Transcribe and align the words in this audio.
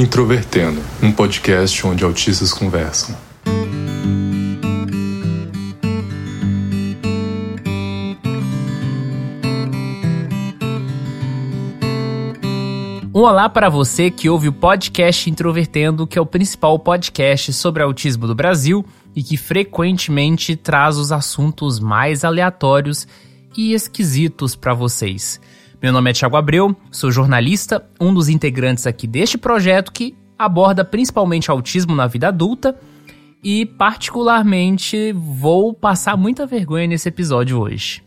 Introvertendo, 0.00 0.80
um 1.02 1.12
podcast 1.12 1.86
onde 1.86 2.02
autistas 2.02 2.54
conversam. 2.54 3.14
Um 13.14 13.20
olá 13.20 13.46
para 13.50 13.68
você 13.68 14.10
que 14.10 14.30
ouve 14.30 14.48
o 14.48 14.52
podcast 14.54 15.28
Introvertendo, 15.28 16.06
que 16.06 16.18
é 16.18 16.22
o 16.22 16.24
principal 16.24 16.78
podcast 16.78 17.52
sobre 17.52 17.82
autismo 17.82 18.26
do 18.26 18.34
Brasil 18.34 18.82
e 19.14 19.22
que 19.22 19.36
frequentemente 19.36 20.56
traz 20.56 20.96
os 20.96 21.12
assuntos 21.12 21.78
mais 21.78 22.24
aleatórios 22.24 23.06
e 23.54 23.74
esquisitos 23.74 24.56
para 24.56 24.72
vocês. 24.72 25.38
Meu 25.82 25.94
nome 25.94 26.10
é 26.10 26.12
Thiago 26.12 26.36
Abreu, 26.36 26.76
sou 26.90 27.10
jornalista, 27.10 27.82
um 27.98 28.12
dos 28.12 28.28
integrantes 28.28 28.86
aqui 28.86 29.06
deste 29.06 29.38
projeto 29.38 29.90
que 29.90 30.14
aborda 30.38 30.84
principalmente 30.84 31.50
autismo 31.50 31.94
na 31.94 32.06
vida 32.06 32.28
adulta 32.28 32.76
e, 33.42 33.64
particularmente, 33.64 35.10
vou 35.12 35.72
passar 35.72 36.18
muita 36.18 36.44
vergonha 36.44 36.86
nesse 36.86 37.08
episódio 37.08 37.58
hoje. 37.58 38.02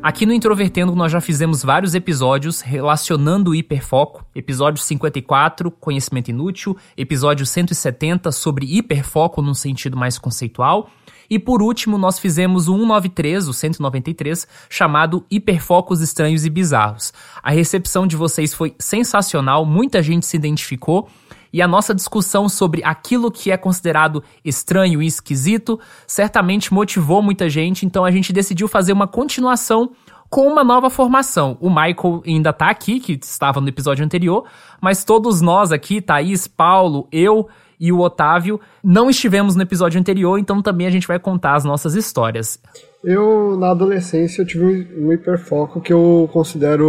Aqui 0.00 0.24
no 0.24 0.32
Introvertendo 0.32 0.94
nós 0.94 1.10
já 1.10 1.20
fizemos 1.20 1.64
vários 1.64 1.96
episódios 1.96 2.60
relacionando 2.60 3.50
o 3.50 3.56
hiperfoco. 3.56 4.24
Episódio 4.36 4.80
54, 4.80 5.68
conhecimento 5.72 6.30
inútil, 6.30 6.76
episódio 6.96 7.44
170 7.44 8.30
sobre 8.30 8.78
hiperfoco 8.78 9.42
num 9.42 9.52
sentido 9.52 9.96
mais 9.96 10.16
conceitual. 10.16 10.88
E 11.30 11.38
por 11.38 11.62
último, 11.62 11.98
nós 11.98 12.18
fizemos 12.18 12.68
o 12.68 12.72
193, 12.72 13.48
o 13.48 13.52
193, 13.52 14.46
chamado 14.68 15.24
Hiperfocos 15.30 16.00
Estranhos 16.00 16.44
e 16.44 16.50
Bizarros. 16.50 17.12
A 17.42 17.50
recepção 17.50 18.06
de 18.06 18.16
vocês 18.16 18.54
foi 18.54 18.74
sensacional, 18.78 19.64
muita 19.66 20.02
gente 20.02 20.26
se 20.26 20.36
identificou 20.36 21.08
e 21.52 21.62
a 21.62 21.68
nossa 21.68 21.94
discussão 21.94 22.48
sobre 22.48 22.82
aquilo 22.84 23.30
que 23.30 23.50
é 23.50 23.56
considerado 23.56 24.22
estranho 24.44 25.02
e 25.02 25.06
esquisito 25.06 25.80
certamente 26.06 26.72
motivou 26.72 27.22
muita 27.22 27.48
gente, 27.48 27.86
então 27.86 28.04
a 28.04 28.10
gente 28.10 28.32
decidiu 28.32 28.68
fazer 28.68 28.92
uma 28.92 29.06
continuação 29.06 29.92
com 30.30 30.46
uma 30.46 30.62
nova 30.62 30.90
formação. 30.90 31.56
O 31.60 31.70
Michael 31.70 32.22
ainda 32.26 32.52
tá 32.52 32.68
aqui, 32.68 33.00
que 33.00 33.12
estava 33.12 33.60
no 33.60 33.68
episódio 33.68 34.04
anterior, 34.04 34.44
mas 34.80 35.04
todos 35.04 35.40
nós 35.40 35.72
aqui, 35.72 36.00
Thaís, 36.02 36.46
Paulo, 36.46 37.08
eu 37.10 37.48
e 37.80 37.92
o 37.92 38.00
Otávio, 38.00 38.60
não 38.82 39.08
estivemos 39.08 39.54
no 39.54 39.62
episódio 39.62 40.00
anterior, 40.00 40.38
então 40.38 40.60
também 40.62 40.86
a 40.86 40.90
gente 40.90 41.06
vai 41.06 41.18
contar 41.18 41.54
as 41.54 41.64
nossas 41.64 41.94
histórias. 41.94 42.60
Eu, 43.04 43.56
na 43.56 43.70
adolescência, 43.70 44.44
tive 44.44 44.64
um 44.96 45.12
hiperfoco 45.12 45.80
que 45.80 45.92
eu 45.92 46.28
considero 46.32 46.86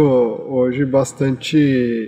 hoje 0.48 0.84
bastante 0.84 1.56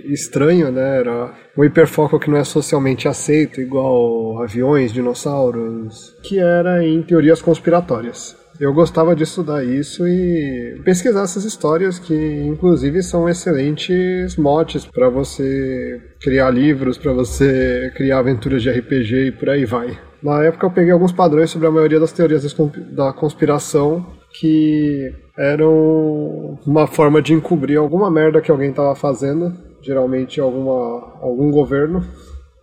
estranho, 0.05 0.71
né? 0.71 0.99
Era 0.99 1.33
um 1.57 1.63
hiperfoco 1.63 2.19
que 2.19 2.29
não 2.29 2.37
é 2.37 2.43
socialmente 2.43 3.07
aceito, 3.07 3.61
igual 3.61 4.43
aviões, 4.43 4.91
dinossauros, 4.91 6.15
que 6.21 6.37
era 6.37 6.85
em 6.85 7.01
teorias 7.01 7.41
conspiratórias. 7.41 8.42
Eu 8.59 8.73
gostava 8.73 9.15
de 9.15 9.23
estudar 9.23 9.63
isso 9.63 10.07
e 10.07 10.79
pesquisar 10.83 11.23
essas 11.23 11.43
histórias 11.43 11.97
que, 11.97 12.13
inclusive, 12.43 13.01
são 13.01 13.27
excelentes 13.27 14.37
motes 14.37 14.85
para 14.85 15.09
você 15.09 16.01
criar 16.21 16.51
livros, 16.51 16.97
para 16.97 17.13
você 17.13 17.91
criar 17.95 18.19
aventuras 18.19 18.61
de 18.61 18.69
RPG 18.69 19.27
e 19.27 19.31
por 19.31 19.49
aí 19.49 19.65
vai. 19.65 19.97
Na 20.21 20.41
época 20.43 20.65
eu 20.65 20.71
peguei 20.71 20.91
alguns 20.91 21.11
padrões 21.11 21.49
sobre 21.49 21.67
a 21.67 21.71
maioria 21.71 21.99
das 21.99 22.13
teorias 22.13 22.55
da 22.91 23.11
conspiração 23.11 24.05
que 24.33 25.13
eram 25.37 26.59
uma 26.65 26.87
forma 26.87 27.21
de 27.21 27.33
encobrir 27.33 27.77
alguma 27.77 28.09
merda 28.09 28.41
que 28.41 28.51
alguém 28.51 28.69
estava 28.69 28.95
fazendo, 28.95 29.53
geralmente 29.81 30.39
alguma, 30.39 31.17
algum 31.21 31.51
governo, 31.51 32.03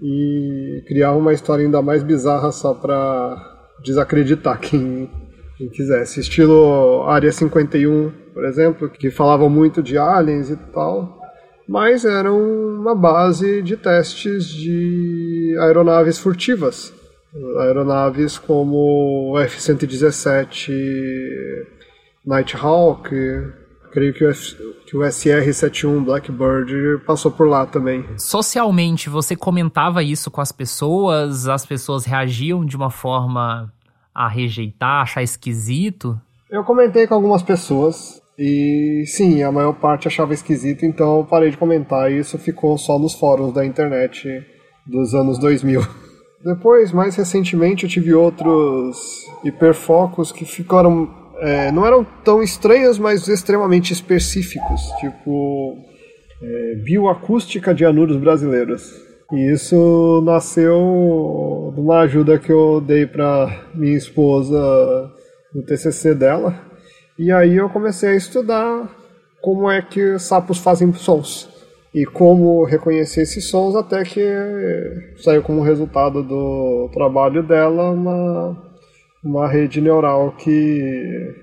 e 0.01 0.83
criar 0.87 1.13
uma 1.13 1.33
história 1.33 1.65
ainda 1.65 1.83
mais 1.83 2.03
bizarra 2.03 2.51
só 2.51 2.75
para 2.75 3.37
desacreditar 3.83 4.59
quem, 4.59 5.11
quem 5.61 5.69
quisesse. 5.69 6.21
Estilo 6.21 7.05
Área 7.07 7.31
51, 7.31 8.11
por 8.33 8.47
exemplo, 8.47 8.89
que 8.89 9.11
falavam 9.11 9.51
muito 9.51 9.83
de 9.83 9.99
aliens 9.99 10.49
e 10.49 10.57
tal, 10.57 11.21
mas 11.69 12.07
eram 12.07 12.41
uma 12.41 12.95
base 12.95 13.61
de 13.61 13.77
testes 13.77 14.49
de 14.49 15.55
aeronaves 15.61 16.19
furtivas 16.19 16.99
aeronaves 17.61 18.39
como 18.39 19.31
o 19.31 19.39
F-117 19.39 20.73
Nighthawk, 22.27 23.09
creio 23.93 24.13
que 24.13 24.25
o, 24.25 24.33
que 24.85 24.97
o 24.97 25.01
SR-71 25.01 26.05
Blackbird 26.05 27.05
passou 27.07 27.31
por 27.31 27.49
lá 27.49 27.67
também. 27.67 28.05
Socialmente, 28.19 29.09
você 29.09 29.37
comentava 29.37 30.03
isso 30.03 30.29
com 30.29 30.41
as 30.41 30.51
pessoas? 30.51 31.47
As 31.47 31.65
pessoas 31.65 32.05
reagiam 32.05 32.65
de 32.65 32.77
uma 32.77 32.91
forma 32.91 33.73
a 34.15 34.29
rejeitar, 34.29 35.03
achar 35.03 35.23
esquisito? 35.23 36.21
Eu 36.51 36.65
comentei 36.65 37.07
com 37.07 37.15
algumas 37.15 37.43
pessoas 37.43 38.21
e 38.39 39.05
sim, 39.07 39.43
a 39.43 39.53
maior 39.53 39.75
parte 39.75 40.09
achava 40.09 40.33
esquisito, 40.33 40.87
então 40.87 41.19
eu 41.19 41.25
parei 41.25 41.51
de 41.51 41.59
comentar 41.59 42.11
e 42.11 42.19
isso 42.19 42.39
ficou 42.39 42.79
só 42.79 42.99
nos 42.99 43.15
fóruns 43.15 43.53
da 43.53 43.65
internet 43.65 44.45
dos 44.87 45.15
anos 45.15 45.39
2000. 45.39 45.81
Depois, 46.43 46.91
mais 46.91 47.15
recentemente, 47.17 47.85
eu 47.85 47.91
tive 47.91 48.15
outros 48.15 49.27
hiperfocos 49.45 50.33
que 50.33 50.47
ficaram. 50.47 51.09
É, 51.39 51.71
não 51.71 51.87
eram 51.87 52.03
tão 52.25 52.43
estranhos, 52.43 52.99
mas 52.99 53.29
extremamente 53.29 53.93
específicos, 53.93 54.81
tipo 55.01 55.77
é, 56.43 56.75
bioacústica 56.77 57.75
de 57.75 57.85
anuros 57.85 58.17
brasileiros. 58.17 59.10
E 59.33 59.53
isso 59.53 60.21
nasceu 60.25 61.73
de 61.75 61.81
uma 61.81 62.01
ajuda 62.01 62.39
que 62.39 62.51
eu 62.51 62.81
dei 62.81 63.07
para 63.07 63.65
minha 63.73 63.97
esposa 63.97 64.59
no 65.55 65.63
TCC 65.63 66.15
dela. 66.15 66.55
E 67.17 67.31
aí 67.31 67.57
eu 67.57 67.69
comecei 67.69 68.11
a 68.11 68.17
estudar 68.17 68.89
como 69.41 69.71
é 69.71 69.81
que 69.81 70.19
sapos 70.19 70.59
fazem 70.59 70.93
sons 70.93 71.49
e 71.95 72.05
como 72.05 72.65
reconhecer 72.65 73.23
esses 73.23 73.49
sons 73.49 73.77
até 73.77 74.03
que 74.03 74.25
saiu 75.19 75.43
como 75.43 75.63
resultado 75.63 76.23
do 76.23 76.89
trabalho 76.93 77.43
dela 77.43 77.91
uma, 77.91 78.57
uma 79.23 79.49
rede 79.49 79.81
neural 79.81 80.33
que 80.33 81.35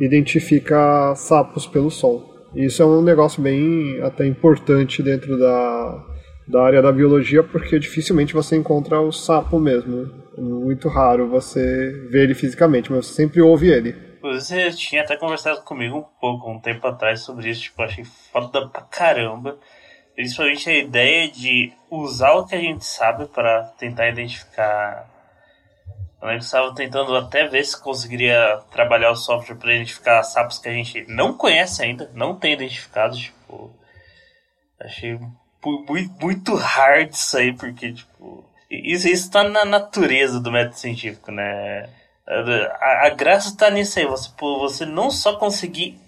identifica 0.00 1.14
sapos 1.16 1.66
pelo 1.66 1.90
som. 1.90 2.22
Isso 2.54 2.82
é 2.82 2.86
um 2.86 3.02
negócio 3.02 3.42
bem 3.42 4.00
até 4.02 4.24
importante 4.26 5.02
dentro 5.02 5.38
da, 5.38 6.04
da 6.46 6.62
área 6.62 6.82
da 6.82 6.92
biologia 6.92 7.42
porque 7.42 7.78
dificilmente 7.78 8.34
você 8.34 8.56
encontra 8.56 9.00
o 9.00 9.12
sapo 9.12 9.58
mesmo. 9.58 10.10
Muito 10.36 10.88
raro 10.88 11.28
você 11.28 12.06
ver 12.10 12.24
ele 12.24 12.34
fisicamente, 12.34 12.90
mas 12.90 13.06
você 13.06 13.14
sempre 13.14 13.40
ouve 13.40 13.70
ele. 13.70 13.94
Você 14.20 14.70
tinha 14.70 15.02
até 15.02 15.16
conversado 15.16 15.62
comigo 15.62 15.98
um 15.98 16.20
pouco, 16.20 16.50
um 16.50 16.58
tempo 16.58 16.86
atrás, 16.86 17.20
sobre 17.20 17.50
isso, 17.50 17.62
tipo, 17.62 17.82
achei 17.82 18.04
foda 18.04 18.66
pra 18.68 18.82
caramba 18.82 19.58
Principalmente 20.14 20.70
a 20.70 20.74
ideia 20.74 21.28
de 21.28 21.72
usar 21.90 22.32
o 22.34 22.46
que 22.46 22.54
a 22.54 22.60
gente 22.60 22.84
sabe 22.84 23.26
para 23.26 23.64
tentar 23.76 24.08
identificar. 24.08 25.10
Eu 26.22 26.38
estava 26.38 26.72
tentando 26.74 27.14
até 27.16 27.48
ver 27.48 27.64
se 27.64 27.78
conseguiria 27.80 28.62
trabalhar 28.70 29.10
o 29.10 29.16
software 29.16 29.56
para 29.56 29.74
identificar 29.74 30.22
sapos 30.22 30.58
que 30.58 30.68
a 30.68 30.72
gente 30.72 31.04
não 31.08 31.36
conhece 31.36 31.82
ainda, 31.82 32.10
não 32.14 32.38
tem 32.38 32.52
identificados. 32.52 33.18
Tipo, 33.18 33.76
achei 34.80 35.18
muito, 35.70 36.12
muito 36.20 36.54
hard 36.54 37.12
isso 37.12 37.36
aí, 37.36 37.52
porque 37.52 37.92
tipo, 37.92 38.44
isso 38.70 39.08
está 39.08 39.48
na 39.48 39.64
natureza 39.64 40.40
do 40.40 40.50
método 40.50 40.78
científico, 40.78 41.30
né? 41.30 41.88
A, 42.26 43.06
a 43.06 43.10
graça 43.10 43.48
está 43.48 43.70
nisso 43.70 43.98
aí, 43.98 44.06
você, 44.06 44.30
você 44.40 44.86
não 44.86 45.10
só 45.10 45.36
conseguir 45.36 45.98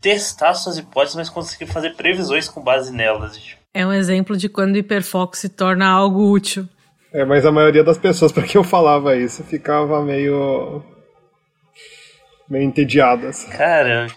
testar 0.00 0.54
suas 0.54 0.76
hipóteses, 0.76 1.16
mas 1.16 1.30
conseguir 1.30 1.66
fazer 1.66 1.94
previsões 1.94 2.48
com 2.48 2.60
base 2.60 2.92
nelas. 2.92 3.56
É 3.72 3.86
um 3.86 3.92
exemplo 3.92 4.36
de 4.36 4.48
quando 4.48 4.74
o 4.74 4.78
hiperfoco 4.78 5.36
se 5.36 5.48
torna 5.48 5.88
algo 5.88 6.30
útil. 6.30 6.68
É, 7.12 7.24
mas 7.24 7.46
a 7.46 7.52
maioria 7.52 7.84
das 7.84 7.98
pessoas 7.98 8.32
para 8.32 8.42
quem 8.42 8.58
eu 8.58 8.64
falava 8.64 9.16
isso 9.16 9.44
ficava 9.44 10.02
meio. 10.02 10.82
meio 12.48 12.64
entediadas. 12.64 13.44
Cara, 13.44 14.08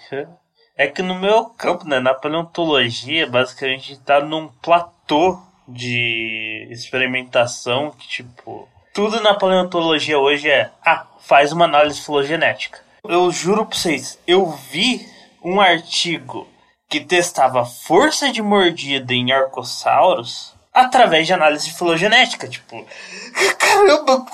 é 0.77 0.87
que 0.87 1.01
no 1.01 1.15
meu 1.15 1.45
campo, 1.45 1.87
né, 1.87 1.99
na 1.99 2.13
paleontologia, 2.13 3.27
basicamente 3.27 3.93
está 3.93 4.19
num 4.19 4.47
platô 4.61 5.39
de 5.67 6.67
experimentação 6.69 7.91
que, 7.91 8.07
tipo, 8.07 8.67
tudo 8.93 9.21
na 9.21 9.33
paleontologia 9.33 10.19
hoje 10.19 10.49
é, 10.49 10.69
ah, 10.85 11.05
faz 11.19 11.51
uma 11.51 11.65
análise 11.65 12.01
filogenética. 12.01 12.79
Eu 13.03 13.31
juro 13.31 13.65
pra 13.65 13.77
vocês, 13.77 14.19
eu 14.27 14.51
vi 14.71 15.07
um 15.43 15.61
artigo 15.61 16.47
que 16.89 16.99
testava 16.99 17.65
força 17.65 18.31
de 18.31 18.41
mordida 18.41 19.13
em 19.13 19.31
arcossauros 19.31 20.53
através 20.73 21.25
de 21.25 21.33
análise 21.33 21.71
filogenética. 21.71 22.47
Tipo, 22.47 22.85
caramba, 23.57 24.25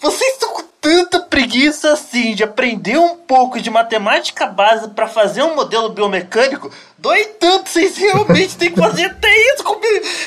vocês 0.00 0.34
estão 0.34 0.54
tanta 0.88 1.20
preguiça 1.20 1.92
assim 1.92 2.34
de 2.34 2.42
aprender 2.42 2.96
um 2.96 3.14
pouco 3.14 3.60
de 3.60 3.70
matemática 3.70 4.46
base 4.46 4.88
para 4.88 5.06
fazer 5.06 5.42
um 5.42 5.54
modelo 5.54 5.90
biomecânico. 5.90 6.70
Dói 6.98 7.24
tanto, 7.38 7.68
vocês 7.68 7.98
realmente 7.98 8.56
têm 8.56 8.70
que 8.70 8.80
fazer 8.80 9.04
até 9.04 9.28
isso 9.52 9.64
com 9.64 9.78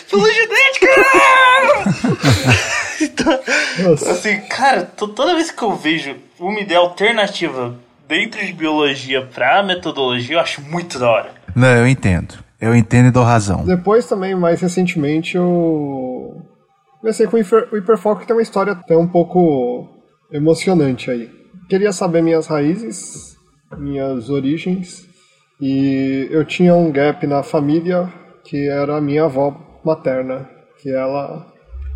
filogenética. 0.06 0.88
então, 3.02 4.12
assim, 4.12 4.40
cara, 4.42 4.84
toda 4.84 5.34
vez 5.34 5.50
que 5.50 5.64
eu 5.64 5.76
vejo 5.76 6.16
uma 6.40 6.60
ideia 6.60 6.80
alternativa 6.80 7.76
dentro 8.08 8.46
de 8.46 8.54
biologia 8.54 9.26
pra 9.26 9.64
metodologia, 9.64 10.36
eu 10.36 10.40
acho 10.40 10.62
muito 10.62 11.00
da 11.00 11.10
hora. 11.10 11.32
Não, 11.56 11.76
eu 11.76 11.88
entendo. 11.88 12.36
Eu 12.60 12.76
entendo 12.76 13.08
e 13.08 13.12
dou 13.12 13.24
razão. 13.24 13.66
Depois 13.66 14.06
também, 14.06 14.36
mais 14.36 14.62
recentemente, 14.62 15.38
eu 15.38 16.40
comecei 17.00 17.26
com 17.26 17.38
o 17.38 17.78
Hiperfoco, 17.78 18.22
que 18.22 18.28
tem 18.28 18.36
uma 18.36 18.44
história 18.44 18.74
até 18.74 18.96
um 18.96 19.08
pouco 19.08 20.01
emocionante 20.32 21.10
aí. 21.12 21.30
Queria 21.70 21.92
saber 21.92 22.22
minhas 22.22 22.48
raízes, 22.48 23.38
minhas 23.78 24.30
origens, 24.30 25.08
e 25.60 26.28
eu 26.32 26.46
tinha 26.46 26.76
um 26.76 26.92
gap 26.92 27.26
na 27.28 27.44
família 27.44 28.12
que 28.44 28.68
era 28.68 28.98
a 28.98 29.02
minha 29.02 29.26
avó 29.26 29.80
materna, 29.84 30.50
que 30.82 30.90
ela 30.90 31.52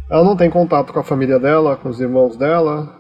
ela 0.10 0.24
não 0.24 0.36
tem 0.36 0.52
contato 0.52 0.94
com 0.94 1.00
a 1.00 1.04
família 1.04 1.40
dela, 1.40 1.76
com 1.76 1.90
os 1.90 2.00
irmãos 2.00 2.38
dela, 2.38 2.96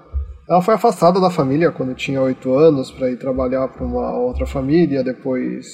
ela 0.50 0.62
foi 0.62 0.76
afastada 0.76 1.20
da 1.20 1.30
família 1.30 1.72
quando 1.72 1.96
tinha 1.96 2.22
oito 2.22 2.54
anos 2.54 2.92
para 2.92 3.10
ir 3.10 3.18
trabalhar 3.18 3.68
para 3.68 3.86
uma 3.86 4.16
outra 4.18 4.46
família, 4.46 5.04
depois 5.04 5.66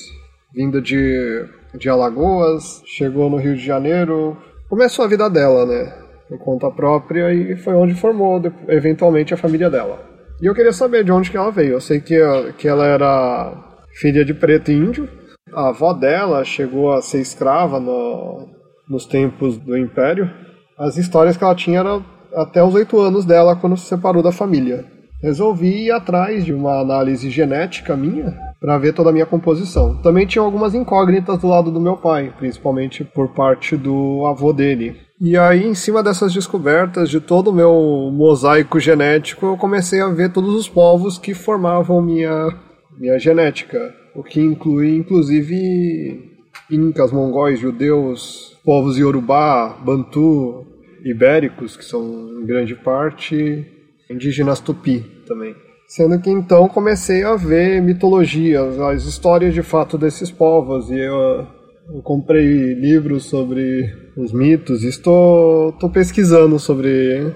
vinda 0.53 0.81
de, 0.81 1.45
de 1.77 1.89
Alagoas, 1.89 2.81
chegou 2.85 3.29
no 3.29 3.37
Rio 3.37 3.55
de 3.55 3.65
Janeiro, 3.65 4.37
começou 4.69 5.05
a 5.05 5.07
vida 5.07 5.29
dela, 5.29 5.65
né? 5.65 6.00
Por 6.31 6.39
conta 6.39 6.71
própria 6.71 7.33
e 7.33 7.57
foi 7.57 7.73
onde 7.73 7.93
formou 7.93 8.41
eventualmente 8.69 9.33
a 9.33 9.37
família 9.37 9.69
dela. 9.69 9.99
E 10.41 10.45
eu 10.45 10.55
queria 10.55 10.71
saber 10.71 11.03
de 11.03 11.11
onde 11.11 11.29
que 11.29 11.35
ela 11.35 11.51
veio. 11.51 11.73
Eu 11.73 11.81
sei 11.81 11.99
que, 11.99 12.17
que 12.57 12.69
ela 12.69 12.87
era 12.87 13.53
filha 13.99 14.23
de 14.23 14.33
preto 14.33 14.71
índio. 14.71 15.09
A 15.53 15.67
avó 15.67 15.91
dela 15.91 16.45
chegou 16.45 16.93
a 16.93 17.01
ser 17.01 17.19
escrava 17.19 17.81
no, 17.81 18.47
nos 18.87 19.05
tempos 19.05 19.57
do 19.57 19.77
Império. 19.77 20.31
As 20.77 20.95
histórias 20.95 21.35
que 21.35 21.43
ela 21.43 21.53
tinha 21.53 21.81
eram 21.81 22.05
até 22.33 22.63
os 22.63 22.73
oito 22.75 22.97
anos 22.97 23.25
dela 23.25 23.57
quando 23.57 23.75
se 23.75 23.87
separou 23.87 24.23
da 24.23 24.31
família. 24.31 24.85
Resolvi 25.21 25.87
ir 25.87 25.91
atrás 25.91 26.45
de 26.45 26.53
uma 26.53 26.79
análise 26.79 27.29
genética 27.29 27.97
minha 27.97 28.50
para 28.61 28.77
ver 28.77 28.93
toda 28.93 29.09
a 29.09 29.13
minha 29.13 29.25
composição. 29.25 29.95
Também 30.03 30.27
tinha 30.27 30.43
algumas 30.43 30.75
incógnitas 30.75 31.39
do 31.39 31.47
lado 31.47 31.71
do 31.71 31.81
meu 31.81 31.97
pai, 31.97 32.31
principalmente 32.37 33.03
por 33.03 33.29
parte 33.29 33.75
do 33.75 34.23
avô 34.27 34.53
dele. 34.53 34.95
E 35.19 35.35
aí, 35.35 35.65
em 35.65 35.73
cima 35.73 36.03
dessas 36.03 36.31
descobertas 36.31 37.09
de 37.09 37.19
todo 37.19 37.49
o 37.49 37.53
meu 37.53 38.11
mosaico 38.13 38.79
genético, 38.79 39.47
eu 39.47 39.57
comecei 39.57 39.99
a 39.99 40.09
ver 40.09 40.31
todos 40.31 40.53
os 40.53 40.69
povos 40.69 41.17
que 41.17 41.33
formavam 41.33 42.03
minha, 42.03 42.55
minha 42.99 43.17
genética, 43.17 43.93
o 44.15 44.23
que 44.23 44.39
inclui 44.39 44.95
inclusive 44.95 46.29
incas, 46.69 47.11
mongóis, 47.11 47.59
judeus, 47.59 48.59
povos 48.63 48.97
iorubá, 48.97 49.75
bantu, 49.83 50.67
ibéricos, 51.03 51.75
que 51.75 51.83
são 51.83 52.03
em 52.39 52.45
grande 52.45 52.75
parte 52.75 53.65
indígenas 54.09 54.59
tupi 54.59 54.99
também. 55.25 55.55
Sendo 55.91 56.21
que 56.21 56.29
então 56.29 56.69
comecei 56.69 57.21
a 57.21 57.35
ver 57.35 57.81
mitologias, 57.81 58.79
as 58.79 59.03
histórias 59.03 59.53
de 59.53 59.61
fato 59.61 59.97
desses 59.97 60.31
povos, 60.31 60.89
e 60.89 60.97
eu, 60.97 61.45
eu 61.93 62.01
comprei 62.01 62.73
livros 62.75 63.25
sobre 63.25 63.93
os 64.15 64.31
mitos, 64.31 64.85
e 64.85 64.87
estou, 64.87 65.71
estou 65.71 65.89
pesquisando 65.89 66.57
sobre 66.57 67.35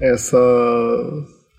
essa 0.00 0.38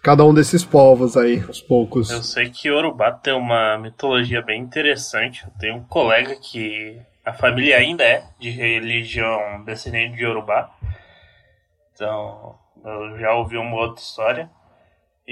cada 0.02 0.26
um 0.26 0.34
desses 0.34 0.66
povos 0.66 1.16
aí, 1.16 1.44
aos 1.48 1.62
poucos. 1.62 2.10
Eu 2.10 2.24
sei 2.24 2.50
que 2.50 2.70
Yorubá 2.70 3.12
tem 3.12 3.34
uma 3.34 3.78
mitologia 3.78 4.42
bem 4.42 4.60
interessante. 4.60 5.44
Eu 5.44 5.52
tenho 5.60 5.76
um 5.76 5.84
colega 5.84 6.36
que 6.42 7.00
a 7.24 7.34
família 7.34 7.78
ainda 7.78 8.04
é 8.04 8.24
de 8.40 8.50
religião 8.50 9.64
descendente 9.64 10.18
de 10.18 10.24
Yorubá. 10.24 10.72
Então, 11.94 12.56
eu 12.84 13.20
já 13.20 13.32
ouvi 13.36 13.58
uma 13.58 13.76
outra 13.76 14.02
história. 14.02 14.50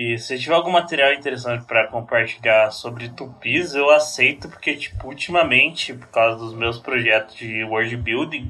E 0.01 0.17
se 0.17 0.39
tiver 0.39 0.55
algum 0.55 0.71
material 0.71 1.11
interessante 1.11 1.65
para 1.65 1.87
compartilhar 1.87 2.71
sobre 2.71 3.09
tupis, 3.09 3.75
eu 3.75 3.89
aceito, 3.89 4.47
porque, 4.47 4.73
tipo, 4.73 5.09
ultimamente, 5.09 5.93
por 5.93 6.07
causa 6.07 6.37
dos 6.37 6.53
meus 6.53 6.79
projetos 6.79 7.35
de 7.35 7.65
world 7.65 7.97
building, 7.97 8.49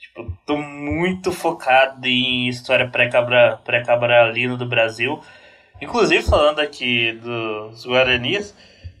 tipo, 0.00 0.36
tô 0.44 0.56
muito 0.56 1.30
focado 1.30 2.04
em 2.08 2.48
história 2.48 2.90
pré-cabralina 2.90 4.56
do 4.56 4.66
Brasil. 4.66 5.20
Inclusive, 5.80 6.24
falando 6.24 6.58
aqui 6.58 7.12
dos 7.22 7.86
Guaranis, 7.86 8.52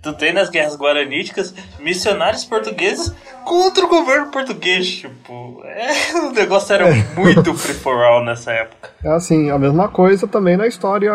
tu 0.04 0.12
tem 0.12 0.32
nas 0.32 0.50
guerras 0.50 0.76
guaraníticas 0.76 1.54
missionários 1.80 2.44
portugueses 2.44 3.12
contra 3.44 3.84
o 3.84 3.88
governo 3.88 4.30
português. 4.30 4.86
Tipo, 4.86 5.62
é, 5.64 6.14
o 6.28 6.32
negócio 6.32 6.74
era 6.74 6.88
é. 6.88 7.04
muito 7.16 7.54
free 7.54 7.74
for 7.74 7.96
all 8.04 8.22
nessa 8.22 8.52
época. 8.52 8.90
É 9.02 9.08
assim, 9.08 9.50
a 9.50 9.58
mesma 9.58 9.88
coisa 9.88 10.28
também 10.28 10.56
na 10.56 10.66
história 10.66 11.10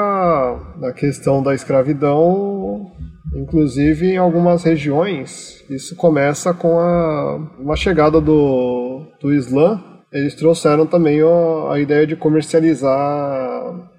da 0.77 0.91
questão 0.91 1.41
da 1.41 1.53
escravidão. 1.53 2.91
Inclusive 3.33 4.13
em 4.13 4.17
algumas 4.17 4.63
regiões, 4.63 5.63
isso 5.69 5.95
começa 5.95 6.51
com 6.51 6.79
a 6.79 7.35
uma 7.59 7.75
chegada 7.75 8.19
do, 8.19 9.05
do 9.21 9.31
Islã 9.31 9.79
eles 10.11 10.33
trouxeram 10.33 10.87
também 10.87 11.21
ó, 11.21 11.71
a 11.71 11.79
ideia 11.79 12.05
de 12.05 12.15
comercializar 12.15 12.97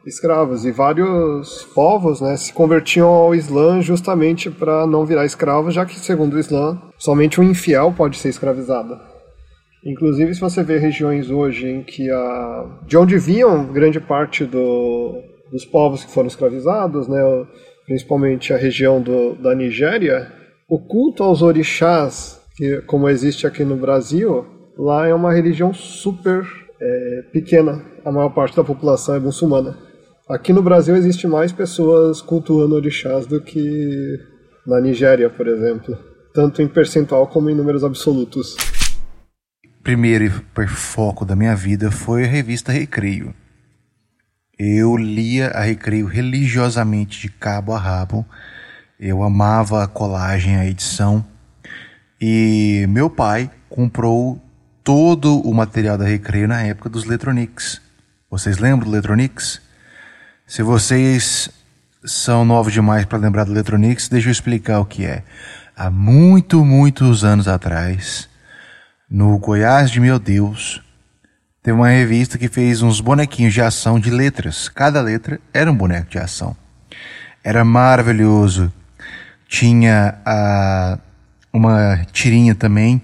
escravos 0.06 0.64
e 0.64 0.70
vários 0.70 1.64
povos 1.74 2.20
né, 2.20 2.36
se 2.36 2.52
convertiam 2.52 3.08
ao 3.08 3.34
Islã 3.34 3.80
justamente 3.80 4.50
para 4.50 4.86
não 4.86 5.04
virar 5.04 5.24
escravo, 5.24 5.70
já 5.70 5.84
que 5.84 5.98
segundo 5.98 6.34
o 6.34 6.38
Islã 6.38 6.80
somente 6.98 7.40
um 7.40 7.44
infiel 7.44 7.92
pode 7.96 8.16
ser 8.16 8.28
escravizado. 8.28 8.98
Inclusive, 9.84 10.34
se 10.34 10.40
você 10.40 10.62
vê 10.62 10.78
regiões 10.78 11.30
hoje 11.30 11.66
em 11.66 11.82
que 11.82 12.10
a 12.10 12.66
de 12.86 12.96
onde 12.96 13.18
vinham 13.18 13.72
grande 13.72 13.98
parte 13.98 14.44
do, 14.44 15.22
dos 15.50 15.64
povos 15.64 16.04
que 16.04 16.10
foram 16.10 16.28
escravizados, 16.28 17.08
né, 17.08 17.20
principalmente 17.86 18.52
a 18.52 18.56
região 18.56 19.00
do, 19.00 19.34
da 19.34 19.54
Nigéria, 19.54 20.30
o 20.68 20.78
culto 20.78 21.22
aos 21.22 21.42
orixás, 21.42 22.40
que, 22.56 22.82
como 22.82 23.08
existe 23.08 23.46
aqui 23.46 23.64
no 23.64 23.76
Brasil, 23.76 24.46
lá 24.78 25.08
é 25.08 25.14
uma 25.14 25.32
religião 25.32 25.72
super 25.72 26.46
é, 26.80 27.22
pequena. 27.32 27.84
A 28.04 28.12
maior 28.12 28.30
parte 28.30 28.56
da 28.56 28.62
população 28.62 29.14
é 29.14 29.18
muçulmana. 29.18 29.89
Aqui 30.30 30.52
no 30.52 30.62
Brasil 30.62 30.94
existe 30.94 31.26
mais 31.26 31.50
pessoas 31.50 32.22
cultuando 32.22 32.76
orixás 32.76 33.26
do 33.26 33.40
que 33.40 34.16
na 34.64 34.80
Nigéria, 34.80 35.28
por 35.28 35.48
exemplo. 35.48 35.98
Tanto 36.32 36.62
em 36.62 36.68
percentual 36.68 37.26
como 37.26 37.50
em 37.50 37.54
números 37.56 37.82
absolutos. 37.82 38.56
Primeiro 39.82 40.30
foco 40.68 41.24
da 41.24 41.34
minha 41.34 41.56
vida 41.56 41.90
foi 41.90 42.22
a 42.22 42.28
revista 42.28 42.70
Recreio. 42.70 43.34
Eu 44.56 44.96
lia 44.96 45.48
a 45.48 45.62
Recreio 45.62 46.06
religiosamente 46.06 47.22
de 47.22 47.28
cabo 47.28 47.72
a 47.72 47.78
rabo. 47.78 48.24
Eu 49.00 49.24
amava 49.24 49.82
a 49.82 49.88
colagem, 49.88 50.54
a 50.54 50.64
edição. 50.64 51.26
E 52.20 52.86
meu 52.88 53.10
pai 53.10 53.50
comprou 53.68 54.40
todo 54.84 55.40
o 55.40 55.52
material 55.52 55.98
da 55.98 56.04
Recreio 56.04 56.46
na 56.46 56.62
época 56.62 56.88
dos 56.88 57.04
Letronics. 57.04 57.82
Vocês 58.30 58.58
lembram 58.58 58.88
do 58.88 58.94
Letronics? 58.94 59.68
Se 60.50 60.64
vocês 60.64 61.48
são 62.04 62.44
novos 62.44 62.72
demais 62.72 63.04
para 63.04 63.18
lembrar 63.18 63.44
do 63.44 63.52
Letronics, 63.52 64.08
deixa 64.08 64.26
eu 64.26 64.32
explicar 64.32 64.80
o 64.80 64.84
que 64.84 65.06
é. 65.06 65.22
Há 65.76 65.88
muito, 65.88 66.64
muitos 66.64 67.22
anos 67.22 67.46
atrás, 67.46 68.28
no 69.08 69.38
Goiás 69.38 69.92
de 69.92 70.00
Meu 70.00 70.18
Deus, 70.18 70.82
teve 71.62 71.76
uma 71.76 71.90
revista 71.90 72.36
que 72.36 72.48
fez 72.48 72.82
uns 72.82 73.00
bonequinhos 73.00 73.54
de 73.54 73.62
ação 73.62 74.00
de 74.00 74.10
letras. 74.10 74.68
Cada 74.68 75.00
letra 75.00 75.40
era 75.54 75.70
um 75.70 75.76
boneco 75.76 76.10
de 76.10 76.18
ação. 76.18 76.56
Era 77.44 77.64
maravilhoso. 77.64 78.72
Tinha 79.46 80.18
a, 80.26 80.98
uma 81.52 82.04
tirinha 82.10 82.56
também 82.56 83.00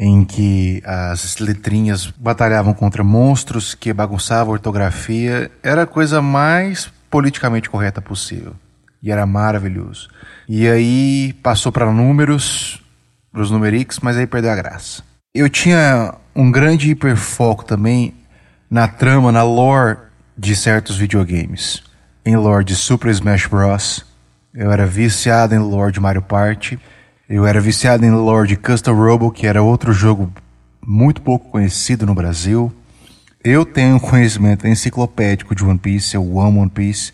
em 0.00 0.24
que 0.24 0.80
as 0.86 1.38
letrinhas 1.38 2.06
batalhavam 2.06 2.72
contra 2.72 3.02
monstros 3.02 3.74
que 3.74 3.92
bagunçavam 3.92 4.52
a 4.52 4.52
ortografia. 4.52 5.50
Era 5.60 5.82
a 5.82 5.86
coisa 5.86 6.22
mais 6.22 6.88
politicamente 7.10 7.68
correta 7.68 8.00
possível. 8.00 8.54
E 9.02 9.10
era 9.10 9.26
maravilhoso. 9.26 10.08
E 10.48 10.68
aí 10.68 11.32
passou 11.42 11.72
para 11.72 11.92
números, 11.92 12.80
para 13.32 13.42
os 13.42 13.50
numerics, 13.50 13.98
mas 13.98 14.16
aí 14.16 14.26
perdeu 14.26 14.52
a 14.52 14.56
graça. 14.56 15.02
Eu 15.34 15.48
tinha 15.48 16.14
um 16.34 16.50
grande 16.50 16.90
hiperfoco 16.90 17.64
também 17.64 18.14
na 18.70 18.86
trama, 18.86 19.32
na 19.32 19.42
lore 19.42 19.98
de 20.36 20.54
certos 20.54 20.96
videogames. 20.96 21.82
Em 22.24 22.36
lore 22.36 22.64
de 22.64 22.76
Super 22.76 23.10
Smash 23.10 23.46
Bros. 23.46 24.04
Eu 24.54 24.70
era 24.70 24.86
viciado 24.86 25.54
em 25.54 25.58
lore 25.58 25.92
de 25.92 26.00
Mario 26.00 26.22
Party. 26.22 26.78
Eu 27.28 27.46
era 27.46 27.60
viciado 27.60 28.06
em 28.06 28.10
lore 28.10 28.48
de 28.48 28.56
Custom 28.56 28.94
Robo, 28.94 29.30
que 29.30 29.46
era 29.46 29.62
outro 29.62 29.92
jogo 29.92 30.32
muito 30.80 31.20
pouco 31.20 31.50
conhecido 31.50 32.06
no 32.06 32.14
Brasil. 32.14 32.72
Eu 33.44 33.66
tenho 33.66 34.00
conhecimento 34.00 34.66
enciclopédico 34.66 35.54
de 35.54 35.62
One 35.62 35.78
Piece, 35.78 36.16
eu 36.16 36.40
amo 36.40 36.62
One 36.62 36.70
Piece. 36.70 37.12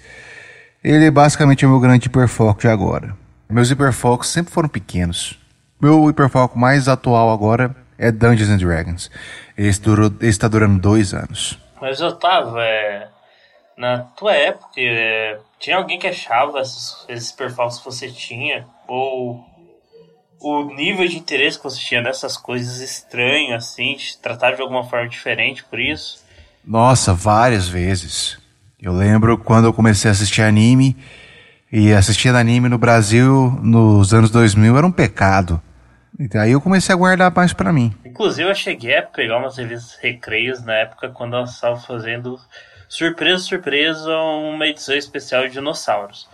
Ele 0.84 1.10
basicamente 1.10 1.64
é 1.64 1.68
meu 1.68 1.80
grande 1.80 2.06
hiperfoco 2.06 2.60
de 2.60 2.68
agora. 2.68 3.16
Meus 3.50 3.72
hiperfocos 3.72 4.28
sempre 4.28 4.52
foram 4.52 4.68
pequenos. 4.68 5.36
Meu 5.80 6.08
hiperfoco 6.08 6.56
mais 6.56 6.86
atual 6.86 7.32
agora 7.32 7.74
é 7.98 8.12
Dungeons 8.12 8.50
and 8.50 8.58
Dragons. 8.58 9.10
Esse, 9.58 9.80
durou, 9.80 10.12
esse 10.20 10.26
está 10.26 10.46
durando 10.46 10.80
dois 10.80 11.12
anos. 11.12 11.58
Mas 11.80 12.00
Otávio, 12.00 12.60
é, 12.60 13.08
na 13.76 13.98
tua 13.98 14.32
época, 14.32 14.68
é, 14.76 15.40
tinha 15.58 15.76
alguém 15.76 15.98
que 15.98 16.06
achava 16.06 16.60
esses, 16.60 17.04
esses 17.08 17.30
hiperfocos 17.30 17.78
que 17.78 17.84
você 17.84 18.08
tinha? 18.08 18.64
Ou 18.86 19.44
o 20.44 20.74
nível 20.74 21.08
de 21.08 21.16
interesse 21.16 21.56
que 21.56 21.64
você 21.64 21.80
tinha 21.80 22.02
nessas 22.02 22.36
coisas 22.36 22.80
estranhas, 22.80 23.64
assim, 23.64 23.94
te 23.94 24.18
tratava 24.18 24.56
de 24.56 24.62
alguma 24.62 24.84
forma 24.84 25.08
diferente 25.08 25.64
por 25.64 25.80
isso? 25.80 26.22
Nossa, 26.62 27.14
várias 27.14 27.66
vezes. 27.66 28.38
Eu 28.80 28.92
lembro 28.92 29.38
quando 29.38 29.64
eu 29.64 29.72
comecei 29.72 30.10
a 30.10 30.12
assistir 30.12 30.42
anime, 30.42 30.94
e 31.72 31.92
assistir 31.92 32.28
anime 32.28 32.68
no 32.68 32.78
Brasil 32.78 33.58
nos 33.62 34.12
anos 34.12 34.30
2000 34.30 34.76
era 34.76 34.86
um 34.86 34.92
pecado. 34.92 35.60
E 36.16 36.28
daí 36.28 36.52
eu 36.52 36.60
comecei 36.60 36.94
a 36.94 36.96
guardar 36.96 37.34
mais 37.34 37.52
para 37.52 37.72
mim. 37.72 37.92
Inclusive 38.04 38.48
eu 38.48 38.54
cheguei 38.54 38.96
a 38.96 39.02
pegar 39.02 39.38
umas 39.38 39.56
revistas 39.56 39.98
recreios 40.00 40.62
na 40.62 40.74
época 40.74 41.08
quando 41.08 41.34
elas 41.34 41.54
estavam 41.54 41.80
fazendo 41.80 42.38
surpresa, 42.88 43.42
surpresa, 43.42 44.14
uma 44.16 44.66
edição 44.68 44.94
especial 44.94 45.48
de 45.48 45.54
dinossauros. 45.54 46.28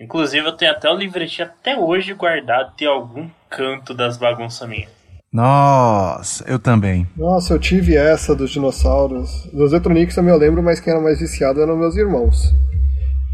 Inclusive, 0.00 0.46
eu 0.46 0.52
tenho 0.52 0.72
até 0.72 0.90
o 0.90 0.96
livretinho 0.96 1.48
até 1.48 1.78
hoje 1.78 2.14
guardado 2.14 2.72
em 2.80 2.86
algum 2.86 3.28
canto 3.48 3.94
das 3.94 4.16
bagunças 4.16 4.68
minhas. 4.68 4.90
Nossa, 5.32 6.44
eu 6.48 6.58
também. 6.58 7.06
Nossa, 7.16 7.54
eu 7.54 7.58
tive 7.58 7.96
essa 7.96 8.34
dos 8.34 8.50
dinossauros. 8.50 9.48
Dos 9.52 9.72
Electronics 9.72 10.16
eu 10.16 10.22
me 10.22 10.32
lembro, 10.36 10.62
mas 10.62 10.78
quem 10.78 10.92
era 10.92 11.02
mais 11.02 11.18
viciado 11.18 11.60
eram 11.60 11.76
meus 11.76 11.96
irmãos. 11.96 12.52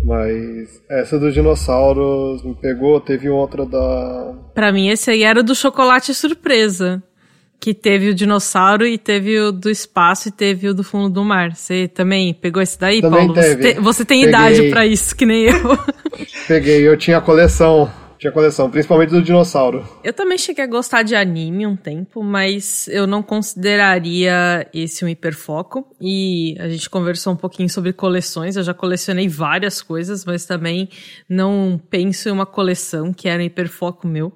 Mas 0.05 0.83
essa 0.89 1.19
dos 1.19 1.35
dinossauros 1.35 2.43
me 2.43 2.55
pegou, 2.55 3.01
teve 3.01 3.29
outra 3.29 3.67
da. 3.67 4.35
Pra 4.55 4.73
mim, 4.73 4.89
esse 4.89 5.11
aí 5.11 5.23
era 5.23 5.43
do 5.43 5.55
chocolate 5.55 6.15
surpresa. 6.15 7.03
Que 7.59 7.75
teve 7.75 8.09
o 8.09 8.15
dinossauro 8.15 8.87
e 8.87 8.97
teve 8.97 9.39
o 9.39 9.53
do 9.53 9.69
espaço 9.69 10.29
e 10.29 10.33
teve 10.33 10.67
o 10.67 10.73
do 10.73 10.83
fundo 10.83 11.11
do 11.11 11.23
mar. 11.23 11.55
Você 11.55 11.87
também 11.87 12.33
pegou 12.33 12.63
esse 12.63 12.81
daí, 12.81 13.03
também 13.03 13.27
Paulo? 13.27 13.35
Teve. 13.35 13.63
Você, 13.63 13.75
te, 13.75 13.81
você 13.81 14.05
tem 14.07 14.21
Peguei. 14.25 14.31
idade 14.31 14.71
para 14.71 14.87
isso, 14.87 15.15
que 15.15 15.27
nem 15.27 15.43
eu. 15.43 15.53
Peguei, 16.51 16.85
eu 16.85 16.97
tinha 16.97 17.21
coleção. 17.21 17.89
Tinha 18.19 18.33
coleção, 18.33 18.69
principalmente 18.69 19.11
do 19.11 19.23
dinossauro. 19.23 19.89
Eu 20.03 20.13
também 20.13 20.37
cheguei 20.37 20.65
a 20.65 20.67
gostar 20.67 21.05
de 21.05 21.15
anime 21.15 21.65
um 21.65 21.77
tempo, 21.77 22.25
mas 22.25 22.89
eu 22.89 23.07
não 23.07 23.23
consideraria 23.23 24.69
esse 24.75 25.05
um 25.05 25.09
hiperfoco. 25.09 25.87
E 26.01 26.57
a 26.59 26.69
gente 26.69 26.91
conversou 26.91 27.35
um 27.35 27.37
pouquinho 27.37 27.69
sobre 27.71 27.93
coleções. 27.93 28.57
Eu 28.57 28.65
já 28.65 28.75
colecionei 28.75 29.29
várias 29.29 29.81
coisas, 29.81 30.25
mas 30.25 30.45
também 30.45 30.89
não 31.29 31.81
penso 31.89 32.29
em 32.29 32.33
uma 32.33 32.45
coleção 32.45 33.13
que 33.13 33.29
era 33.29 33.41
um 33.41 33.47
hiperfoco 33.47 34.09
meu. 34.09 34.33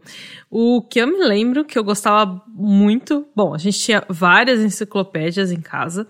O 0.49 0.81
que 0.81 1.01
eu 1.01 1.09
me 1.09 1.19
lembro 1.19 1.65
que 1.65 1.77
eu 1.77 1.83
gostava 1.83 2.41
muito. 2.55 3.27
Bom, 3.35 3.53
a 3.53 3.59
gente 3.59 3.81
tinha 3.81 4.05
várias 4.09 4.61
enciclopédias 4.61 5.51
em 5.51 5.61
casa, 5.61 6.07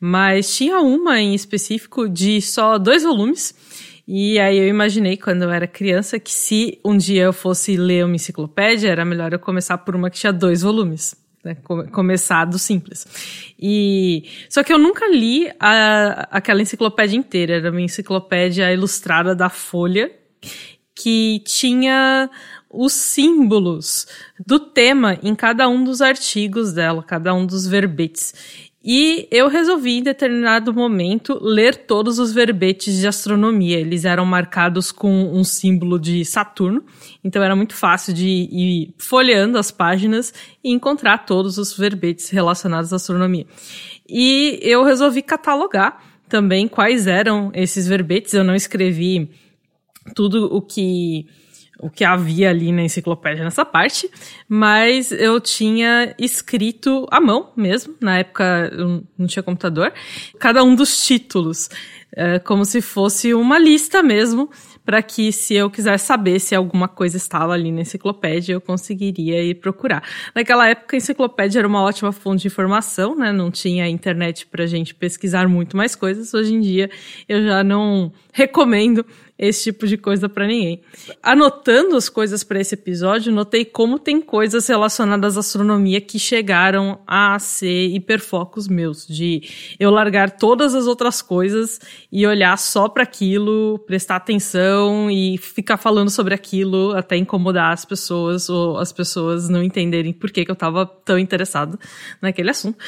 mas 0.00 0.56
tinha 0.56 0.78
uma 0.78 1.20
em 1.20 1.34
específico 1.34 2.08
de 2.08 2.40
só 2.40 2.78
dois 2.78 3.02
volumes. 3.02 3.67
E 4.10 4.40
aí 4.40 4.56
eu 4.56 4.66
imaginei 4.66 5.18
quando 5.18 5.42
eu 5.42 5.50
era 5.50 5.66
criança 5.66 6.18
que 6.18 6.32
se 6.32 6.80
um 6.82 6.96
dia 6.96 7.24
eu 7.24 7.32
fosse 7.32 7.76
ler 7.76 8.06
uma 8.06 8.16
enciclopédia, 8.16 8.88
era 8.88 9.04
melhor 9.04 9.34
eu 9.34 9.38
começar 9.38 9.76
por 9.76 9.94
uma 9.94 10.08
que 10.08 10.18
tinha 10.18 10.32
dois 10.32 10.62
volumes. 10.62 11.14
Né? 11.44 11.54
Começar 11.92 12.46
do 12.46 12.58
simples. 12.58 13.06
E 13.60 14.24
só 14.48 14.62
que 14.62 14.72
eu 14.72 14.78
nunca 14.78 15.06
li 15.06 15.50
a, 15.60 16.26
aquela 16.30 16.62
enciclopédia 16.62 17.18
inteira. 17.18 17.56
Era 17.56 17.70
uma 17.70 17.82
enciclopédia 17.82 18.72
ilustrada 18.72 19.34
da 19.34 19.50
Folha 19.50 20.10
que 20.94 21.42
tinha 21.44 22.30
os 22.70 22.94
símbolos 22.94 24.06
do 24.44 24.58
tema 24.58 25.18
em 25.22 25.34
cada 25.34 25.68
um 25.68 25.84
dos 25.84 26.00
artigos 26.00 26.72
dela, 26.72 27.02
cada 27.02 27.34
um 27.34 27.44
dos 27.44 27.66
verbetes. 27.66 28.67
E 28.82 29.26
eu 29.30 29.48
resolvi, 29.48 29.98
em 29.98 30.02
determinado 30.02 30.72
momento, 30.72 31.36
ler 31.42 31.76
todos 31.76 32.18
os 32.20 32.32
verbetes 32.32 32.98
de 32.98 33.08
astronomia. 33.08 33.78
Eles 33.78 34.04
eram 34.04 34.24
marcados 34.24 34.92
com 34.92 35.32
um 35.32 35.42
símbolo 35.42 35.98
de 35.98 36.24
Saturno, 36.24 36.84
então 37.22 37.42
era 37.42 37.56
muito 37.56 37.74
fácil 37.74 38.14
de 38.14 38.26
ir 38.26 38.94
folheando 38.96 39.58
as 39.58 39.72
páginas 39.72 40.32
e 40.62 40.70
encontrar 40.70 41.26
todos 41.26 41.58
os 41.58 41.76
verbetes 41.76 42.30
relacionados 42.30 42.92
à 42.92 42.96
astronomia. 42.96 43.46
E 44.08 44.60
eu 44.62 44.84
resolvi 44.84 45.22
catalogar 45.22 46.00
também 46.28 46.68
quais 46.68 47.08
eram 47.08 47.50
esses 47.54 47.88
verbetes. 47.88 48.32
Eu 48.32 48.44
não 48.44 48.54
escrevi 48.54 49.28
tudo 50.14 50.54
o 50.54 50.62
que 50.62 51.26
o 51.78 51.88
que 51.88 52.04
havia 52.04 52.50
ali 52.50 52.72
na 52.72 52.82
enciclopédia 52.82 53.44
nessa 53.44 53.64
parte, 53.64 54.10
mas 54.48 55.12
eu 55.12 55.40
tinha 55.40 56.14
escrito 56.18 57.06
à 57.10 57.20
mão 57.20 57.52
mesmo, 57.56 57.94
na 58.00 58.18
época 58.18 58.70
eu 58.72 59.04
não 59.16 59.26
tinha 59.26 59.42
computador, 59.42 59.92
cada 60.38 60.62
um 60.64 60.74
dos 60.74 61.04
títulos, 61.04 61.68
é, 62.12 62.38
como 62.38 62.64
se 62.64 62.80
fosse 62.80 63.34
uma 63.34 63.58
lista 63.58 64.02
mesmo, 64.02 64.50
para 64.88 65.02
que 65.02 65.30
se 65.32 65.54
eu 65.54 65.68
quisesse 65.68 66.06
saber 66.06 66.40
se 66.40 66.54
alguma 66.54 66.88
coisa 66.88 67.18
estava 67.18 67.52
ali 67.52 67.70
na 67.70 67.82
enciclopédia, 67.82 68.54
eu 68.54 68.60
conseguiria 68.60 69.42
ir 69.44 69.56
procurar. 69.56 70.02
Naquela 70.34 70.66
época, 70.66 70.96
a 70.96 70.98
enciclopédia 70.98 71.58
era 71.58 71.68
uma 71.68 71.82
ótima 71.82 72.10
fonte 72.10 72.40
de 72.40 72.46
informação, 72.48 73.14
né? 73.14 73.30
Não 73.30 73.50
tinha 73.50 73.86
internet 73.86 74.46
para 74.46 74.66
gente 74.66 74.94
pesquisar 74.94 75.46
muito 75.46 75.76
mais 75.76 75.94
coisas. 75.94 76.32
Hoje 76.32 76.54
em 76.54 76.60
dia, 76.62 76.88
eu 77.28 77.44
já 77.44 77.62
não 77.62 78.10
recomendo 78.32 79.04
esse 79.38 79.64
tipo 79.64 79.86
de 79.86 79.96
coisa 79.96 80.28
para 80.28 80.46
ninguém. 80.46 80.82
Anotando 81.22 81.96
as 81.96 82.08
coisas 82.08 82.42
para 82.42 82.60
esse 82.60 82.74
episódio, 82.74 83.32
notei 83.32 83.64
como 83.64 83.98
tem 83.98 84.20
coisas 84.20 84.66
relacionadas 84.66 85.36
à 85.36 85.40
astronomia 85.40 86.00
que 86.00 86.18
chegaram 86.18 86.98
a 87.06 87.38
ser 87.38 87.86
hiperfocos 87.88 88.66
meus, 88.66 89.06
de 89.06 89.42
eu 89.78 89.90
largar 89.90 90.32
todas 90.32 90.74
as 90.74 90.86
outras 90.86 91.22
coisas 91.22 91.80
e 92.10 92.26
olhar 92.26 92.58
só 92.58 92.88
para 92.88 93.04
aquilo, 93.04 93.78
prestar 93.86 94.16
atenção 94.16 95.10
e 95.10 95.38
ficar 95.38 95.76
falando 95.76 96.10
sobre 96.10 96.34
aquilo 96.34 96.92
até 96.96 97.16
incomodar 97.16 97.72
as 97.72 97.84
pessoas 97.84 98.48
ou 98.48 98.78
as 98.78 98.92
pessoas 98.92 99.48
não 99.48 99.62
entenderem 99.62 100.12
por 100.12 100.30
que, 100.30 100.44
que 100.44 100.50
eu 100.50 100.54
estava 100.54 100.84
tão 100.84 101.18
interessado 101.18 101.78
naquele 102.20 102.50
assunto. 102.50 102.78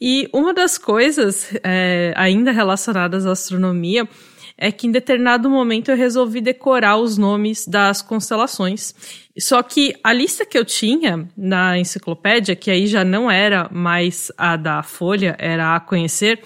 E 0.00 0.28
uma 0.32 0.54
das 0.54 0.78
coisas 0.78 1.52
é, 1.62 2.14
ainda 2.16 2.50
relacionadas 2.50 3.26
à 3.26 3.32
astronomia 3.32 4.08
é 4.58 4.72
que 4.72 4.88
em 4.88 4.90
determinado 4.90 5.48
momento 5.48 5.90
eu 5.90 5.96
resolvi 5.96 6.40
decorar 6.40 6.96
os 6.96 7.16
nomes 7.16 7.64
das 7.66 8.02
constelações. 8.02 8.92
Só 9.38 9.62
que 9.62 9.94
a 10.02 10.12
lista 10.12 10.44
que 10.44 10.58
eu 10.58 10.64
tinha 10.64 11.28
na 11.36 11.78
enciclopédia, 11.78 12.56
que 12.56 12.68
aí 12.68 12.88
já 12.88 13.04
não 13.04 13.30
era 13.30 13.68
mais 13.72 14.32
a 14.36 14.56
da 14.56 14.82
Folha, 14.82 15.36
era 15.38 15.76
a 15.76 15.80
conhecer, 15.80 16.42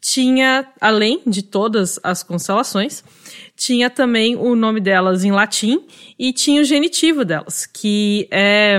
tinha, 0.00 0.66
além 0.80 1.22
de 1.24 1.42
todas 1.42 1.98
as 2.02 2.24
constelações, 2.24 3.04
tinha 3.56 3.88
também 3.88 4.34
o 4.34 4.56
nome 4.56 4.80
delas 4.80 5.24
em 5.24 5.30
latim 5.30 5.86
e 6.18 6.32
tinha 6.32 6.60
o 6.60 6.64
genitivo 6.64 7.24
delas, 7.24 7.66
que 7.66 8.26
é 8.30 8.78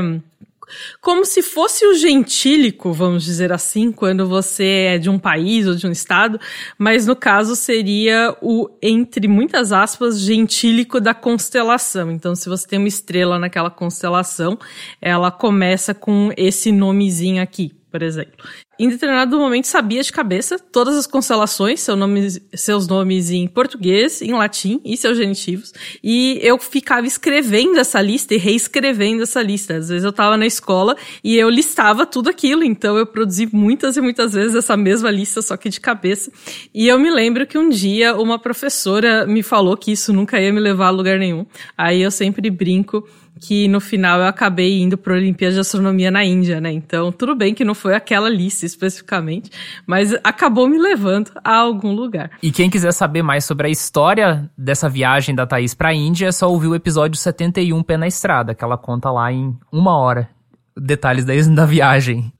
como 1.01 1.25
se 1.25 1.41
fosse 1.41 1.86
o 1.86 1.94
gentílico, 1.94 2.91
vamos 2.91 3.24
dizer 3.24 3.51
assim, 3.51 3.91
quando 3.91 4.27
você 4.27 4.65
é 4.65 4.98
de 4.98 5.10
um 5.10 5.20
país 5.20 5.67
ou 5.67 5.75
de 5.75 5.88
um 5.88 5.91
estado, 5.91 6.39
mas 6.77 7.05
no 7.05 7.15
caso 7.15 7.55
seria 7.55 8.36
o, 8.41 8.70
entre 8.82 9.27
muitas 9.27 9.72
aspas, 9.72 10.20
gentílico 10.20 11.00
da 11.00 11.13
constelação. 11.13 12.12
Então, 12.12 12.36
se 12.36 12.50
você 12.50 12.67
tem 12.67 12.79
uma 12.79 12.88
estrela 12.88 13.39
naquela 13.39 13.70
constelação, 13.70 14.58
ela 15.01 15.32
começa 15.32 15.94
com 15.94 16.32
esse 16.38 16.72
nomezinho 16.72 17.41
aqui, 17.41 17.72
por 17.95 18.03
exemplo. 18.03 18.33
Em 18.77 18.89
determinado 18.89 19.39
momento 19.39 19.67
sabia 19.67 20.03
de 20.03 20.11
cabeça 20.11 20.59
todas 20.59 20.97
as 20.97 21.07
constelações, 21.07 21.79
seu 21.79 21.95
nome, 21.95 22.29
seus 22.53 22.89
nomes 22.89 23.31
em 23.31 23.47
português, 23.47 24.21
em 24.21 24.33
latim 24.33 24.81
e 24.83 24.97
seus 24.97 25.15
genitivos. 25.15 25.71
E 26.03 26.37
eu 26.41 26.59
ficava 26.59 27.07
escrevendo 27.07 27.79
essa 27.79 28.01
lista 28.01 28.33
e 28.33 28.37
reescrevendo 28.37 29.23
essa 29.23 29.41
lista. 29.41 29.77
Às 29.77 29.87
vezes 29.87 30.03
eu 30.03 30.09
estava 30.09 30.35
na 30.35 30.45
escola 30.45 30.97
e 31.23 31.37
eu 31.37 31.49
listava 31.49 32.05
tudo 32.05 32.29
aquilo, 32.29 32.65
então 32.65 32.97
eu 32.97 33.05
produzi 33.05 33.47
muitas 33.49 33.95
e 33.95 34.01
muitas 34.01 34.33
vezes 34.33 34.55
essa 34.55 34.75
mesma 34.75 35.09
lista, 35.09 35.41
só 35.41 35.55
que 35.55 35.69
de 35.69 35.79
cabeça. 35.79 36.29
E 36.73 36.89
eu 36.89 36.99
me 36.99 37.09
lembro 37.09 37.47
que 37.47 37.57
um 37.57 37.69
dia 37.69 38.13
uma 38.17 38.37
professora 38.37 39.25
me 39.25 39.41
falou 39.41 39.77
que 39.77 39.93
isso 39.93 40.11
nunca 40.11 40.37
ia 40.37 40.51
me 40.51 40.59
levar 40.59 40.87
a 40.87 40.89
lugar 40.89 41.17
nenhum. 41.17 41.45
Aí 41.77 42.01
eu 42.01 42.11
sempre 42.11 42.49
brinco 42.49 43.07
que 43.39 43.68
no 43.68 43.80
final 43.80 44.20
eu 44.20 44.27
acabei 44.27 44.82
indo 44.82 44.98
para 44.98 45.13
a 45.13 45.18
Olimpíada 45.18 45.56
de 45.56 45.60
Astronomia 45.60 46.10
na 46.10 46.24
Índia, 46.24 46.62
né? 46.62 46.72
Então, 46.72 47.12
tudo 47.12 47.36
bem 47.36 47.54
que 47.54 47.65
não 47.65 47.75
foi 47.75 47.96
aquela 47.96 48.30
lista 48.30 48.65
especificamente, 48.65 49.51
mas 49.86 50.13
acabou 50.24 50.68
me 50.68 50.77
levando 50.77 51.32
a 51.44 51.56
algum 51.56 51.92
lugar. 51.92 52.32
E 52.42 52.51
quem 52.51 52.70
quiser 52.70 52.92
saber 52.92 53.22
mais 53.22 53.46
sobre 53.46 53.68
a 53.68 53.70
história 53.70 54.50
dessa 54.58 54.88
viagem 54.89 55.36
da 55.36 55.46
Thaís 55.46 55.74
para 55.74 55.89
a 55.89 55.94
Índia, 55.94 56.27
é 56.27 56.32
só 56.32 56.50
ouvir 56.50 56.68
o 56.68 56.75
episódio 56.75 57.20
71 57.20 57.84
Pé 57.84 57.98
na 57.98 58.08
Estrada, 58.08 58.56
que 58.56 58.63
ela 58.63 58.77
conta 58.77 59.12
lá 59.12 59.32
em 59.32 59.58
uma 59.72 59.98
hora 59.98 60.30
detalhes 60.77 61.25
da, 61.25 61.34
da 61.54 61.65
viagem. 61.65 62.32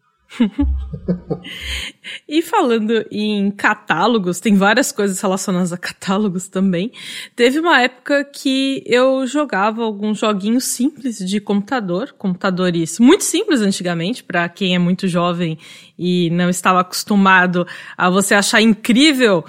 E 2.28 2.42
falando 2.42 3.06
em 3.12 3.52
catálogos, 3.52 4.40
tem 4.40 4.56
várias 4.56 4.92
coisas 4.92 5.20
relacionadas 5.20 5.72
a 5.74 5.78
catálogos 5.78 6.48
também. 6.48 6.92
Teve 7.36 7.60
uma 7.60 7.82
época 7.82 8.24
que 8.24 8.84
eu 8.86 9.26
jogava 9.28 9.84
alguns 9.84 10.20
joguinhos 10.20 10.66
simples 10.66 11.18
de 11.18 11.40
computador, 11.40 12.14
computadores 12.18 13.00
muito 13.00 13.24
simples 13.24 13.62
antigamente, 13.62 14.24
para 14.24 14.48
quem 14.50 14.76
é 14.76 14.80
muito 14.80 15.08
jovem 15.08 15.58
e 15.98 16.30
não 16.32 16.50
estava 16.50 16.82
acostumado 16.82 17.66
a 17.98 18.10
você 18.10 18.34
achar 18.34 18.62
incrível 18.62 19.46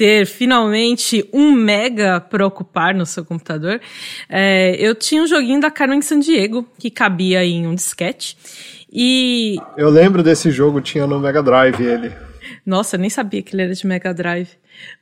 ter 0.00 0.24
finalmente 0.24 1.28
um 1.30 1.52
mega 1.52 2.22
para 2.22 2.46
ocupar 2.46 2.94
no 2.94 3.04
seu 3.04 3.22
computador. 3.22 3.78
É, 4.30 4.74
eu 4.78 4.94
tinha 4.94 5.22
um 5.22 5.26
joguinho 5.26 5.60
da 5.60 5.70
Carmen 5.70 6.00
Sandiego 6.00 6.66
que 6.78 6.90
cabia 6.90 7.44
em 7.44 7.66
um 7.66 7.74
disquete. 7.74 8.34
E. 8.92 9.56
Eu 9.76 9.88
lembro 9.88 10.22
desse 10.22 10.50
jogo, 10.50 10.80
tinha 10.80 11.06
no 11.06 11.20
Mega 11.20 11.42
Drive 11.42 11.80
ele. 11.80 12.12
Nossa, 12.64 12.96
eu 12.96 13.00
nem 13.00 13.10
sabia 13.10 13.42
que 13.42 13.54
ele 13.54 13.62
era 13.62 13.74
de 13.74 13.86
Mega 13.86 14.12
Drive. 14.12 14.50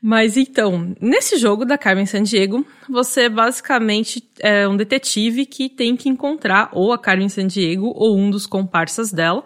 Mas 0.02 0.36
então, 0.36 0.94
nesse 1.00 1.36
jogo 1.36 1.64
da 1.64 1.78
Carmen 1.78 2.06
Sandiego, 2.06 2.66
você 2.88 3.28
basicamente 3.28 4.22
é 4.40 4.66
um 4.66 4.76
detetive 4.76 5.46
que 5.46 5.68
tem 5.68 5.96
que 5.96 6.08
encontrar 6.08 6.68
ou 6.72 6.92
a 6.92 6.98
Carmen 6.98 7.28
Sandiego 7.28 7.92
ou 7.94 8.16
um 8.16 8.30
dos 8.30 8.46
comparsas 8.46 9.12
dela. 9.12 9.44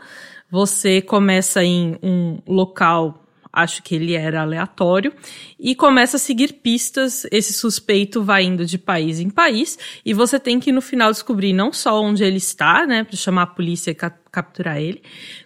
Você 0.50 1.00
começa 1.00 1.62
em 1.62 1.96
um 2.02 2.38
local 2.46 3.21
acho 3.52 3.82
que 3.82 3.94
ele 3.94 4.14
era 4.14 4.40
aleatório, 4.40 5.12
e 5.58 5.74
começa 5.74 6.16
a 6.16 6.20
seguir 6.20 6.54
pistas. 6.54 7.26
Esse 7.30 7.52
suspeito 7.52 8.22
vai 8.22 8.44
indo 8.44 8.64
de 8.64 8.78
país 8.78 9.20
em 9.20 9.28
país, 9.28 9.78
e 10.04 10.14
você 10.14 10.40
tem 10.40 10.58
que 10.58 10.72
no 10.72 10.80
final 10.80 11.10
descobrir 11.10 11.52
não 11.52 11.72
só 11.72 12.00
onde 12.00 12.24
ele 12.24 12.38
está, 12.38 12.86
né, 12.86 13.04
para 13.04 13.16
chamar 13.16 13.42
a 13.42 13.46
polícia 13.46 13.90
e 13.90 13.94
ca 13.94 14.10
capturar 14.32 14.78
ele, 14.78 15.02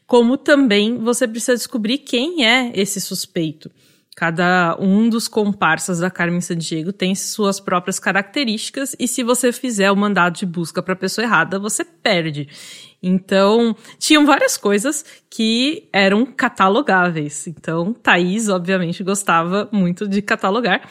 como 0.07 0.37
também 0.37 0.99
você 0.99 1.27
precisa 1.27 1.55
descobrir 1.57 1.99
quem 1.99 2.47
é 2.47 2.71
esse 2.73 3.01
suspeito. 3.01 3.69
Cada 4.17 4.79
um 4.81 5.11
dos 5.11 5.29
comparsas 5.29 5.99
da 5.99 6.11
Carmen 6.11 6.41
Sandiego 6.41 6.91
tem 6.91 7.15
suas 7.15 7.61
próprias 7.61 7.99
características 7.99 8.97
e 8.99 9.07
se 9.07 9.23
você 9.23 9.53
fizer 9.53 9.91
o 9.91 9.97
mandado 9.97 10.39
de 10.39 10.47
busca 10.47 10.83
para 10.83 10.95
a 10.95 10.97
pessoa 10.97 11.27
errada, 11.27 11.59
você 11.59 11.85
perde. 11.85 12.49
Então, 13.09 13.77
tinham 14.01 14.27
várias 14.27 14.57
coisas 14.57 15.05
que 15.31 15.89
eram 15.93 16.27
catalogáveis. 16.27 17.47
Então, 17.47 17.93
Thaís, 17.93 18.49
obviamente, 18.49 19.05
gostava 19.05 19.69
muito 19.71 20.09
de 20.09 20.21
catalogar. 20.21 20.89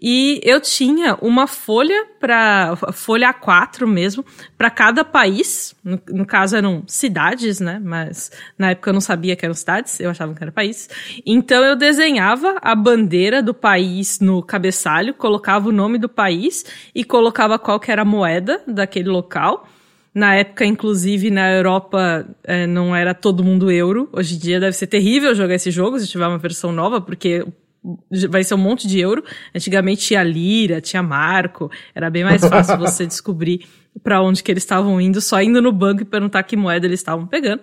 E 0.00 0.40
eu 0.42 0.58
tinha 0.58 1.18
uma 1.20 1.46
folha 1.46 2.06
para 2.18 2.76
folha 2.92 3.34
A4 3.34 3.86
mesmo, 3.86 4.24
para 4.56 4.70
cada 4.70 5.04
país. 5.04 5.74
No, 5.84 6.00
no, 6.08 6.24
caso, 6.24 6.56
eram 6.56 6.82
cidades, 6.86 7.60
né? 7.60 7.78
Mas 7.82 8.32
na 8.56 8.70
época 8.70 8.88
eu 8.88 8.94
não 8.94 9.00
sabia 9.00 9.36
que 9.36 9.44
eram 9.44 9.54
cidades, 9.54 10.00
eu 10.00 10.08
achava 10.08 10.32
que 10.34 10.42
era 10.42 10.50
país. 10.50 10.88
Então, 11.26 11.62
eu 11.62 11.76
desenhava 11.76 12.56
a 12.62 12.74
bandeira 12.74 13.42
do 13.42 13.52
país 13.52 14.18
no 14.18 14.42
cabeçalho, 14.42 15.12
colocava 15.12 15.68
o 15.68 15.72
nome 15.72 15.98
do 15.98 16.08
país 16.08 16.64
e 16.94 17.04
colocava 17.04 17.58
qual 17.58 17.78
que 17.78 17.92
era 17.92 18.00
a 18.00 18.06
moeda 18.06 18.62
daquele 18.66 19.10
local. 19.10 19.66
Na 20.12 20.34
época, 20.34 20.64
inclusive, 20.64 21.30
na 21.30 21.52
Europa 21.52 22.26
é, 22.42 22.66
não 22.66 22.94
era 22.94 23.14
todo 23.14 23.44
mundo 23.44 23.70
euro. 23.70 24.08
Hoje 24.12 24.34
em 24.34 24.38
dia 24.38 24.58
deve 24.58 24.76
ser 24.76 24.88
terrível 24.88 25.34
jogar 25.34 25.54
esse 25.54 25.70
jogo 25.70 25.98
se 26.00 26.08
tiver 26.08 26.26
uma 26.26 26.38
versão 26.38 26.72
nova, 26.72 27.00
porque 27.00 27.46
vai 28.28 28.44
ser 28.44 28.54
um 28.54 28.58
monte 28.58 28.86
de 28.86 28.98
euro. 28.98 29.24
Antigamente 29.54 30.06
tinha 30.06 30.22
lira, 30.22 30.80
tinha 30.80 31.02
marco, 31.02 31.70
era 31.94 32.10
bem 32.10 32.24
mais 32.24 32.44
fácil 32.44 32.76
você 32.78 33.06
descobrir 33.06 33.64
para 34.02 34.22
onde 34.22 34.42
que 34.42 34.50
eles 34.50 34.62
estavam 34.62 35.00
indo, 35.00 35.20
só 35.20 35.40
indo 35.42 35.60
no 35.60 35.72
banco 35.72 36.02
e 36.02 36.04
perguntar 36.04 36.42
que 36.42 36.56
moeda 36.56 36.86
eles 36.86 37.00
estavam 37.00 37.26
pegando. 37.26 37.62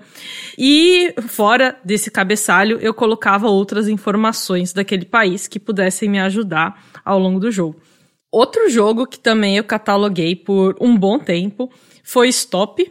E 0.58 1.14
fora 1.28 1.78
desse 1.84 2.12
cabeçalho, 2.12 2.78
eu 2.80 2.94
colocava 2.94 3.48
outras 3.48 3.88
informações 3.88 4.74
daquele 4.74 5.06
país 5.06 5.48
que 5.48 5.60
pudessem 5.60 6.10
me 6.10 6.20
ajudar 6.20 6.84
ao 7.04 7.20
longo 7.20 7.40
do 7.40 7.52
jogo. 7.52 7.80
Outro 8.32 8.70
jogo 8.70 9.08
que 9.08 9.20
também 9.20 9.58
eu 9.58 9.64
cataloguei 9.64 10.36
por 10.36 10.76
um 10.82 10.98
bom 10.98 11.18
tempo 11.18 11.72
foi 12.04 12.28
Stop. 12.30 12.90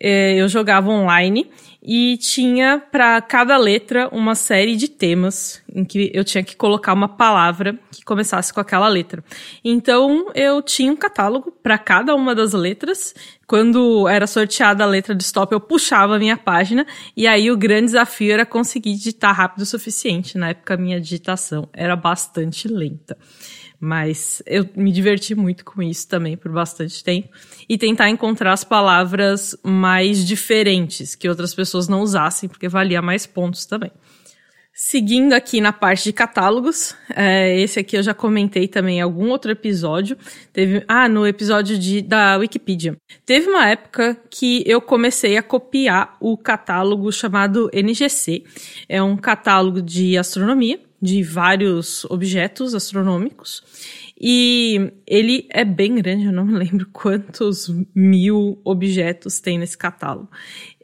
É, 0.00 0.36
eu 0.36 0.48
jogava 0.48 0.90
online 0.90 1.50
e 1.82 2.16
tinha 2.18 2.78
para 2.78 3.20
cada 3.20 3.56
letra 3.56 4.08
uma 4.12 4.34
série 4.34 4.76
de 4.76 4.88
temas 4.88 5.62
em 5.72 5.84
que 5.84 6.10
eu 6.14 6.24
tinha 6.24 6.42
que 6.42 6.54
colocar 6.54 6.92
uma 6.92 7.08
palavra 7.08 7.78
que 7.90 8.04
começasse 8.04 8.52
com 8.52 8.60
aquela 8.60 8.88
letra. 8.88 9.24
Então 9.64 10.30
eu 10.34 10.62
tinha 10.62 10.92
um 10.92 10.96
catálogo 10.96 11.52
para 11.62 11.78
cada 11.78 12.14
uma 12.14 12.34
das 12.34 12.52
letras. 12.52 13.14
Quando 13.46 14.06
era 14.08 14.26
sorteada 14.26 14.84
a 14.84 14.86
letra 14.86 15.14
de 15.14 15.24
stop, 15.24 15.52
eu 15.52 15.60
puxava 15.60 16.16
a 16.16 16.18
minha 16.18 16.36
página 16.36 16.86
e 17.16 17.26
aí 17.26 17.50
o 17.50 17.56
grande 17.56 17.86
desafio 17.86 18.32
era 18.32 18.46
conseguir 18.46 18.94
digitar 18.94 19.34
rápido 19.34 19.62
o 19.62 19.66
suficiente. 19.66 20.38
Na 20.38 20.50
época 20.50 20.76
minha 20.76 21.00
digitação 21.00 21.68
era 21.72 21.96
bastante 21.96 22.68
lenta. 22.68 23.16
Mas 23.80 24.42
eu 24.44 24.68
me 24.74 24.90
diverti 24.90 25.34
muito 25.34 25.64
com 25.64 25.80
isso 25.82 26.08
também 26.08 26.36
por 26.36 26.50
bastante 26.50 27.02
tempo. 27.02 27.28
E 27.68 27.78
tentar 27.78 28.10
encontrar 28.10 28.52
as 28.52 28.64
palavras 28.64 29.56
mais 29.62 30.26
diferentes 30.26 31.14
que 31.14 31.28
outras 31.28 31.54
pessoas 31.54 31.86
não 31.86 32.00
usassem, 32.00 32.48
porque 32.48 32.68
valia 32.68 33.00
mais 33.00 33.26
pontos 33.26 33.66
também. 33.66 33.92
Seguindo 34.80 35.32
aqui 35.32 35.60
na 35.60 35.72
parte 35.72 36.04
de 36.04 36.12
catálogos, 36.12 36.94
é, 37.12 37.60
esse 37.60 37.80
aqui 37.80 37.96
eu 37.96 38.02
já 38.02 38.14
comentei 38.14 38.68
também 38.68 38.98
em 38.98 39.00
algum 39.00 39.28
outro 39.28 39.50
episódio. 39.50 40.16
Teve, 40.52 40.84
ah, 40.86 41.08
no 41.08 41.26
episódio 41.26 41.76
de, 41.76 42.00
da 42.00 42.36
Wikipedia. 42.36 42.96
Teve 43.26 43.48
uma 43.48 43.68
época 43.68 44.16
que 44.30 44.62
eu 44.64 44.80
comecei 44.80 45.36
a 45.36 45.42
copiar 45.42 46.16
o 46.20 46.38
catálogo 46.38 47.10
chamado 47.10 47.68
NGC. 47.72 48.44
É 48.88 49.02
um 49.02 49.16
catálogo 49.16 49.82
de 49.82 50.16
astronomia 50.16 50.78
de 51.00 51.22
vários 51.22 52.04
objetos 52.06 52.74
astronômicos. 52.74 53.62
E 54.20 54.92
ele 55.06 55.46
é 55.50 55.64
bem 55.64 55.94
grande, 55.94 56.26
eu 56.26 56.32
não 56.32 56.44
me 56.44 56.54
lembro 56.58 56.88
quantos 56.92 57.72
mil 57.94 58.60
objetos 58.64 59.38
tem 59.38 59.58
nesse 59.58 59.78
catálogo. 59.78 60.28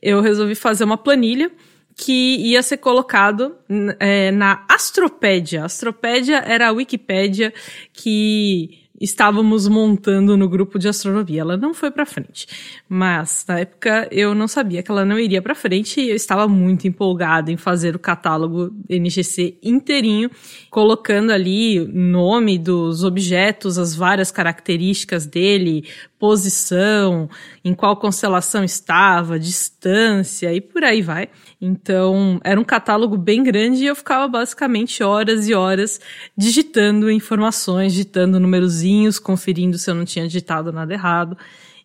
Eu 0.00 0.20
resolvi 0.20 0.54
fazer 0.54 0.84
uma 0.84 0.98
planilha 0.98 1.50
que 1.96 2.36
ia 2.36 2.62
ser 2.62 2.78
colocado 2.78 3.56
é, 4.00 4.30
na 4.30 4.64
Astropédia. 4.68 5.64
Astropédia 5.64 6.38
era 6.38 6.68
a 6.68 6.72
Wikipédia 6.72 7.52
que 7.92 8.83
estávamos 9.00 9.66
montando 9.68 10.36
no 10.36 10.48
grupo 10.48 10.78
de 10.78 10.88
astronomia. 10.88 11.40
Ela 11.40 11.56
não 11.56 11.74
foi 11.74 11.90
para 11.90 12.06
frente, 12.06 12.46
mas 12.88 13.44
na 13.48 13.60
época 13.60 14.08
eu 14.10 14.34
não 14.34 14.46
sabia 14.46 14.82
que 14.82 14.90
ela 14.90 15.04
não 15.04 15.18
iria 15.18 15.42
para 15.42 15.54
frente 15.54 16.00
e 16.00 16.10
eu 16.10 16.16
estava 16.16 16.46
muito 16.46 16.86
empolgado 16.86 17.50
em 17.50 17.56
fazer 17.56 17.96
o 17.96 17.98
catálogo 17.98 18.72
NGC 18.88 19.58
inteirinho, 19.62 20.30
colocando 20.70 21.30
ali 21.32 21.86
nome 21.86 22.58
dos 22.58 23.04
objetos, 23.04 23.78
as 23.78 23.94
várias 23.94 24.30
características 24.30 25.26
dele, 25.26 25.84
posição, 26.18 27.28
em 27.62 27.74
qual 27.74 27.96
constelação 27.96 28.64
estava, 28.64 29.38
distância 29.38 30.54
e 30.54 30.60
por 30.60 30.82
aí 30.82 31.02
vai. 31.02 31.28
Então, 31.60 32.40
era 32.42 32.58
um 32.58 32.64
catálogo 32.64 33.18
bem 33.18 33.42
grande 33.42 33.84
e 33.84 33.86
eu 33.86 33.94
ficava 33.94 34.26
basicamente 34.26 35.02
horas 35.02 35.48
e 35.48 35.54
horas 35.54 36.00
digitando 36.34 37.10
informações, 37.10 37.92
digitando 37.92 38.40
numerozinhos, 38.84 39.18
conferindo 39.18 39.78
se 39.78 39.90
eu 39.90 39.94
não 39.94 40.04
tinha 40.04 40.26
digitado 40.26 40.72
nada 40.72 40.92
errado. 40.92 41.36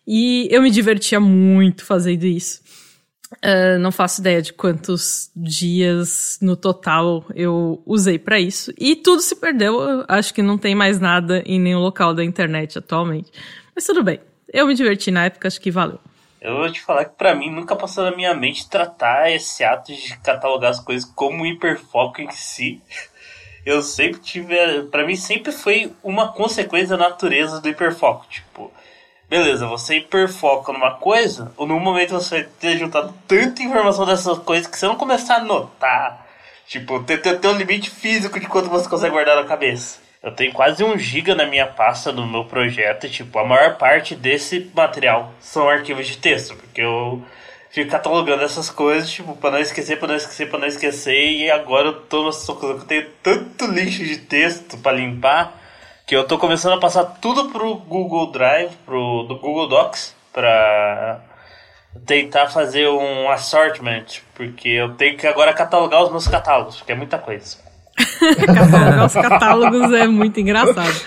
E 0.06 0.48
eu 0.50 0.62
me 0.62 0.70
divertia 0.70 1.18
muito 1.18 1.84
fazendo 1.84 2.24
isso. 2.24 2.60
Uh, 3.36 3.78
não 3.78 3.92
faço 3.92 4.20
ideia 4.20 4.42
de 4.42 4.52
quantos 4.52 5.30
dias 5.36 6.36
no 6.42 6.56
total 6.56 7.24
eu 7.34 7.80
usei 7.86 8.18
para 8.18 8.40
isso. 8.40 8.72
E 8.78 8.96
tudo 8.96 9.22
se 9.22 9.36
perdeu. 9.36 9.80
Eu 9.80 10.04
acho 10.08 10.34
que 10.34 10.42
não 10.42 10.58
tem 10.58 10.74
mais 10.74 10.98
nada 10.98 11.42
em 11.46 11.60
nenhum 11.60 11.78
local 11.78 12.12
da 12.12 12.24
internet 12.24 12.78
atualmente. 12.78 13.30
Mas 13.74 13.86
tudo 13.86 14.02
bem. 14.02 14.20
Eu 14.52 14.66
me 14.66 14.74
diverti 14.74 15.12
na 15.12 15.26
época, 15.26 15.46
acho 15.46 15.60
que 15.60 15.70
valeu. 15.70 16.00
Eu 16.40 16.56
vou 16.56 16.72
te 16.72 16.80
falar 16.80 17.04
que 17.04 17.16
para 17.16 17.34
mim 17.34 17.50
nunca 17.50 17.76
passou 17.76 18.02
na 18.02 18.16
minha 18.16 18.34
mente 18.34 18.68
tratar 18.68 19.30
esse 19.30 19.62
ato 19.62 19.94
de 19.94 20.18
catalogar 20.20 20.70
as 20.70 20.80
coisas 20.80 21.04
como 21.04 21.46
hiperfoco 21.46 22.20
em 22.20 22.30
si. 22.30 22.82
Eu 23.64 23.82
sempre 23.82 24.20
tive. 24.20 24.56
para 24.90 25.06
mim 25.06 25.16
sempre 25.16 25.52
foi 25.52 25.92
uma 26.02 26.32
consequência 26.32 26.96
da 26.96 27.08
natureza 27.08 27.60
do 27.60 27.68
hiperfoco. 27.68 28.26
Tipo, 28.28 28.72
beleza, 29.28 29.66
você 29.66 29.98
hiperfoca 29.98 30.72
numa 30.72 30.94
coisa, 30.94 31.52
ou 31.56 31.66
num 31.66 31.78
momento 31.78 32.12
você 32.12 32.42
vai 32.42 32.48
ter 32.58 32.78
juntado 32.78 33.14
tanta 33.28 33.62
informação 33.62 34.06
dessas 34.06 34.38
coisas 34.38 34.66
que 34.66 34.78
você 34.78 34.86
não 34.86 34.96
começar 34.96 35.36
a 35.36 35.44
notar. 35.44 36.26
Tipo, 36.66 37.02
ter, 37.02 37.20
ter, 37.20 37.38
ter 37.38 37.48
um 37.48 37.56
limite 37.56 37.90
físico 37.90 38.38
de 38.38 38.46
quanto 38.46 38.68
você 38.68 38.88
consegue 38.88 39.12
guardar 39.12 39.36
na 39.36 39.44
cabeça. 39.44 39.98
Eu 40.22 40.32
tenho 40.32 40.52
quase 40.52 40.84
um 40.84 40.98
giga 40.98 41.34
na 41.34 41.46
minha 41.46 41.66
pasta 41.66 42.12
do 42.12 42.26
meu 42.26 42.44
projeto, 42.44 43.08
tipo, 43.08 43.38
a 43.38 43.44
maior 43.44 43.76
parte 43.76 44.14
desse 44.14 44.70
material 44.74 45.32
são 45.40 45.68
arquivos 45.68 46.06
de 46.06 46.18
texto, 46.18 46.54
porque 46.56 46.82
eu 46.82 47.24
fico 47.70 47.90
catalogando 47.90 48.42
essas 48.42 48.68
coisas, 48.68 49.10
tipo, 49.10 49.36
pra 49.36 49.50
não 49.50 49.58
esquecer, 49.58 49.98
pra 49.98 50.08
não 50.08 50.16
esquecer, 50.16 50.50
pra 50.50 50.58
não 50.58 50.66
esquecer, 50.66 51.32
e 51.32 51.50
agora 51.50 51.88
eu 51.88 52.00
tô 52.00 52.22
numa 52.22 52.32
situação 52.32 52.56
que 52.56 52.66
eu 52.66 52.80
tenho 52.80 53.06
tanto 53.22 53.66
lixo 53.66 54.04
de 54.04 54.18
texto 54.18 54.76
para 54.78 54.96
limpar 54.96 55.60
que 56.10 56.16
eu 56.16 56.26
tô 56.26 56.38
começando 56.38 56.72
a 56.72 56.80
passar 56.80 57.04
tudo 57.04 57.50
pro 57.50 57.72
Google 57.76 58.32
Drive, 58.32 58.72
pro 58.84 59.22
do 59.28 59.38
Google 59.38 59.68
Docs, 59.68 60.12
pra 60.32 61.20
tentar 62.04 62.48
fazer 62.48 62.88
um 62.88 63.30
assortment, 63.30 64.06
porque 64.34 64.70
eu 64.70 64.94
tenho 64.94 65.16
que 65.16 65.24
agora 65.24 65.52
catalogar 65.52 66.02
os 66.02 66.10
meus 66.10 66.26
catálogos, 66.26 66.78
porque 66.78 66.90
é 66.90 66.96
muita 66.96 67.16
coisa. 67.16 67.58
catalogar 68.44 69.06
os 69.06 69.12
catálogos 69.12 69.92
é 69.92 70.08
muito 70.08 70.40
engraçado. 70.40 71.00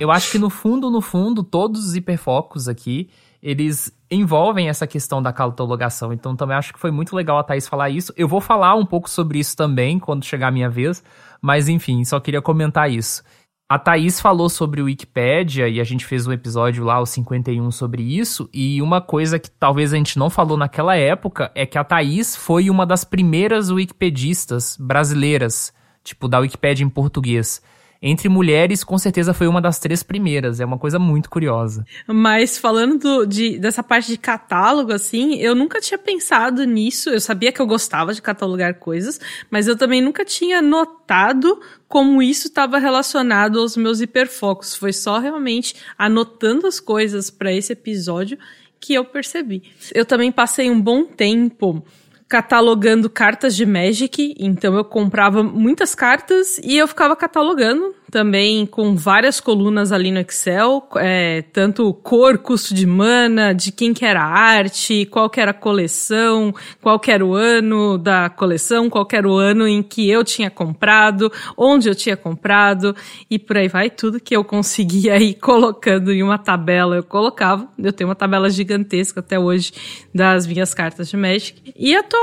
Eu 0.00 0.10
acho 0.10 0.32
que 0.32 0.38
no 0.38 0.50
fundo, 0.50 0.90
no 0.90 1.00
fundo, 1.00 1.44
todos 1.44 1.86
os 1.86 1.94
hiperfocos 1.94 2.66
aqui, 2.66 3.08
eles 3.42 3.92
envolvem 4.10 4.68
essa 4.68 4.86
questão 4.86 5.22
da 5.22 5.32
catalogação. 5.32 6.12
Então 6.12 6.36
também 6.36 6.56
acho 6.56 6.72
que 6.72 6.78
foi 6.80 6.90
muito 6.90 7.14
legal 7.14 7.38
a 7.38 7.44
Thaís 7.44 7.68
falar 7.68 7.90
isso. 7.90 8.12
Eu 8.16 8.28
vou 8.28 8.40
falar 8.40 8.74
um 8.74 8.84
pouco 8.84 9.08
sobre 9.08 9.38
isso 9.38 9.56
também 9.56 9.98
quando 9.98 10.24
chegar 10.24 10.48
a 10.48 10.52
minha 10.52 10.68
vez, 10.68 11.02
mas 11.40 11.68
enfim, 11.68 12.04
só 12.04 12.20
queria 12.20 12.42
comentar 12.42 12.90
isso. 12.90 13.22
A 13.68 13.78
Thaís 13.78 14.20
falou 14.20 14.48
sobre 14.48 14.82
o 14.82 14.86
Wikipedia 14.86 15.68
e 15.68 15.80
a 15.80 15.84
gente 15.84 16.04
fez 16.04 16.26
um 16.26 16.32
episódio 16.32 16.84
lá, 16.84 17.00
o 17.00 17.06
51, 17.06 17.70
sobre 17.70 18.02
isso. 18.02 18.50
E 18.52 18.82
uma 18.82 19.00
coisa 19.00 19.38
que 19.38 19.48
talvez 19.48 19.94
a 19.94 19.96
gente 19.96 20.18
não 20.18 20.28
falou 20.28 20.56
naquela 20.56 20.96
época 20.96 21.52
é 21.54 21.64
que 21.64 21.78
a 21.78 21.84
Thaís 21.84 22.34
foi 22.34 22.68
uma 22.68 22.84
das 22.84 23.04
primeiras 23.04 23.70
wikipedistas 23.70 24.76
brasileiras, 24.76 25.72
tipo, 26.02 26.26
da 26.26 26.40
Wikipédia 26.40 26.84
em 26.84 26.88
português 26.88 27.62
entre 28.02 28.28
mulheres, 28.30 28.82
com 28.82 28.96
certeza 28.96 29.34
foi 29.34 29.46
uma 29.46 29.60
das 29.60 29.78
três 29.78 30.02
primeiras. 30.02 30.58
É 30.58 30.64
uma 30.64 30.78
coisa 30.78 30.98
muito 30.98 31.28
curiosa. 31.28 31.84
Mas 32.06 32.56
falando 32.56 32.98
do, 32.98 33.26
de, 33.26 33.58
dessa 33.58 33.82
parte 33.82 34.08
de 34.08 34.16
catálogo, 34.16 34.92
assim, 34.92 35.36
eu 35.36 35.54
nunca 35.54 35.80
tinha 35.80 35.98
pensado 35.98 36.64
nisso. 36.64 37.10
Eu 37.10 37.20
sabia 37.20 37.52
que 37.52 37.60
eu 37.60 37.66
gostava 37.66 38.14
de 38.14 38.22
catalogar 38.22 38.74
coisas, 38.78 39.20
mas 39.50 39.68
eu 39.68 39.76
também 39.76 40.00
nunca 40.00 40.24
tinha 40.24 40.62
notado 40.62 41.60
como 41.86 42.22
isso 42.22 42.48
estava 42.48 42.78
relacionado 42.78 43.60
aos 43.60 43.76
meus 43.76 44.00
hiperfocos. 44.00 44.74
Foi 44.74 44.92
só 44.92 45.18
realmente 45.18 45.74
anotando 45.98 46.66
as 46.66 46.80
coisas 46.80 47.28
para 47.28 47.52
esse 47.52 47.74
episódio 47.74 48.38
que 48.80 48.94
eu 48.94 49.04
percebi. 49.04 49.62
Eu 49.94 50.06
também 50.06 50.32
passei 50.32 50.70
um 50.70 50.80
bom 50.80 51.04
tempo 51.04 51.84
catalogando 52.30 53.10
cartas 53.10 53.56
de 53.56 53.66
Magic, 53.66 54.36
então 54.38 54.76
eu 54.76 54.84
comprava 54.84 55.42
muitas 55.42 55.96
cartas 55.96 56.58
e 56.58 56.78
eu 56.78 56.86
ficava 56.86 57.16
catalogando 57.16 57.92
também 58.08 58.66
com 58.66 58.94
várias 58.94 59.40
colunas 59.40 59.90
ali 59.90 60.12
no 60.12 60.20
Excel, 60.20 60.88
é, 60.96 61.42
tanto 61.52 61.92
cor, 61.92 62.38
custo 62.38 62.72
de 62.72 62.86
mana, 62.86 63.52
de 63.52 63.72
quem 63.72 63.92
que 63.92 64.04
era 64.04 64.22
a 64.22 64.28
arte, 64.28 65.06
qual 65.06 65.28
que 65.28 65.40
era 65.40 65.50
a 65.50 65.54
coleção, 65.54 66.54
qual 66.80 67.00
que 67.00 67.10
era 67.10 67.24
o 67.24 67.34
ano 67.34 67.98
da 67.98 68.28
coleção, 68.28 68.88
qual 68.88 69.06
que 69.06 69.16
era 69.16 69.28
o 69.28 69.36
ano 69.36 69.66
em 69.66 69.82
que 69.82 70.08
eu 70.08 70.22
tinha 70.22 70.50
comprado, 70.50 71.32
onde 71.56 71.88
eu 71.88 71.94
tinha 71.96 72.16
comprado 72.16 72.94
e 73.28 73.40
por 73.40 73.56
aí 73.56 73.66
vai, 73.66 73.90
tudo 73.90 74.20
que 74.20 74.36
eu 74.36 74.44
conseguia 74.44 75.16
ir 75.18 75.34
colocando 75.34 76.12
em 76.12 76.22
uma 76.22 76.38
tabela 76.38 76.94
eu 76.94 77.04
colocava. 77.04 77.68
Eu 77.76 77.92
tenho 77.92 78.08
uma 78.08 78.16
tabela 78.16 78.48
gigantesca 78.50 79.18
até 79.18 79.38
hoje 79.38 79.72
das 80.14 80.46
minhas 80.46 80.74
cartas 80.74 81.08
de 81.08 81.16
Magic. 81.16 81.72
E 81.76 81.96
atualmente 81.96 82.19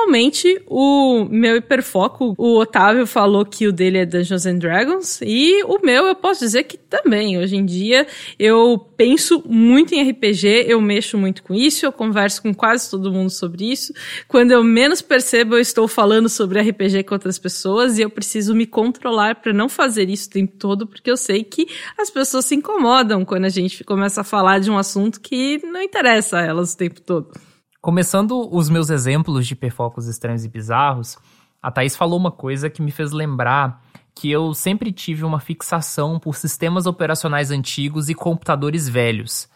o 0.68 1.26
meu 1.30 1.58
hiperfoco, 1.58 2.36
o 2.38 2.58
Otávio 2.58 3.08
falou 3.08 3.46
que 3.46 3.68
o 3.68 3.72
dele 3.72 3.98
é 4.00 4.06
Dungeons 4.06 4.46
and 4.46 4.58
Dragons 4.58 5.20
e 5.22 5.64
o 5.64 5.80
meu 5.84 6.06
eu 6.06 6.16
posso 6.16 6.42
dizer 6.42 6.64
que 6.64 6.78
também. 6.78 7.38
Hoje 7.38 7.56
em 7.56 7.66
dia 7.66 8.06
eu 8.38 8.78
penso 8.96 9.44
muito 9.46 9.94
em 9.94 10.10
RPG, 10.10 10.66
eu 10.68 10.80
mexo 10.80 11.18
muito 11.18 11.44
com 11.44 11.54
isso, 11.54 11.86
eu 11.86 11.92
converso 11.92 12.42
com 12.42 12.54
quase 12.54 12.90
todo 12.90 13.12
mundo 13.12 13.30
sobre 13.30 13.72
isso. 13.72 13.94
Quando 14.28 14.52
eu 14.52 14.64
menos 14.64 15.02
percebo, 15.02 15.56
eu 15.56 15.60
estou 15.60 15.88
falando 15.88 16.30
sobre 16.30 16.62
RPG 16.62 17.04
com 17.04 17.16
outras 17.16 17.40
pessoas 17.40 17.98
e 17.98 18.02
eu 18.02 18.10
preciso 18.10 18.54
me 18.56 18.66
controlar 18.66 19.36
para 19.36 19.54
não 19.54 19.70
fazer 19.70 20.10
isso 20.10 20.28
o 20.28 20.32
tempo 20.32 20.54
todo, 20.58 20.86
porque 20.86 21.10
eu 21.10 21.18
sei 21.18 21.44
que 21.44 21.68
as 21.98 22.10
pessoas 22.10 22.46
se 22.46 22.56
incomodam 22.56 23.26
quando 23.26 23.46
a 23.46 23.50
gente 23.50 23.84
começa 23.84 24.22
a 24.22 24.24
falar 24.24 24.60
de 24.60 24.70
um 24.70 24.78
assunto 24.78 25.20
que 25.22 25.60
não 25.66 25.82
interessa 25.82 26.40
a 26.40 26.42
elas 26.42 26.74
o 26.74 26.78
tempo 26.78 27.02
todo. 27.02 27.47
Começando 27.88 28.54
os 28.54 28.70
meus 28.70 28.90
exemplos 28.90 29.48
de 29.48 29.54
hiperfocos 29.54 30.08
estranhos 30.08 30.44
e 30.44 30.50
bizarros, 30.50 31.18
a 31.64 31.72
Thaís 31.72 31.96
falou 31.96 32.20
uma 32.20 32.34
coisa 32.34 32.70
que 32.70 32.82
me 32.82 32.92
fez 32.92 33.14
lembrar 33.14 33.82
que 34.14 34.30
eu 34.30 34.54
sempre 34.54 34.92
tive 34.92 35.24
uma 35.24 35.40
fixação 35.40 36.20
por 36.20 36.36
sistemas 36.36 36.86
operacionais 36.86 37.50
antigos 37.50 38.10
e 38.10 38.14
computadores 38.14 38.90
velhos. 38.90 39.48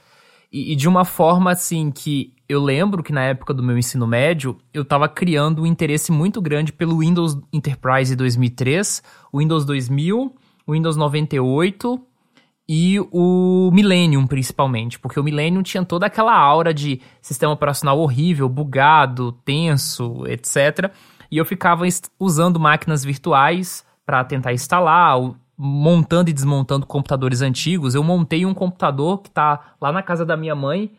E, 0.50 0.72
e, 0.72 0.76
de 0.78 0.88
uma 0.88 1.04
forma 1.04 1.52
assim 1.52 1.92
que 1.92 2.34
eu 2.48 2.64
lembro 2.64 3.04
que 3.04 3.12
na 3.12 3.24
época 3.24 3.54
do 3.54 3.62
meu 3.62 3.78
ensino 3.78 4.08
médio 4.08 4.58
eu 4.74 4.84
estava 4.84 5.10
criando 5.10 5.64
um 5.64 5.66
interesse 5.66 6.10
muito 6.10 6.42
grande 6.42 6.72
pelo 6.72 7.00
Windows 7.00 7.38
Enterprise 7.52 8.16
2003, 8.16 9.04
o 9.30 9.40
Windows 9.40 9.66
2000, 9.66 10.34
o 10.66 10.72
Windows 10.72 10.96
98 10.96 12.02
e 12.74 13.02
o 13.12 13.70
Millennium, 13.74 14.26
principalmente, 14.26 14.98
porque 14.98 15.20
o 15.20 15.24
Millennium 15.24 15.62
tinha 15.62 15.84
toda 15.84 16.06
aquela 16.06 16.34
aura 16.34 16.74
de 16.74 17.02
sistema 17.22 17.52
operacional 17.52 18.00
horrível, 18.00 18.48
bugado, 18.48 19.34
tenso, 19.44 20.24
etc. 20.26 20.90
E 21.30 21.38
eu 21.38 21.44
ficava 21.44 21.84
usando 22.18 22.62
máquinas 22.62 23.04
virtuais 23.04 23.86
para 24.06 24.24
tentar 24.24 24.54
instalar, 24.54 25.20
montando 25.58 26.30
e 26.30 26.34
desmontando 26.34 26.86
computadores 26.86 27.42
antigos. 27.42 27.94
Eu 27.94 28.06
montei 28.06 28.46
um 28.46 28.54
computador 28.54 29.18
que 29.18 29.28
está 29.28 29.74
lá 29.82 29.92
na 29.92 30.02
casa 30.02 30.26
da 30.26 30.38
minha 30.38 30.56
mãe, 30.56 30.92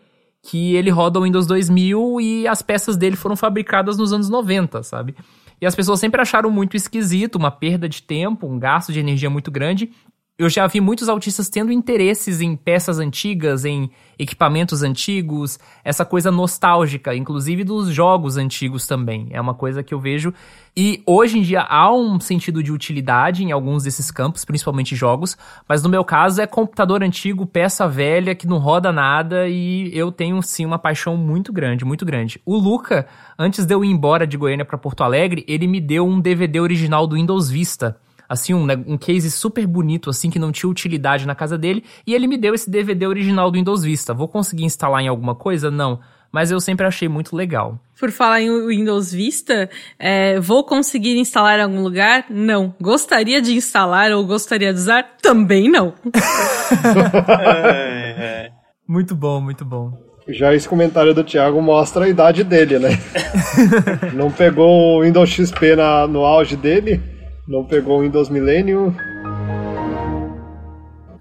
que 0.43 0.75
ele 0.75 0.91
roda 0.91 1.21
o 1.21 1.23
Windows 1.23 1.47
2000 1.47 2.21
e 2.21 2.47
as 2.47 2.61
peças 2.61 2.99
dele 2.99 3.17
foram 3.17 3.35
fabricadas 3.35 3.97
nos 3.97 4.13
anos 4.13 4.29
90, 4.29 4.83
sabe? 4.83 5.15
E 5.59 5.65
as 5.65 5.75
pessoas 5.75 6.01
sempre 6.01 6.21
acharam 6.21 6.51
muito 6.51 6.77
esquisito, 6.77 7.37
uma 7.37 7.51
perda 7.51 7.89
de 7.89 8.03
tempo, 8.03 8.47
um 8.47 8.59
gasto 8.59 8.93
de 8.93 9.01
energia 9.01 9.31
muito 9.31 9.51
grande 9.51 9.91
eu 10.39 10.49
já 10.49 10.67
vi 10.67 10.81
muitos 10.81 11.09
autistas 11.11 11.51
tendo 11.51 11.71
interesses 11.71 12.41
em 12.41 12.57
peças 12.57 12.99
antigas, 12.99 13.67
em 13.67 13.91
equipamentos 14.19 14.83
antigos, 14.83 15.59
essa 15.85 16.07
coisa 16.07 16.31
nostálgica, 16.31 17.15
inclusive 17.15 17.63
dos 17.65 17.93
jogos 17.93 18.39
antigos 18.39 18.87
também. 18.87 19.29
É 19.31 19.41
uma 19.41 19.55
coisa 19.55 19.83
que 19.83 19.93
eu 19.93 20.01
vejo. 20.01 20.33
E 20.75 21.03
hoje 21.07 21.39
em 21.39 21.43
dia 21.43 21.61
há 21.61 21.93
um 21.93 22.19
sentido 22.19 22.63
de 22.63 22.73
utilidade 22.73 23.45
em 23.45 23.53
alguns 23.53 23.85
desses 23.85 24.11
campos, 24.11 24.43
principalmente 24.43 24.97
jogos, 24.97 25.37
mas 25.69 25.83
no 25.83 25.89
meu 25.91 26.03
caso 26.03 26.41
é 26.41 26.47
computador 26.47 27.03
antigo, 27.03 27.45
peça 27.45 27.87
velha 27.87 28.35
que 28.35 28.47
não 28.47 28.57
roda 28.57 28.91
nada 28.91 29.47
e 29.49 29.91
eu 29.97 30.11
tenho 30.11 30.41
sim 30.43 30.65
uma 30.65 30.79
paixão 30.79 31.15
muito 31.15 31.53
grande, 31.53 31.85
muito 31.85 32.07
grande. 32.07 32.41
O 32.47 32.57
Luca, 32.57 33.07
antes 33.39 33.67
de 33.67 33.75
eu 33.75 33.85
ir 33.85 33.91
embora 33.91 34.27
de 34.27 34.39
Goiânia 34.39 34.65
para 34.65 34.79
Porto 34.79 35.05
Alegre, 35.05 35.45
ele 35.47 35.67
me 35.67 35.81
deu 35.81 36.07
um 36.07 36.21
DVD 36.21 36.59
original 36.59 37.07
do 37.07 37.17
Windows 37.17 37.51
Vista 37.51 37.99
assim, 38.33 38.55
um, 38.55 38.67
um 38.87 38.97
case 38.97 39.31
super 39.31 39.67
bonito, 39.67 40.09
assim, 40.09 40.31
que 40.31 40.39
não 40.39 40.51
tinha 40.51 40.71
utilidade 40.71 41.27
na 41.27 41.35
casa 41.35 41.59
dele, 41.59 41.85
e 42.07 42.15
ele 42.15 42.27
me 42.27 42.39
deu 42.39 42.55
esse 42.55 42.71
DVD 42.71 43.07
original 43.07 43.51
do 43.51 43.59
Windows 43.59 43.83
Vista. 43.85 44.15
Vou 44.15 44.27
conseguir 44.27 44.65
instalar 44.65 45.03
em 45.03 45.09
alguma 45.09 45.35
coisa? 45.35 45.71
Não. 45.71 46.01
Mas 46.33 46.51
eu 46.51 46.59
sempre 46.59 46.87
achei 46.87 47.11
muito 47.11 47.37
legal. 47.37 47.79
Por 48.01 48.11
falar 48.11 48.41
em 48.41 48.67
Windows 48.69 49.13
Vista, 49.13 49.69
é, 49.99 50.41
vou 50.41 50.65
conseguir 50.65 51.19
instalar 51.19 51.59
em 51.59 51.63
algum 51.63 51.83
lugar? 51.83 52.25
Não. 52.31 52.75
Gostaria 52.81 53.43
de 53.43 53.55
instalar 53.55 54.11
ou 54.13 54.25
gostaria 54.25 54.73
de 54.73 54.81
usar? 54.81 55.03
Também 55.21 55.71
não. 55.71 55.93
é, 57.39 58.15
é. 58.19 58.51
Muito 58.89 59.15
bom, 59.15 59.43
muito 59.43 59.63
bom. 59.63 59.93
Já 60.27 60.55
esse 60.55 60.67
comentário 60.67 61.13
do 61.13 61.23
Thiago 61.23 61.61
mostra 61.61 62.07
a 62.07 62.09
idade 62.09 62.43
dele, 62.45 62.79
né? 62.79 62.99
não 64.15 64.31
pegou 64.31 64.71
o 64.71 65.03
Windows 65.03 65.29
XP 65.29 65.77
na, 65.77 66.07
no 66.07 66.25
auge 66.25 66.57
dele? 66.57 67.12
Não 67.47 67.65
pegou 67.65 67.99
o 67.99 68.03
Windows 68.03 68.29
Millennium? 68.29 68.95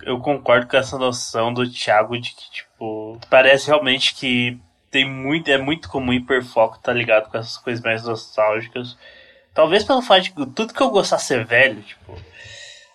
Eu 0.04 0.20
concordo 0.20 0.68
com 0.68 0.78
essa 0.78 0.98
noção 0.98 1.52
do 1.52 1.68
Thiago 1.68 2.20
de 2.20 2.32
que, 2.32 2.52
tipo, 2.52 3.20
parece 3.30 3.68
realmente 3.68 4.14
que 4.14 4.60
tem 4.92 5.10
muito, 5.10 5.50
é 5.50 5.58
muito 5.58 5.90
comum 5.90 6.14
hiperfoco, 6.14 6.78
tá 6.80 6.94
ligado? 6.94 7.30
Com 7.30 7.38
essas 7.38 7.58
coisas 7.58 7.84
mais 7.84 8.04
nostálgicas. 8.04 8.98
Talvez 9.54 9.84
pelo 9.84 10.02
fato 10.02 10.24
de 10.24 10.32
tudo 10.32 10.74
que 10.74 10.82
eu 10.82 10.92
gostar 10.92 11.18
ser 11.18 11.44
velho, 11.44 11.82
tipo. 11.82 12.16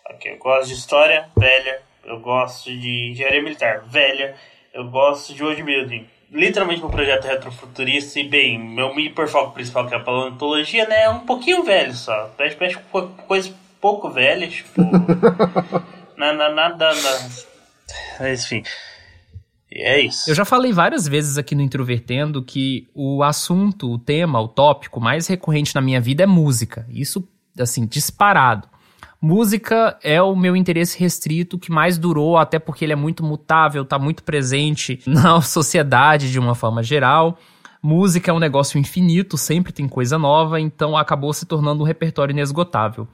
Ok, 0.08 0.32
eu 0.32 0.38
gosto 0.38 0.68
de 0.68 0.74
história, 0.74 1.28
velha. 1.36 1.80
Eu 2.04 2.20
gosto 2.20 2.70
de 2.70 3.10
engenharia 3.10 3.42
militar, 3.42 3.80
velha. 3.88 4.36
Eu 4.72 4.88
gosto 4.88 5.34
de 5.34 5.42
world 5.42 5.62
building. 5.64 6.06
Literalmente 6.30 6.80
meu 6.80 6.90
projeto 6.90 7.26
é 7.26 7.32
retrofuturista 7.32 8.18
e 8.18 8.28
bem, 8.28 8.58
meu 8.58 8.98
hiperfoco 8.98 9.52
principal 9.52 9.86
que 9.86 9.94
é 9.94 9.96
a 9.96 10.00
paleontologia, 10.00 10.86
né, 10.86 11.02
é 11.04 11.10
um 11.10 11.20
pouquinho 11.20 11.62
velho 11.62 11.94
só. 11.94 12.30
Mexe, 12.38 12.56
mexe 12.58 12.78
com 12.90 13.08
coisas 13.28 13.52
pouco 13.80 14.10
velhas, 14.10 14.52
tipo. 14.52 14.82
nada, 16.18 16.48
nada, 16.52 16.94
nada. 16.94 18.32
Enfim. 18.32 18.62
E 19.70 19.82
é 19.82 20.00
isso. 20.00 20.30
Eu 20.30 20.34
já 20.34 20.44
falei 20.44 20.72
várias 20.72 21.06
vezes 21.06 21.38
aqui 21.38 21.54
no 21.54 21.62
Introvertendo 21.62 22.42
que 22.42 22.88
o 22.94 23.22
assunto, 23.22 23.92
o 23.92 23.98
tema, 23.98 24.40
o 24.40 24.48
tópico 24.48 25.00
mais 25.00 25.26
recorrente 25.26 25.74
na 25.74 25.80
minha 25.80 26.00
vida 26.00 26.22
é 26.22 26.26
música. 26.26 26.86
Isso, 26.90 27.26
assim, 27.58 27.86
disparado. 27.86 28.68
Música 29.26 29.98
é 30.04 30.22
o 30.22 30.36
meu 30.36 30.54
interesse 30.54 30.96
restrito 31.00 31.58
que 31.58 31.68
mais 31.68 31.98
durou, 31.98 32.36
até 32.36 32.60
porque 32.60 32.84
ele 32.84 32.92
é 32.92 32.96
muito 32.96 33.24
mutável, 33.24 33.84
tá 33.84 33.98
muito 33.98 34.22
presente 34.22 35.00
na 35.04 35.40
sociedade 35.40 36.30
de 36.30 36.38
uma 36.38 36.54
forma 36.54 36.80
geral. 36.80 37.36
Música 37.82 38.30
é 38.30 38.34
um 38.34 38.38
negócio 38.38 38.78
infinito, 38.78 39.36
sempre 39.36 39.72
tem 39.72 39.88
coisa 39.88 40.16
nova, 40.16 40.60
então 40.60 40.96
acabou 40.96 41.32
se 41.32 41.44
tornando 41.44 41.82
um 41.82 41.86
repertório 41.86 42.32
inesgotável. 42.32 43.08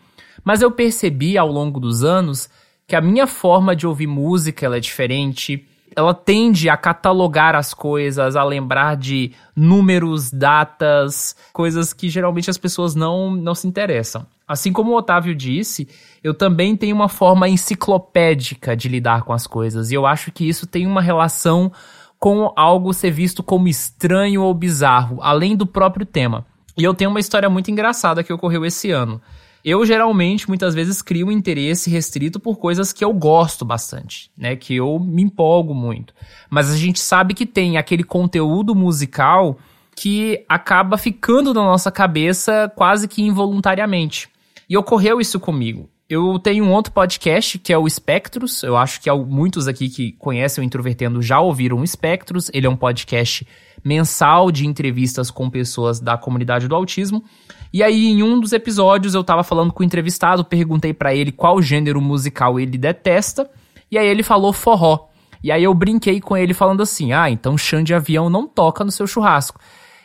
Mas 0.45 0.61
eu 0.61 0.71
percebi 0.71 1.39
ao 1.39 1.51
longo 1.51 1.81
dos 1.81 2.05
anos 2.05 2.51
que 2.87 2.95
a 2.95 3.01
minha 3.01 3.27
forma 3.27 3.75
de 3.75 3.87
ouvir 3.87 4.07
música 4.07 4.67
ela 4.67 4.77
é 4.77 4.81
diferente, 4.81 5.67
ela 5.97 6.15
tende 6.15 6.69
a 6.69 6.77
catalogar 6.77 7.55
as 7.55 7.73
coisas, 7.75 8.37
a 8.37 8.45
lembrar 8.45 8.97
de 8.97 9.33
números, 9.55 10.31
datas, 10.31 11.37
coisas 11.53 11.93
que 11.93 12.09
geralmente 12.09 12.51
as 12.51 12.59
pessoas 12.59 12.95
não, 12.95 13.31
não 13.31 13.55
se 13.55 13.67
interessam. 13.67 14.27
Assim 14.47 14.73
como 14.73 14.93
o 14.93 14.97
Otávio 14.97 15.35
disse, 15.35 15.89
eu 16.23 16.35
também 16.35 16.77
tenho 16.77 16.95
uma 16.95 17.09
forma 17.09 17.49
enciclopédica 17.49 18.77
de 18.77 18.89
lidar 18.89 19.23
com 19.23 19.33
as 19.33 19.47
coisas, 19.47 19.91
e 19.91 19.95
eu 19.95 20.07
acho 20.07 20.31
que 20.31 20.49
isso 20.49 20.67
tem 20.67 20.87
uma 20.87 21.01
relação 21.01 21.73
com 22.19 22.53
algo 22.55 22.93
ser 22.93 23.11
visto 23.11 23.43
como 23.43 23.67
estranho 23.67 24.43
ou 24.43 24.55
bizarro, 24.55 25.19
além 25.23 25.57
do 25.57 25.67
próprio 25.67 26.07
tema. 26.07 26.47
E 26.77 26.85
eu 26.85 26.95
tenho 26.95 27.11
uma 27.11 27.21
história 27.21 27.51
muito 27.51 27.71
engraçada 27.71 28.23
que 28.23 28.33
ocorreu 28.33 28.65
esse 28.65 28.91
ano. 28.91 29.21
Eu 29.65 29.87
geralmente, 29.87 30.49
muitas 30.49 30.75
vezes, 30.75 31.01
crio 31.01 31.29
um 31.29 31.33
interesse 31.33 31.89
restrito 31.89 32.41
por 32.41 32.57
coisas 32.57 32.93
que 32.93 33.05
eu 33.05 33.13
gosto 33.13 33.65
bastante, 33.65 34.31
né? 34.37 34.57
Que 34.57 34.75
eu 34.75 34.99
me 34.99 35.23
empolgo 35.23 35.73
muito. 35.73 36.13
Mas 36.51 36.71
a 36.71 36.77
gente 36.77 36.99
sabe 36.99 37.33
que 37.33 37.47
tem 37.47 37.77
aquele 37.77 38.03
conteúdo 38.03 38.75
musical 38.75 39.57
que 39.95 40.45
acaba 40.49 40.99
ficando 40.99 41.55
na 41.55 41.63
nossa 41.63 41.93
cabeça 41.93 42.73
quase 42.75 43.07
que 43.07 43.23
involuntariamente. 43.23 44.29
E 44.69 44.77
ocorreu 44.77 45.21
isso 45.21 45.39
comigo. 45.39 45.89
Eu 46.09 46.39
tenho 46.39 46.65
um 46.65 46.73
outro 46.73 46.93
podcast 46.93 47.59
que 47.59 47.73
é 47.73 47.79
o 47.79 47.89
Spectros. 47.89 48.63
Eu 48.63 48.77
acho 48.77 49.01
que 49.01 49.11
muitos 49.13 49.69
aqui 49.69 49.89
que 49.89 50.13
conhecem 50.13 50.63
o 50.63 50.65
Introvertendo 50.65 51.23
já 51.23 51.41
ouviram 51.41 51.79
o 51.79 51.87
Spectros. 51.87 52.51
Ele 52.53 52.67
é 52.67 52.71
um 52.71 52.77
podcast 52.77 53.47
mensal 53.83 54.51
de 54.51 54.67
entrevistas 54.67 55.31
com 55.31 55.49
pessoas 55.49 56.01
da 56.01 56.19
comunidade 56.19 56.69
do 56.69 56.75
autismo. 56.75 57.25
E 57.73 57.83
aí, 57.83 58.09
em 58.09 58.23
um 58.23 58.39
dos 58.39 58.53
episódios, 58.53 59.15
eu 59.15 59.25
tava 59.25 59.43
falando 59.43 59.73
com 59.73 59.83
o 59.83 59.87
entrevistado, 59.87 60.45
perguntei 60.45 60.93
para 60.93 61.15
ele 61.15 61.33
qual 61.33 61.63
gênero 61.63 62.01
musical 62.01 62.61
ele 62.61 62.77
detesta, 62.77 63.51
e 63.91 63.97
aí 63.97 64.07
ele 64.07 64.23
falou 64.23 64.53
forró. 64.53 65.09
E 65.43 65.51
aí 65.51 65.65
eu 65.65 65.73
brinquei 65.73 66.21
com 66.21 66.37
ele 66.37 66.55
falando 66.55 66.83
assim: 66.83 67.13
"Ah, 67.13 67.31
então 67.31 67.57
chão 67.57 67.83
de 67.83 67.95
avião 67.95 68.29
não 68.29 68.47
toca 68.47 68.85
no 68.85 68.93
seu 68.93 69.07
churrasco". 69.07 69.59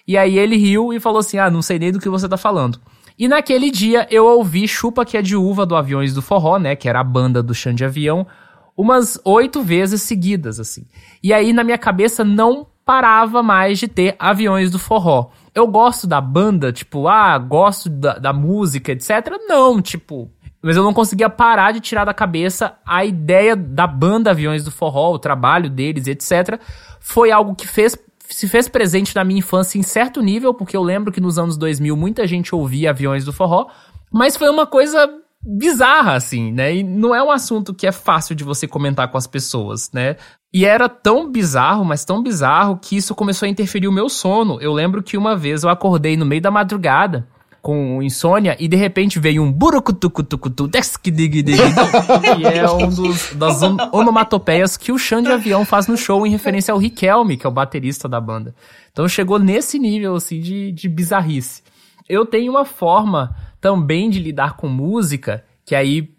E 0.07 0.17
aí 0.17 0.37
ele 0.37 0.55
riu 0.55 0.93
e 0.93 0.99
falou 0.99 1.19
assim: 1.19 1.37
"Ah, 1.37 1.49
não 1.51 1.61
sei 1.61 1.77
nem 1.77 1.91
do 1.91 1.99
que 1.99 2.09
você 2.09 2.27
tá 2.27 2.37
falando". 2.37 2.79
E 3.19 3.27
naquele 3.27 3.69
dia 3.69 4.07
eu 4.09 4.25
ouvi 4.25 4.67
Chupa 4.67 5.03
que 5.03 5.17
é 5.17 5.21
de 5.21 5.35
uva 5.35 5.65
do 5.65 5.75
Aviões 5.75 6.13
do 6.13 6.21
Forró, 6.21 6.57
né, 6.57 6.75
que 6.75 6.87
era 6.87 6.99
a 6.99 7.03
banda 7.03 7.41
do 7.41 7.53
chão 7.53 7.73
de 7.73 7.83
avião, 7.83 8.27
umas 8.75 9.19
oito 9.25 9.61
vezes 9.61 10.03
seguidas 10.03 10.59
assim. 10.59 10.85
E 11.21 11.33
aí 11.33 11.51
na 11.51 11.63
minha 11.63 11.77
cabeça 11.77 12.23
não 12.23 12.67
parava 12.85 13.43
mais 13.43 13.79
de 13.79 13.87
ter 13.87 14.15
Aviões 14.19 14.71
do 14.71 14.79
Forró 14.79 15.29
eu 15.57 15.67
gosto 15.67 16.05
da 16.05 16.21
banda, 16.21 16.71
tipo, 16.71 17.07
ah, 17.07 17.35
gosto 17.39 17.89
da, 17.89 18.19
da 18.19 18.31
música, 18.31 18.91
etc. 18.91 19.09
Não, 19.47 19.81
tipo, 19.81 20.29
mas 20.61 20.77
eu 20.77 20.83
não 20.83 20.93
conseguia 20.93 21.31
parar 21.31 21.71
de 21.71 21.79
tirar 21.79 22.05
da 22.05 22.13
cabeça 22.13 22.77
a 22.85 23.03
ideia 23.03 23.55
da 23.55 23.87
banda 23.87 24.29
Aviões 24.29 24.63
do 24.63 24.69
Forró, 24.69 25.13
o 25.13 25.19
trabalho 25.19 25.67
deles, 25.67 26.05
etc. 26.05 26.59
Foi 26.99 27.31
algo 27.31 27.55
que 27.55 27.67
fez 27.67 27.97
se 28.29 28.47
fez 28.47 28.67
presente 28.67 29.15
na 29.15 29.23
minha 29.23 29.39
infância 29.39 29.79
em 29.79 29.83
certo 29.83 30.21
nível, 30.21 30.53
porque 30.53 30.75
eu 30.75 30.83
lembro 30.83 31.13
que 31.13 31.21
nos 31.21 31.39
anos 31.39 31.57
2000 31.57 31.95
muita 31.95 32.27
gente 32.27 32.53
ouvia 32.53 32.89
Aviões 32.89 33.23
do 33.23 33.31
Forró, 33.31 33.67
mas 34.11 34.35
foi 34.35 34.49
uma 34.49 34.67
coisa 34.67 35.09
bizarra, 35.43 36.13
assim, 36.13 36.51
né? 36.51 36.75
E 36.75 36.83
não 36.83 37.13
é 37.13 37.23
um 37.23 37.31
assunto 37.31 37.73
que 37.73 37.87
é 37.87 37.91
fácil 37.91 38.35
de 38.35 38.43
você 38.43 38.67
comentar 38.67 39.09
com 39.09 39.17
as 39.17 39.27
pessoas, 39.27 39.91
né? 39.91 40.15
E 40.53 40.65
era 40.65 40.89
tão 40.89 41.29
bizarro, 41.29 41.83
mas 41.85 42.05
tão 42.05 42.23
bizarro, 42.23 42.77
que 42.77 42.97
isso 42.97 43.13
começou 43.13 43.45
a 43.45 43.49
interferir 43.49 43.87
o 43.87 43.91
meu 43.91 44.09
sono. 44.09 44.59
Eu 44.61 44.73
lembro 44.73 45.03
que 45.03 45.17
uma 45.17 45.35
vez 45.35 45.63
eu 45.63 45.69
acordei 45.69 46.17
no 46.17 46.25
meio 46.25 46.41
da 46.41 46.51
madrugada 46.51 47.27
com 47.61 48.01
insônia 48.01 48.55
e 48.59 48.67
de 48.67 48.77
repente 48.77 49.19
veio 49.19 49.43
um 49.43 49.51
burucutucutucutu, 49.51 50.69
que 52.23 52.45
é 52.45 52.69
um 52.71 52.87
dos, 52.87 53.33
das 53.33 53.61
onomatopeias 53.91 54.77
que 54.77 54.91
o 54.91 54.97
chão 54.97 55.21
de 55.21 55.31
avião 55.31 55.65
faz 55.65 55.85
no 55.85 55.97
show 55.97 56.25
em 56.25 56.29
referência 56.29 56.71
ao 56.71 56.77
Riquelme, 56.79 57.35
que 57.35 57.45
é 57.45 57.49
o 57.49 57.51
baterista 57.51 58.07
da 58.07 58.21
banda. 58.21 58.55
Então 58.91 59.05
chegou 59.09 59.37
nesse 59.37 59.77
nível, 59.77 60.15
assim, 60.15 60.39
de, 60.39 60.71
de 60.71 60.87
bizarrice. 60.87 61.61
Eu 62.07 62.25
tenho 62.25 62.51
uma 62.51 62.63
forma 62.63 63.35
também 63.59 64.09
de 64.09 64.19
lidar 64.19 64.55
com 64.55 64.67
música, 64.67 65.43
que 65.65 65.75
aí 65.75 66.15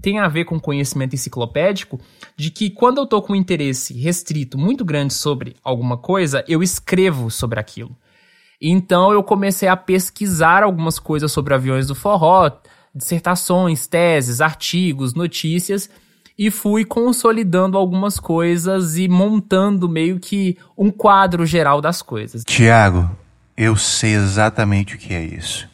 tem 0.00 0.18
a 0.18 0.28
ver 0.28 0.44
com 0.44 0.60
conhecimento 0.60 1.14
enciclopédico, 1.14 1.98
de 2.36 2.50
que 2.50 2.70
quando 2.70 2.98
eu 2.98 3.06
tô 3.06 3.20
com 3.22 3.32
um 3.32 3.36
interesse 3.36 3.94
restrito 3.94 4.58
muito 4.58 4.84
grande 4.84 5.14
sobre 5.14 5.56
alguma 5.64 5.96
coisa, 5.96 6.44
eu 6.46 6.62
escrevo 6.62 7.30
sobre 7.30 7.58
aquilo. 7.58 7.96
Então 8.60 9.12
eu 9.12 9.22
comecei 9.22 9.68
a 9.68 9.76
pesquisar 9.76 10.62
algumas 10.62 10.98
coisas 10.98 11.32
sobre 11.32 11.54
aviões 11.54 11.86
do 11.86 11.94
forró, 11.94 12.50
dissertações, 12.94 13.86
teses, 13.86 14.40
artigos, 14.40 15.14
notícias, 15.14 15.90
e 16.38 16.50
fui 16.50 16.84
consolidando 16.84 17.78
algumas 17.78 18.20
coisas 18.20 18.96
e 18.96 19.08
montando 19.08 19.88
meio 19.88 20.20
que 20.20 20.56
um 20.76 20.90
quadro 20.90 21.46
geral 21.46 21.80
das 21.80 22.02
coisas. 22.02 22.44
Tiago, 22.44 23.10
eu 23.56 23.76
sei 23.76 24.14
exatamente 24.14 24.94
o 24.94 24.98
que 24.98 25.14
é 25.14 25.24
isso. 25.24 25.68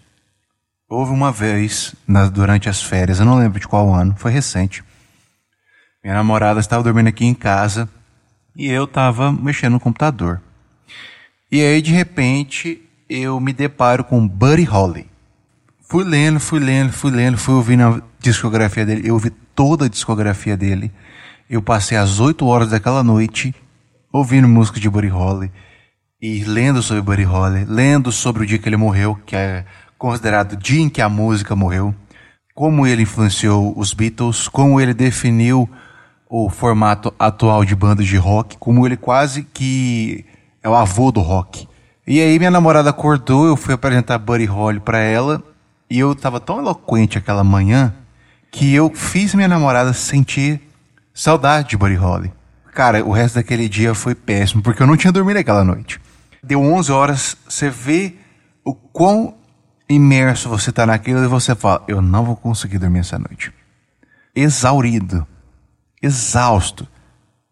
Houve 0.94 1.10
uma 1.10 1.32
vez, 1.32 1.94
na, 2.06 2.28
durante 2.28 2.68
as 2.68 2.82
férias, 2.82 3.18
eu 3.18 3.24
não 3.24 3.38
lembro 3.38 3.58
de 3.58 3.66
qual 3.66 3.94
ano, 3.94 4.14
foi 4.14 4.30
recente. 4.30 4.84
Minha 6.04 6.16
namorada 6.16 6.60
estava 6.60 6.82
dormindo 6.82 7.06
aqui 7.06 7.24
em 7.24 7.32
casa 7.32 7.88
e 8.54 8.66
eu 8.66 8.84
estava 8.84 9.32
mexendo 9.32 9.72
no 9.72 9.80
computador. 9.80 10.42
E 11.50 11.62
aí, 11.62 11.80
de 11.80 11.90
repente, 11.92 12.78
eu 13.08 13.40
me 13.40 13.54
deparo 13.54 14.04
com 14.04 14.28
Buddy 14.28 14.64
Holly. 14.64 15.06
Fui 15.88 16.04
lendo, 16.04 16.38
fui 16.38 16.60
lendo, 16.60 16.92
fui 16.92 17.10
lendo, 17.10 17.38
fui 17.38 17.54
ouvindo 17.54 17.84
a 17.84 18.02
discografia 18.20 18.84
dele. 18.84 19.08
Eu 19.08 19.14
ouvi 19.14 19.30
toda 19.30 19.86
a 19.86 19.88
discografia 19.88 20.58
dele. 20.58 20.92
Eu 21.48 21.62
passei 21.62 21.96
as 21.96 22.20
oito 22.20 22.44
horas 22.44 22.68
daquela 22.68 23.02
noite 23.02 23.54
ouvindo 24.12 24.46
música 24.46 24.78
de 24.78 24.90
Buddy 24.90 25.08
Holly 25.08 25.50
e 26.20 26.44
lendo 26.44 26.82
sobre 26.82 27.02
Buddy 27.02 27.24
Holly, 27.24 27.64
lendo 27.64 28.12
sobre 28.12 28.42
o 28.42 28.46
dia 28.46 28.58
que 28.58 28.68
ele 28.68 28.76
morreu, 28.76 29.18
que 29.24 29.34
é 29.34 29.64
considerado 30.02 30.54
o 30.54 30.56
dia 30.56 30.80
em 30.80 30.88
que 30.88 31.00
a 31.00 31.08
música 31.08 31.54
morreu, 31.54 31.94
como 32.56 32.84
ele 32.88 33.02
influenciou 33.02 33.72
os 33.78 33.94
Beatles, 33.94 34.48
como 34.48 34.80
ele 34.80 34.92
definiu 34.92 35.70
o 36.28 36.50
formato 36.50 37.14
atual 37.16 37.64
de 37.64 37.76
bandas 37.76 38.08
de 38.08 38.16
rock, 38.16 38.58
como 38.58 38.84
ele 38.84 38.96
quase 38.96 39.44
que 39.44 40.24
é 40.60 40.68
o 40.68 40.74
avô 40.74 41.12
do 41.12 41.20
rock. 41.20 41.68
E 42.04 42.20
aí 42.20 42.36
minha 42.36 42.50
namorada 42.50 42.90
acordou, 42.90 43.46
eu 43.46 43.56
fui 43.56 43.74
apresentar 43.74 44.18
Buddy 44.18 44.44
Holly 44.44 44.80
para 44.80 44.98
ela, 44.98 45.40
e 45.88 46.00
eu 46.00 46.16
tava 46.16 46.40
tão 46.40 46.58
eloquente 46.58 47.16
aquela 47.16 47.44
manhã 47.44 47.94
que 48.50 48.74
eu 48.74 48.90
fiz 48.92 49.36
minha 49.36 49.46
namorada 49.46 49.92
sentir 49.92 50.60
saudade 51.14 51.68
de 51.68 51.76
Buddy 51.76 51.94
Holly. 51.94 52.32
Cara, 52.74 53.04
o 53.04 53.12
resto 53.12 53.36
daquele 53.36 53.68
dia 53.68 53.94
foi 53.94 54.16
péssimo, 54.16 54.62
porque 54.62 54.82
eu 54.82 54.86
não 54.88 54.96
tinha 54.96 55.12
dormido 55.12 55.38
aquela 55.38 55.62
noite. 55.62 56.00
Deu 56.42 56.60
11 56.60 56.90
horas, 56.90 57.36
você 57.48 57.70
vê 57.70 58.16
o 58.64 58.74
quão 58.74 59.40
imerso 59.92 60.48
você 60.48 60.70
está 60.70 60.86
naquilo 60.86 61.22
e 61.22 61.28
você 61.28 61.54
fala: 61.54 61.84
Eu 61.86 62.02
não 62.02 62.24
vou 62.24 62.36
conseguir 62.36 62.78
dormir 62.78 63.00
essa 63.00 63.18
noite. 63.18 63.52
Exaurido, 64.34 65.26
exausto. 66.02 66.88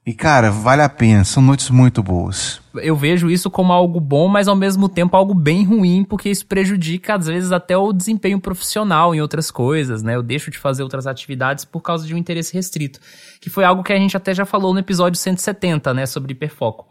E 0.06 0.14
cara, 0.14 0.50
vale 0.50 0.80
a 0.82 0.88
pena, 0.88 1.22
são 1.24 1.42
noites 1.42 1.68
muito 1.68 2.02
boas. 2.02 2.60
Eu 2.74 2.96
vejo 2.96 3.30
isso 3.30 3.50
como 3.50 3.72
algo 3.72 4.00
bom, 4.00 4.28
mas 4.28 4.48
ao 4.48 4.56
mesmo 4.56 4.88
tempo 4.88 5.14
algo 5.14 5.34
bem 5.34 5.62
ruim, 5.64 6.04
porque 6.04 6.30
isso 6.30 6.46
prejudica 6.46 7.14
às 7.14 7.26
vezes 7.26 7.52
até 7.52 7.76
o 7.76 7.92
desempenho 7.92 8.40
profissional 8.40 9.14
em 9.14 9.20
outras 9.20 9.50
coisas, 9.50 10.02
né? 10.02 10.16
Eu 10.16 10.22
deixo 10.22 10.50
de 10.50 10.58
fazer 10.58 10.82
outras 10.82 11.06
atividades 11.06 11.64
por 11.66 11.80
causa 11.80 12.06
de 12.06 12.14
um 12.14 12.18
interesse 12.18 12.54
restrito, 12.54 12.98
que 13.40 13.50
foi 13.50 13.62
algo 13.62 13.82
que 13.82 13.92
a 13.92 13.96
gente 13.96 14.16
até 14.16 14.34
já 14.34 14.46
falou 14.46 14.72
no 14.72 14.80
episódio 14.80 15.18
170, 15.18 15.92
né, 15.92 16.06
sobre 16.06 16.32
hiperfoco. 16.32 16.88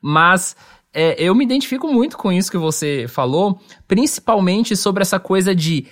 Mas 0.00 0.56
é, 0.94 1.16
eu 1.18 1.34
me 1.34 1.44
identifico 1.44 1.92
muito 1.92 2.16
com 2.16 2.32
isso 2.32 2.50
que 2.50 2.56
você 2.56 3.06
falou, 3.08 3.60
principalmente 3.88 4.76
sobre 4.76 5.02
essa 5.02 5.18
coisa 5.18 5.54
de 5.54 5.86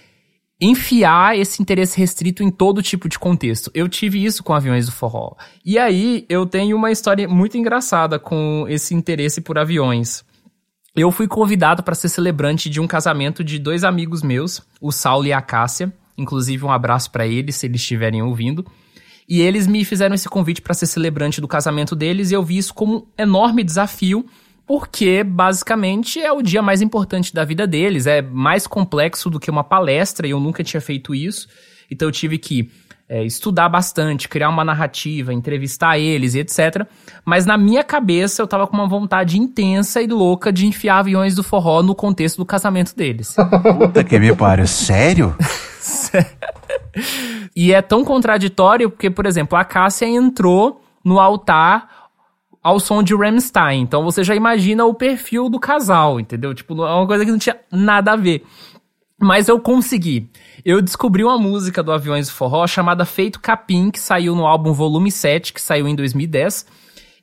enfiar 0.61 1.37
esse 1.37 1.61
interesse 1.61 1.99
restrito 1.99 2.43
em 2.43 2.51
todo 2.51 2.83
tipo 2.83 3.09
de 3.09 3.19
contexto. 3.19 3.69
Eu 3.75 3.89
tive 3.89 4.25
isso 4.25 4.45
com 4.45 4.55
aviões 4.55 4.87
do 4.87 4.93
forró. 4.93 5.35
E 5.65 5.77
aí 5.77 6.25
eu 6.29 6.47
tenho 6.47 6.77
uma 6.77 6.93
história 6.93 7.27
muito 7.27 7.59
engraçada 7.59 8.17
com 8.17 8.65
esse 8.69 8.95
interesse 8.95 9.41
por 9.41 9.59
aviões. 9.59 10.25
Eu 10.95 11.11
fui 11.11 11.27
convidado 11.27 11.83
para 11.83 11.97
ser 11.97 12.09
celebrante 12.09 12.71
de 12.71 12.81
um 12.81 12.87
casamento 12.87 13.43
de 13.43 13.59
dois 13.59 13.83
amigos 13.83 14.23
meus, 14.23 14.63
o 14.81 14.93
Saulo 14.93 15.27
e 15.27 15.33
a 15.33 15.43
Cássia. 15.43 15.93
Inclusive, 16.17 16.65
um 16.65 16.71
abraço 16.71 17.11
para 17.11 17.27
eles, 17.27 17.57
se 17.57 17.67
eles 17.67 17.81
estiverem 17.81 18.23
ouvindo. 18.23 18.65
E 19.29 19.41
eles 19.41 19.67
me 19.67 19.85
fizeram 19.85 20.15
esse 20.15 20.29
convite 20.29 20.63
para 20.63 20.75
ser 20.75 20.87
celebrante 20.87 21.41
do 21.41 21.49
casamento 21.49 21.97
deles 21.97 22.31
e 22.31 22.35
eu 22.35 22.43
vi 22.43 22.59
isso 22.59 22.75
como 22.75 22.99
um 22.99 23.07
enorme 23.17 23.65
desafio, 23.65 24.27
porque 24.67 25.25
basicamente 25.25 26.21
é 26.21 26.33
o 26.33 26.43
dia 26.43 26.63
mais 26.63 26.81
importante 26.81 27.35
da 27.35 27.45
vida 27.45 27.67
deles, 27.67 28.07
é 28.07 28.23
mais 28.23 28.67
complexo 28.67 29.29
do 29.29 29.41
que 29.41 29.51
uma 29.51 29.65
palestra 29.65 30.27
e 30.27 30.31
eu 30.31 30.41
nunca 30.41 30.63
tinha 30.63 30.81
feito 30.81 31.15
isso. 31.15 31.49
Então 31.91 32.09
eu 32.09 32.13
tive 32.13 32.39
que 32.39 32.71
é, 33.09 33.23
estudar 33.25 33.69
bastante, 33.69 34.27
criar 34.27 34.49
uma 34.49 34.65
narrativa, 34.65 35.35
entrevistar 35.35 35.99
eles 35.99 36.35
e 36.35 36.39
etc. 36.39 36.87
Mas 37.25 37.45
na 37.45 37.59
minha 37.59 37.85
cabeça 37.85 38.41
eu 38.41 38.47
tava 38.47 38.67
com 38.67 38.75
uma 38.75 38.89
vontade 38.89 39.39
intensa 39.39 40.01
e 40.01 40.07
louca 40.07 40.51
de 40.51 40.67
enfiar 40.67 41.01
aviões 41.01 41.35
do 41.35 41.43
forró 41.43 41.83
no 41.83 41.95
contexto 41.95 42.39
do 42.39 42.47
casamento 42.47 42.97
deles. 42.97 43.37
Puta 43.79 44.03
que 44.03 44.19
me 44.19 44.35
pariu, 44.35 44.67
sério? 44.67 45.37
e 47.55 47.75
é 47.75 47.83
tão 47.83 48.03
contraditório 48.03 48.89
porque, 48.89 49.11
por 49.11 49.27
exemplo, 49.27 49.59
a 49.59 49.65
Cássia 49.65 50.07
entrou 50.07 50.81
no 51.05 51.21
altar 51.21 52.02
ao 52.63 52.79
som 52.79 53.03
de 53.03 53.15
Rammstein. 53.15 53.81
Então 53.83 54.05
você 54.05 54.23
já 54.23 54.35
imagina 54.35 54.85
o 54.85 54.95
perfil 54.95 55.49
do 55.49 55.59
casal, 55.59 56.21
entendeu? 56.21 56.55
Tipo, 56.55 56.85
é 56.85 56.95
uma 56.95 57.07
coisa 57.07 57.25
que 57.25 57.31
não 57.31 57.39
tinha 57.39 57.57
nada 57.71 58.13
a 58.13 58.17
ver. 58.17 58.45
Mas 59.21 59.49
eu 59.49 59.61
consegui. 59.61 60.29
Eu 60.65 60.83
descobri 60.83 61.23
uma 61.23 61.39
música 61.39 61.83
do 61.83 61.93
Aviões 61.93 62.27
do 62.29 62.35
Forró 62.35 62.67
chamada 62.67 63.05
Feito 63.05 63.41
Capim, 63.41 63.91
que 63.91 64.01
saiu 64.01 64.35
no 64.35 64.47
álbum 64.47 64.73
Volume 64.73 65.11
7, 65.11 65.53
que 65.53 65.61
saiu 65.61 65.87
em 65.87 65.95
2010. 65.95 66.67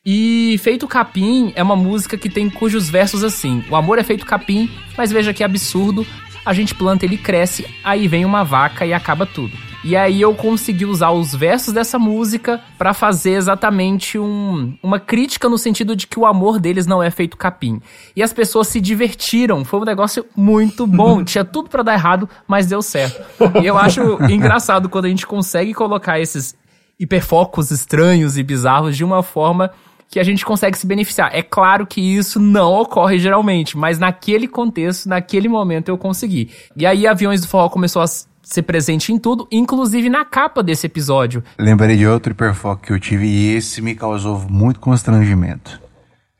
E 0.05 0.57
Feito 0.59 0.87
Capim 0.87 1.51
é 1.55 1.61
uma 1.61 1.75
música 1.75 2.17
que 2.17 2.29
tem 2.29 2.49
cujos 2.49 2.89
versos 2.89 3.23
assim: 3.23 3.63
O 3.69 3.75
amor 3.75 3.99
é 3.99 4.03
feito 4.03 4.25
capim, 4.25 4.69
mas 4.97 5.11
veja 5.11 5.33
que 5.33 5.43
absurdo, 5.43 6.07
a 6.45 6.53
gente 6.53 6.73
planta, 6.73 7.05
ele 7.05 7.17
cresce, 7.17 7.67
aí 7.83 8.07
vem 8.07 8.23
uma 8.23 8.43
vaca 8.43 8.85
e 8.85 8.93
acaba 8.93 9.25
tudo. 9.25 9.68
E 9.83 9.95
aí 9.95 10.19
eu 10.19 10.35
consegui 10.35 10.85
usar 10.85 11.11
os 11.11 11.33
versos 11.33 11.73
dessa 11.73 11.97
música 11.97 12.61
para 12.77 12.93
fazer 12.93 13.31
exatamente 13.31 14.19
um, 14.19 14.77
uma 14.83 14.99
crítica 14.99 15.47
no 15.47 15.57
sentido 15.57 15.95
de 15.95 16.05
que 16.05 16.19
o 16.19 16.25
amor 16.25 16.59
deles 16.59 16.85
não 16.85 17.01
é 17.01 17.09
feito 17.09 17.37
capim. 17.37 17.81
E 18.15 18.21
as 18.21 18.33
pessoas 18.33 18.67
se 18.67 18.81
divertiram, 18.81 19.63
foi 19.63 19.79
um 19.79 19.85
negócio 19.85 20.25
muito 20.35 20.85
bom. 20.85 21.23
Tinha 21.25 21.45
tudo 21.45 21.69
para 21.69 21.83
dar 21.83 21.93
errado, 21.93 22.29
mas 22.45 22.67
deu 22.67 22.81
certo. 22.81 23.21
E 23.61 23.65
eu 23.65 23.77
acho 23.77 24.01
engraçado 24.29 24.89
quando 24.89 25.05
a 25.05 25.09
gente 25.09 25.25
consegue 25.25 25.73
colocar 25.73 26.19
esses 26.19 26.55
hiperfocos 26.99 27.71
estranhos 27.71 28.37
e 28.37 28.43
bizarros 28.43 28.97
de 28.97 29.05
uma 29.05 29.23
forma 29.23 29.71
que 30.09 30.19
a 30.19 30.23
gente 30.23 30.43
consegue 30.43 30.77
se 30.77 30.87
beneficiar. 30.87 31.29
É 31.33 31.43
claro 31.43 31.85
que 31.85 32.01
isso 32.01 32.39
não 32.39 32.73
ocorre 32.73 33.19
geralmente, 33.19 33.77
mas 33.77 33.99
naquele 33.99 34.47
contexto, 34.47 35.07
naquele 35.07 35.47
momento 35.47 35.89
eu 35.89 35.97
consegui. 35.97 36.49
E 36.75 36.85
aí 36.85 37.05
Aviões 37.05 37.41
do 37.41 37.47
Forró 37.47 37.69
começou 37.69 38.01
a 38.01 38.07
ser 38.49 38.63
presente 38.63 39.13
em 39.13 39.19
tudo, 39.19 39.47
inclusive 39.51 40.09
na 40.09 40.25
capa 40.25 40.63
desse 40.63 40.87
episódio. 40.87 41.43
Lembrei 41.57 41.95
de 41.95 42.07
outro 42.07 42.31
hiperfoco 42.31 42.81
que 42.81 42.91
eu 42.91 42.99
tive 42.99 43.27
e 43.27 43.55
esse 43.55 43.81
me 43.81 43.93
causou 43.93 44.39
muito 44.49 44.79
constrangimento. 44.79 45.79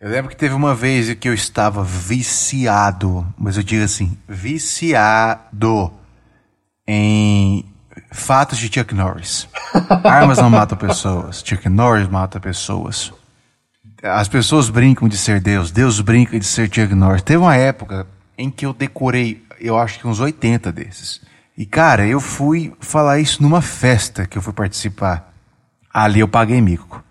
Eu 0.02 0.10
lembro 0.10 0.30
que 0.30 0.36
teve 0.36 0.56
uma 0.56 0.74
vez 0.74 1.14
que 1.14 1.30
eu 1.30 1.34
estava 1.34 1.84
viciado, 1.84 3.28
mas 3.38 3.58
eu 3.58 3.64
digo 3.64 3.84
assim, 3.84 4.18
viciado 4.28 5.92
em 6.88 7.66
fatos 8.12 8.58
de 8.58 8.74
Chuck 8.74 8.96
Norris. 8.96 9.48
Armas 10.04 10.40
não 10.40 10.50
matam 10.50 10.78
pessoas, 10.78 11.44
Chuck 11.46 11.70
Norris 11.70 12.08
mata 12.08 12.40
pessoas. 12.40 13.14
As 14.02 14.28
pessoas 14.28 14.70
brincam 14.70 15.08
de 15.08 15.18
ser 15.18 15.40
Deus, 15.42 15.70
Deus 15.70 16.02
brinca 16.02 16.40
de 16.40 16.46
ser 16.46 16.74
Chuck 16.74 16.96
Norris. 16.96 17.22
Teve 17.22 17.38
uma 17.38 17.56
época 17.56 18.08
em 18.36 18.50
que 18.50 18.66
eu 18.66 18.74
decorei, 18.74 19.44
eu 19.60 19.78
acho 19.78 20.00
que 20.00 20.08
uns 20.08 20.20
80 20.20 20.72
desses. 20.72 21.29
E 21.60 21.66
cara, 21.66 22.08
eu 22.08 22.22
fui 22.22 22.74
falar 22.80 23.20
isso 23.20 23.44
numa 23.44 23.62
festa 23.62 24.26
que 24.26 24.38
eu 24.38 24.42
fui 24.42 24.54
participar. 24.54 25.34
Ali 25.94 26.22
eu 26.22 26.28
paguei 26.28 26.62
mico. 26.62 27.04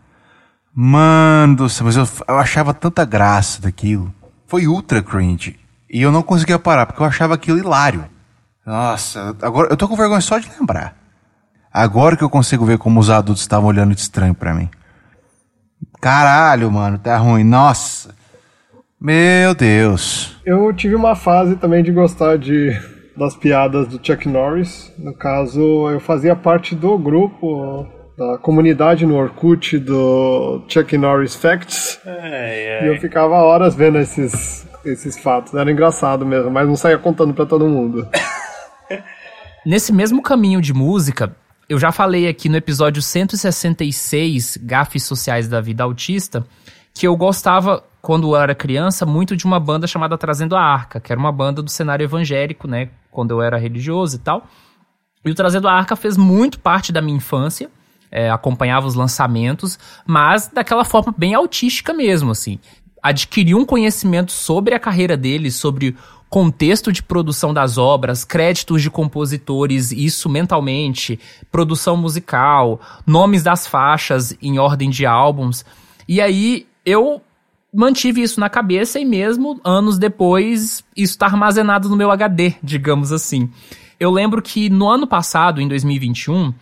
Mano 0.74 1.54
do 1.54 1.68
céu, 1.68 1.84
mas 1.84 1.96
eu, 1.98 2.08
eu 2.26 2.38
achava 2.38 2.72
tanta 2.72 3.04
graça 3.04 3.60
daquilo. 3.60 4.10
Foi 4.46 4.66
ultra 4.66 5.02
cringe. 5.02 5.60
E 5.90 6.00
eu 6.00 6.10
não 6.10 6.22
conseguia 6.22 6.58
parar, 6.58 6.86
porque 6.86 7.02
eu 7.02 7.06
achava 7.06 7.34
aquilo 7.34 7.58
hilário. 7.58 8.06
Nossa, 8.64 9.36
agora 9.42 9.68
eu 9.68 9.76
tô 9.76 9.86
com 9.86 9.94
vergonha 9.94 10.22
só 10.22 10.38
de 10.38 10.48
lembrar. 10.58 10.96
Agora 11.70 12.16
que 12.16 12.24
eu 12.24 12.30
consigo 12.30 12.64
ver 12.64 12.78
como 12.78 13.00
os 13.00 13.10
adultos 13.10 13.42
estavam 13.42 13.68
olhando 13.68 13.94
de 13.94 14.00
estranho 14.00 14.34
para 14.34 14.54
mim. 14.54 14.70
Caralho, 16.00 16.72
mano, 16.72 16.98
tá 16.98 17.18
ruim. 17.18 17.44
Nossa. 17.44 18.14
Meu 18.98 19.54
Deus. 19.54 20.40
Eu 20.42 20.72
tive 20.72 20.94
uma 20.94 21.14
fase 21.14 21.54
também 21.56 21.84
de 21.84 21.92
gostar 21.92 22.38
de 22.38 22.97
das 23.18 23.36
piadas 23.36 23.88
do 23.88 24.00
Chuck 24.04 24.28
Norris. 24.28 24.92
No 24.96 25.12
caso, 25.12 25.90
eu 25.90 26.00
fazia 26.00 26.36
parte 26.36 26.74
do 26.74 26.96
grupo 26.96 27.86
da 28.16 28.38
comunidade 28.38 29.04
no 29.04 29.16
Orkut 29.16 29.78
do 29.78 30.62
Chuck 30.68 30.96
Norris 30.96 31.34
Facts. 31.34 32.00
Ai, 32.06 32.78
ai. 32.78 32.84
E 32.84 32.86
eu 32.88 33.00
ficava 33.00 33.34
horas 33.34 33.74
vendo 33.74 33.98
esses, 33.98 34.66
esses 34.84 35.18
fatos. 35.18 35.54
Era 35.54 35.70
engraçado 35.70 36.24
mesmo, 36.24 36.50
mas 36.50 36.66
não 36.66 36.76
saía 36.76 36.98
contando 36.98 37.34
para 37.34 37.46
todo 37.46 37.66
mundo. 37.66 38.08
Nesse 39.66 39.92
mesmo 39.92 40.22
caminho 40.22 40.60
de 40.60 40.72
música, 40.72 41.34
eu 41.68 41.78
já 41.78 41.92
falei 41.92 42.28
aqui 42.28 42.48
no 42.48 42.56
episódio 42.56 43.02
166, 43.02 44.58
Gafes 44.62 45.02
Sociais 45.02 45.48
da 45.48 45.60
Vida 45.60 45.84
Autista, 45.84 46.46
que 46.98 47.06
eu 47.06 47.16
gostava, 47.16 47.84
quando 48.02 48.30
eu 48.30 48.36
era 48.36 48.56
criança, 48.56 49.06
muito 49.06 49.36
de 49.36 49.44
uma 49.44 49.60
banda 49.60 49.86
chamada 49.86 50.18
Trazendo 50.18 50.56
a 50.56 50.60
Arca, 50.60 50.98
que 50.98 51.12
era 51.12 51.20
uma 51.20 51.30
banda 51.30 51.62
do 51.62 51.70
cenário 51.70 52.02
evangélico, 52.02 52.66
né? 52.66 52.90
Quando 53.08 53.30
eu 53.30 53.40
era 53.40 53.56
religioso 53.56 54.16
e 54.16 54.18
tal. 54.18 54.48
E 55.24 55.30
o 55.30 55.34
Trazendo 55.34 55.68
a 55.68 55.72
Arca 55.72 55.94
fez 55.94 56.16
muito 56.16 56.58
parte 56.58 56.90
da 56.90 57.00
minha 57.00 57.16
infância. 57.16 57.70
É, 58.10 58.28
acompanhava 58.28 58.88
os 58.88 58.96
lançamentos, 58.96 59.78
mas 60.04 60.48
daquela 60.48 60.84
forma 60.84 61.14
bem 61.16 61.34
autística 61.34 61.94
mesmo, 61.94 62.32
assim. 62.32 62.58
Adquiri 63.00 63.54
um 63.54 63.64
conhecimento 63.64 64.32
sobre 64.32 64.74
a 64.74 64.80
carreira 64.80 65.16
deles, 65.16 65.54
sobre 65.54 65.94
contexto 66.28 66.90
de 66.90 67.00
produção 67.00 67.54
das 67.54 67.78
obras, 67.78 68.24
créditos 68.24 68.82
de 68.82 68.90
compositores, 68.90 69.92
isso 69.92 70.28
mentalmente, 70.28 71.20
produção 71.52 71.96
musical, 71.96 72.80
nomes 73.06 73.44
das 73.44 73.68
faixas 73.68 74.36
em 74.42 74.58
ordem 74.58 74.90
de 74.90 75.06
álbuns. 75.06 75.64
E 76.08 76.20
aí 76.20 76.66
eu 76.88 77.20
mantive 77.72 78.22
isso 78.22 78.40
na 78.40 78.48
cabeça 78.48 78.98
e 78.98 79.04
mesmo 79.04 79.60
anos 79.62 79.98
depois 79.98 80.84
isso 80.96 81.12
está 81.12 81.26
armazenado 81.26 81.88
no 81.88 81.96
meu 81.96 82.10
HD, 82.10 82.54
digamos 82.62 83.12
assim. 83.12 83.50
Eu 84.00 84.10
lembro 84.10 84.40
que 84.40 84.70
no 84.70 84.88
ano 84.88 85.06
passado, 85.06 85.60
em 85.60 85.68
2021, 85.68 86.54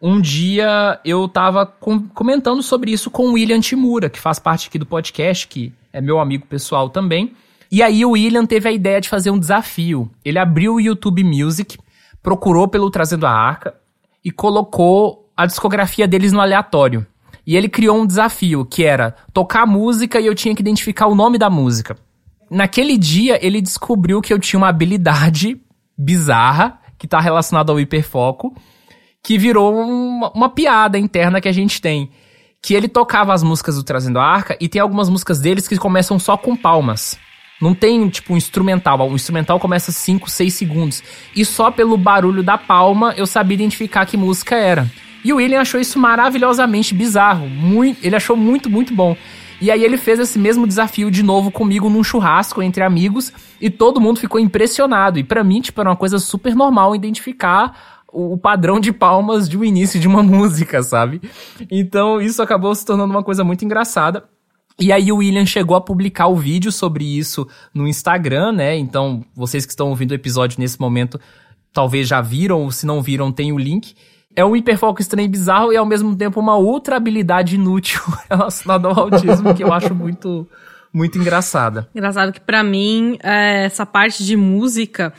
um 0.00 0.20
dia 0.20 0.98
eu 1.04 1.26
estava 1.26 1.66
com 1.66 2.00
comentando 2.08 2.62
sobre 2.62 2.92
isso 2.92 3.10
com 3.10 3.28
o 3.28 3.32
William 3.32 3.60
Timura, 3.60 4.08
que 4.08 4.20
faz 4.20 4.38
parte 4.38 4.68
aqui 4.68 4.78
do 4.78 4.86
podcast, 4.86 5.46
que 5.48 5.72
é 5.92 6.00
meu 6.00 6.20
amigo 6.20 6.46
pessoal 6.46 6.88
também. 6.88 7.34
E 7.70 7.82
aí 7.82 8.04
o 8.04 8.10
William 8.10 8.46
teve 8.46 8.68
a 8.68 8.72
ideia 8.72 9.00
de 9.00 9.08
fazer 9.08 9.30
um 9.30 9.38
desafio. 9.38 10.10
Ele 10.24 10.38
abriu 10.38 10.74
o 10.74 10.80
YouTube 10.80 11.22
Music, 11.22 11.78
procurou 12.22 12.66
pelo 12.68 12.90
Trazendo 12.90 13.26
a 13.26 13.30
Arca 13.30 13.74
e 14.24 14.30
colocou 14.30 15.28
a 15.36 15.44
discografia 15.44 16.08
deles 16.08 16.32
no 16.32 16.40
aleatório. 16.40 17.06
E 17.48 17.56
ele 17.56 17.66
criou 17.66 17.98
um 17.98 18.06
desafio, 18.06 18.62
que 18.62 18.84
era 18.84 19.16
tocar 19.32 19.64
música 19.64 20.20
e 20.20 20.26
eu 20.26 20.34
tinha 20.34 20.54
que 20.54 20.60
identificar 20.60 21.06
o 21.06 21.14
nome 21.14 21.38
da 21.38 21.48
música. 21.48 21.96
Naquele 22.50 22.98
dia, 22.98 23.38
ele 23.40 23.62
descobriu 23.62 24.20
que 24.20 24.30
eu 24.34 24.38
tinha 24.38 24.58
uma 24.58 24.68
habilidade 24.68 25.58
bizarra, 25.96 26.78
que 26.98 27.06
está 27.06 27.18
relacionada 27.18 27.72
ao 27.72 27.80
hiperfoco, 27.80 28.54
que 29.24 29.38
virou 29.38 29.74
uma, 29.74 30.30
uma 30.32 30.50
piada 30.50 30.98
interna 30.98 31.40
que 31.40 31.48
a 31.48 31.52
gente 31.52 31.80
tem. 31.80 32.10
Que 32.60 32.74
ele 32.74 32.86
tocava 32.86 33.32
as 33.32 33.42
músicas 33.42 33.76
do 33.76 33.82
Trazendo 33.82 34.18
a 34.18 34.26
Arca 34.26 34.54
e 34.60 34.68
tem 34.68 34.82
algumas 34.82 35.08
músicas 35.08 35.40
deles 35.40 35.66
que 35.66 35.78
começam 35.78 36.18
só 36.18 36.36
com 36.36 36.54
palmas. 36.54 37.18
Não 37.62 37.72
tem, 37.72 38.10
tipo, 38.10 38.34
um 38.34 38.36
instrumental. 38.36 39.08
O 39.08 39.14
instrumental 39.14 39.58
começa 39.58 39.90
5, 39.90 40.28
6 40.28 40.52
segundos. 40.52 41.02
E 41.34 41.46
só 41.46 41.70
pelo 41.70 41.96
barulho 41.96 42.42
da 42.42 42.58
palma 42.58 43.14
eu 43.16 43.26
sabia 43.26 43.54
identificar 43.54 44.04
que 44.04 44.18
música 44.18 44.54
era. 44.54 44.86
E 45.28 45.32
o 45.34 45.36
William 45.36 45.60
achou 45.60 45.78
isso 45.78 45.98
maravilhosamente 45.98 46.94
bizarro. 46.94 47.50
Muito, 47.50 48.02
ele 48.02 48.16
achou 48.16 48.34
muito, 48.34 48.70
muito 48.70 48.94
bom. 48.94 49.14
E 49.60 49.70
aí 49.70 49.84
ele 49.84 49.98
fez 49.98 50.18
esse 50.18 50.38
mesmo 50.38 50.66
desafio 50.66 51.10
de 51.10 51.22
novo 51.22 51.50
comigo 51.50 51.90
num 51.90 52.02
churrasco 52.02 52.62
entre 52.62 52.82
amigos 52.82 53.30
e 53.60 53.68
todo 53.68 54.00
mundo 54.00 54.20
ficou 54.20 54.40
impressionado. 54.40 55.18
E 55.18 55.22
para 55.22 55.44
mim, 55.44 55.60
tipo, 55.60 55.78
era 55.82 55.90
uma 55.90 55.96
coisa 55.96 56.18
super 56.18 56.56
normal 56.56 56.96
identificar 56.96 58.00
o 58.10 58.38
padrão 58.38 58.80
de 58.80 58.90
palmas 58.90 59.46
de 59.46 59.58
um 59.58 59.62
início 59.62 60.00
de 60.00 60.08
uma 60.08 60.22
música, 60.24 60.82
sabe? 60.82 61.20
Então 61.70 62.22
isso 62.22 62.40
acabou 62.40 62.74
se 62.74 62.86
tornando 62.86 63.12
uma 63.12 63.22
coisa 63.22 63.44
muito 63.44 63.66
engraçada. 63.66 64.24
E 64.80 64.90
aí 64.90 65.12
o 65.12 65.16
William 65.16 65.44
chegou 65.44 65.76
a 65.76 65.80
publicar 65.82 66.28
o 66.28 66.36
vídeo 66.36 66.72
sobre 66.72 67.04
isso 67.04 67.46
no 67.74 67.86
Instagram, 67.86 68.52
né? 68.52 68.78
Então, 68.78 69.22
vocês 69.36 69.66
que 69.66 69.72
estão 69.72 69.90
ouvindo 69.90 70.12
o 70.12 70.14
episódio 70.14 70.58
nesse 70.58 70.80
momento, 70.80 71.20
talvez 71.70 72.08
já 72.08 72.22
viram, 72.22 72.62
ou 72.62 72.70
se 72.70 72.86
não 72.86 73.02
viram, 73.02 73.30
tem 73.30 73.52
o 73.52 73.58
link. 73.58 73.94
É 74.36 74.44
um 74.44 74.54
hiperfoco 74.54 75.00
estranho 75.00 75.26
e 75.26 75.28
bizarro 75.28 75.72
e 75.72 75.76
ao 75.76 75.86
mesmo 75.86 76.14
tempo 76.14 76.38
uma 76.38 76.56
outra 76.56 76.96
habilidade 76.96 77.56
inútil 77.56 78.00
relacionada 78.30 78.88
ao 78.88 78.98
autismo 78.98 79.54
que 79.54 79.64
eu 79.64 79.72
acho 79.72 79.94
muito 79.94 80.46
muito 80.92 81.18
engraçada. 81.18 81.88
Engraçado 81.94 82.32
que 82.32 82.40
para 82.40 82.62
mim 82.62 83.18
é, 83.22 83.64
essa 83.64 83.84
parte 83.84 84.24
de 84.24 84.36
música 84.36 85.12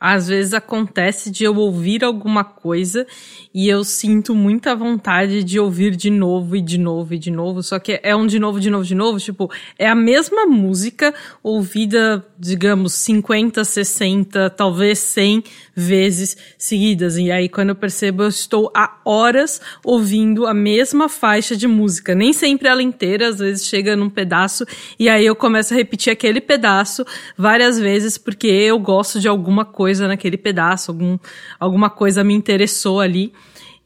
às 0.00 0.28
vezes 0.28 0.54
acontece 0.54 1.30
de 1.30 1.44
eu 1.44 1.54
ouvir 1.56 2.02
alguma 2.02 2.42
coisa 2.42 3.06
e 3.52 3.68
eu 3.68 3.84
sinto 3.84 4.34
muita 4.34 4.74
vontade 4.74 5.44
de 5.44 5.60
ouvir 5.60 5.94
de 5.94 6.08
novo 6.08 6.56
e 6.56 6.62
de 6.62 6.78
novo 6.78 7.12
e 7.12 7.18
de 7.18 7.30
novo, 7.30 7.62
só 7.62 7.78
que 7.78 8.00
é 8.02 8.16
um 8.16 8.26
de 8.26 8.38
novo, 8.38 8.58
de 8.58 8.70
novo, 8.70 8.82
de 8.82 8.94
novo, 8.94 9.18
tipo, 9.18 9.50
é 9.78 9.86
a 9.86 9.94
mesma 9.94 10.46
música 10.46 11.12
ouvida, 11.42 12.24
digamos, 12.38 12.94
50, 12.94 13.62
60, 13.62 14.48
talvez 14.48 15.00
100 15.00 15.44
vezes 15.74 16.36
seguidas. 16.58 17.16
E 17.16 17.30
aí 17.30 17.48
quando 17.48 17.70
eu 17.70 17.74
percebo, 17.74 18.22
eu 18.22 18.28
estou 18.28 18.70
há 18.74 18.98
horas 19.04 19.60
ouvindo 19.84 20.46
a 20.46 20.54
mesma 20.54 21.08
faixa 21.08 21.56
de 21.56 21.66
música, 21.66 22.14
nem 22.14 22.32
sempre 22.32 22.68
ela 22.68 22.82
inteira, 22.82 23.28
às 23.28 23.38
vezes 23.38 23.66
chega 23.66 23.96
num 23.96 24.10
pedaço 24.10 24.64
e 24.98 25.08
aí 25.08 25.24
eu 25.24 25.36
começo 25.36 25.72
a 25.74 25.76
repetir 25.76 26.12
aquele 26.12 26.40
pedaço 26.40 27.04
várias 27.36 27.78
vezes 27.78 28.18
porque 28.18 28.46
eu 28.46 28.78
gosto 28.78 29.20
de 29.20 29.28
alguma 29.28 29.64
coisa 29.64 30.06
naquele 30.06 30.36
pedaço, 30.36 30.90
algum, 30.90 31.18
alguma 31.58 31.90
coisa 31.90 32.24
me 32.24 32.34
interessou 32.34 33.00
ali. 33.00 33.32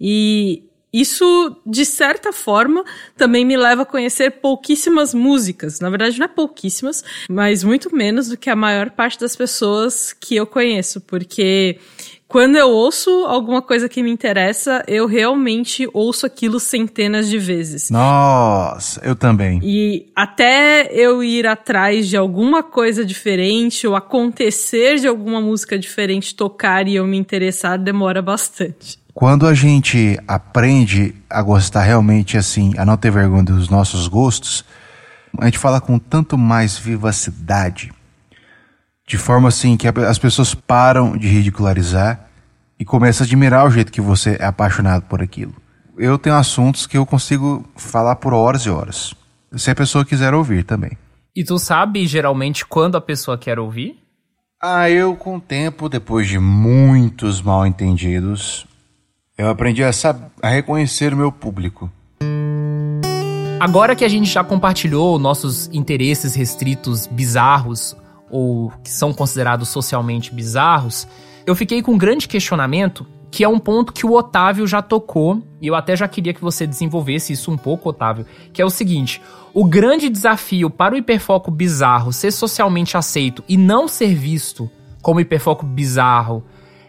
E 0.00 0.64
isso, 0.94 1.56
de 1.66 1.84
certa 1.84 2.32
forma, 2.32 2.84
também 3.16 3.44
me 3.44 3.56
leva 3.56 3.82
a 3.82 3.84
conhecer 3.84 4.30
pouquíssimas 4.40 5.12
músicas. 5.12 5.80
Na 5.80 5.90
verdade, 5.90 6.20
não 6.20 6.26
é 6.26 6.28
pouquíssimas, 6.28 7.02
mas 7.28 7.64
muito 7.64 7.92
menos 7.92 8.28
do 8.28 8.36
que 8.36 8.48
a 8.48 8.54
maior 8.54 8.90
parte 8.90 9.18
das 9.18 9.34
pessoas 9.34 10.12
que 10.12 10.36
eu 10.36 10.46
conheço, 10.46 11.00
porque 11.00 11.80
quando 12.28 12.56
eu 12.56 12.68
ouço 12.68 13.10
alguma 13.26 13.60
coisa 13.60 13.88
que 13.88 14.04
me 14.04 14.10
interessa, 14.10 14.84
eu 14.86 15.06
realmente 15.06 15.88
ouço 15.92 16.26
aquilo 16.26 16.60
centenas 16.60 17.28
de 17.28 17.38
vezes. 17.38 17.90
Nossa, 17.90 19.00
eu 19.04 19.16
também. 19.16 19.60
E 19.64 20.06
até 20.14 20.88
eu 20.92 21.24
ir 21.24 21.44
atrás 21.44 22.08
de 22.08 22.16
alguma 22.16 22.62
coisa 22.62 23.04
diferente 23.04 23.84
ou 23.86 23.96
acontecer 23.96 25.00
de 25.00 25.08
alguma 25.08 25.40
música 25.40 25.76
diferente 25.76 26.36
tocar 26.36 26.86
e 26.86 26.94
eu 26.94 27.04
me 27.04 27.16
interessar, 27.16 27.78
demora 27.78 28.22
bastante. 28.22 29.03
Quando 29.14 29.46
a 29.46 29.54
gente 29.54 30.18
aprende 30.26 31.14
a 31.30 31.40
gostar 31.40 31.82
realmente 31.82 32.36
assim, 32.36 32.72
a 32.76 32.84
não 32.84 32.96
ter 32.96 33.12
vergonha 33.12 33.44
dos 33.44 33.68
nossos 33.68 34.08
gostos, 34.08 34.64
a 35.38 35.44
gente 35.44 35.56
fala 35.56 35.80
com 35.80 36.00
tanto 36.00 36.36
mais 36.36 36.76
vivacidade, 36.76 37.92
de 39.06 39.16
forma 39.16 39.48
assim 39.48 39.76
que 39.76 39.86
as 39.86 40.18
pessoas 40.18 40.52
param 40.52 41.16
de 41.16 41.28
ridicularizar 41.28 42.28
e 42.76 42.84
começam 42.84 43.24
a 43.24 43.26
admirar 43.26 43.64
o 43.64 43.70
jeito 43.70 43.92
que 43.92 44.00
você 44.00 44.36
é 44.40 44.46
apaixonado 44.46 45.02
por 45.02 45.22
aquilo. 45.22 45.54
Eu 45.96 46.18
tenho 46.18 46.34
assuntos 46.34 46.84
que 46.84 46.98
eu 46.98 47.06
consigo 47.06 47.64
falar 47.76 48.16
por 48.16 48.34
horas 48.34 48.62
e 48.62 48.70
horas, 48.70 49.14
se 49.54 49.70
a 49.70 49.76
pessoa 49.76 50.04
quiser 50.04 50.34
ouvir 50.34 50.64
também. 50.64 50.98
E 51.36 51.44
tu 51.44 51.56
sabe 51.56 52.04
geralmente 52.04 52.66
quando 52.66 52.96
a 52.96 53.00
pessoa 53.00 53.38
quer 53.38 53.60
ouvir? 53.60 53.96
Ah, 54.60 54.90
eu 54.90 55.14
com 55.14 55.36
o 55.36 55.40
tempo, 55.40 55.88
depois 55.88 56.26
de 56.26 56.40
muitos 56.40 57.40
mal 57.40 57.64
entendidos, 57.64 58.66
eu 59.36 59.48
aprendi 59.48 59.82
a, 59.82 59.90
a 60.42 60.48
reconhecer 60.48 61.12
o 61.12 61.16
meu 61.16 61.32
público. 61.32 61.90
Agora 63.58 63.96
que 63.96 64.04
a 64.04 64.08
gente 64.08 64.30
já 64.30 64.44
compartilhou 64.44 65.18
nossos 65.18 65.68
interesses 65.72 66.34
restritos 66.34 67.06
bizarros, 67.06 67.96
ou 68.30 68.72
que 68.82 68.90
são 68.90 69.12
considerados 69.12 69.68
socialmente 69.68 70.32
bizarros, 70.34 71.06
eu 71.46 71.54
fiquei 71.54 71.82
com 71.82 71.92
um 71.92 71.98
grande 71.98 72.28
questionamento, 72.28 73.06
que 73.30 73.42
é 73.42 73.48
um 73.48 73.58
ponto 73.58 73.92
que 73.92 74.06
o 74.06 74.12
Otávio 74.12 74.66
já 74.66 74.80
tocou, 74.80 75.42
e 75.60 75.66
eu 75.66 75.74
até 75.74 75.96
já 75.96 76.06
queria 76.06 76.32
que 76.32 76.40
você 76.40 76.66
desenvolvesse 76.66 77.32
isso 77.32 77.50
um 77.50 77.56
pouco, 77.56 77.88
Otávio, 77.88 78.26
que 78.52 78.62
é 78.62 78.64
o 78.64 78.70
seguinte: 78.70 79.20
o 79.52 79.64
grande 79.64 80.08
desafio 80.08 80.70
para 80.70 80.94
o 80.94 80.98
hiperfoco 80.98 81.50
bizarro 81.50 82.12
ser 82.12 82.30
socialmente 82.30 82.96
aceito 82.96 83.42
e 83.48 83.56
não 83.56 83.88
ser 83.88 84.14
visto 84.14 84.70
como 85.02 85.20
hiperfoco 85.20 85.66
bizarro 85.66 86.44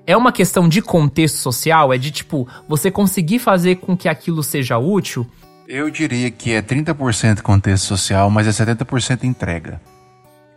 é 0.07 0.15
uma 0.15 0.31
questão 0.31 0.69
de 0.69 0.81
contexto 0.81 1.37
social? 1.37 1.93
É 1.93 1.97
de 1.97 2.11
tipo, 2.11 2.47
você 2.67 2.91
conseguir 2.91 3.39
fazer 3.39 3.77
com 3.77 3.97
que 3.97 4.07
aquilo 4.07 4.43
seja 4.43 4.77
útil? 4.77 5.25
Eu 5.67 5.89
diria 5.89 6.29
que 6.29 6.51
é 6.51 6.61
30% 6.61 7.41
contexto 7.41 7.85
social, 7.85 8.29
mas 8.29 8.47
é 8.47 8.51
70% 8.51 9.23
entrega. 9.23 9.81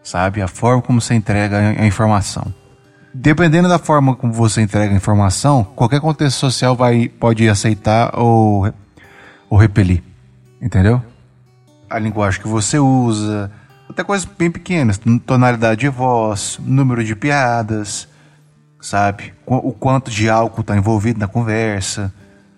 Sabe? 0.02 0.42
A 0.42 0.48
forma 0.48 0.82
como 0.82 1.00
você 1.00 1.14
entrega 1.14 1.56
a 1.58 1.86
informação. 1.86 2.52
Dependendo 3.12 3.68
da 3.68 3.78
forma 3.78 4.14
como 4.14 4.32
você 4.32 4.60
entrega 4.60 4.92
a 4.92 4.96
informação, 4.96 5.64
qualquer 5.64 6.00
contexto 6.00 6.38
social 6.38 6.76
vai, 6.76 7.08
pode 7.08 7.48
aceitar 7.48 8.18
ou, 8.18 8.72
ou 9.48 9.58
repelir. 9.58 10.02
Entendeu? 10.60 11.02
A 11.88 11.98
linguagem 11.98 12.40
que 12.40 12.48
você 12.48 12.78
usa, 12.78 13.50
até 13.88 14.04
coisas 14.04 14.28
bem 14.38 14.50
pequenas, 14.50 15.00
tonalidade 15.24 15.80
de 15.80 15.88
voz, 15.88 16.58
número 16.62 17.02
de 17.02 17.16
piadas, 17.16 18.06
sabe? 18.80 19.32
O 19.46 19.72
quanto 19.72 20.10
de 20.10 20.28
álcool 20.28 20.60
está 20.60 20.76
envolvido 20.76 21.18
na 21.18 21.28
conversa. 21.28 22.12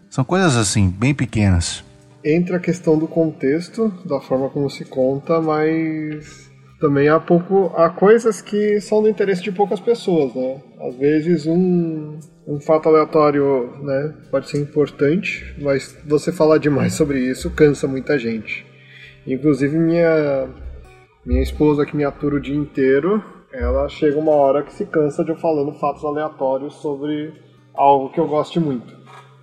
São 0.08 0.24
coisas 0.24 0.56
assim, 0.56 0.88
bem 0.88 1.14
pequenas. 1.14 1.84
Entra 2.24 2.56
a 2.56 2.60
questão 2.60 2.98
do 2.98 3.06
contexto, 3.06 3.88
da 4.04 4.20
forma 4.20 4.50
como 4.50 4.68
se 4.68 4.84
conta, 4.84 5.40
mas 5.40 6.50
também 6.80 7.08
há 7.08 7.20
pouco 7.20 7.72
há 7.76 7.88
coisas 7.90 8.40
que 8.42 8.80
são 8.80 9.02
do 9.02 9.08
interesse 9.08 9.42
de 9.42 9.52
poucas 9.52 9.80
pessoas, 9.80 10.34
né? 10.34 10.60
Às 10.80 10.96
vezes 10.96 11.46
um, 11.46 12.18
um 12.46 12.60
fato 12.60 12.88
aleatório, 12.88 13.70
né, 13.82 14.14
pode 14.30 14.48
ser 14.48 14.58
importante, 14.58 15.54
mas 15.60 15.96
você 16.06 16.32
falar 16.32 16.58
demais 16.58 16.94
sobre 16.94 17.20
isso 17.20 17.50
cansa 17.50 17.86
muita 17.86 18.18
gente. 18.18 18.66
Inclusive 19.26 19.78
minha 19.78 20.48
minha 21.24 21.42
esposa 21.42 21.84
que 21.84 21.94
me 21.94 22.02
atura 22.02 22.36
o 22.36 22.40
dia 22.40 22.56
inteiro, 22.56 23.22
ela 23.52 23.88
chega 23.88 24.18
uma 24.18 24.32
hora 24.32 24.62
que 24.62 24.72
se 24.72 24.86
cansa 24.86 25.24
de 25.24 25.30
eu 25.30 25.36
falando 25.36 25.72
fatos 25.72 26.04
aleatórios 26.04 26.74
sobre 26.74 27.32
algo 27.74 28.10
que 28.10 28.20
eu 28.20 28.28
goste 28.28 28.60
muito. 28.60 28.98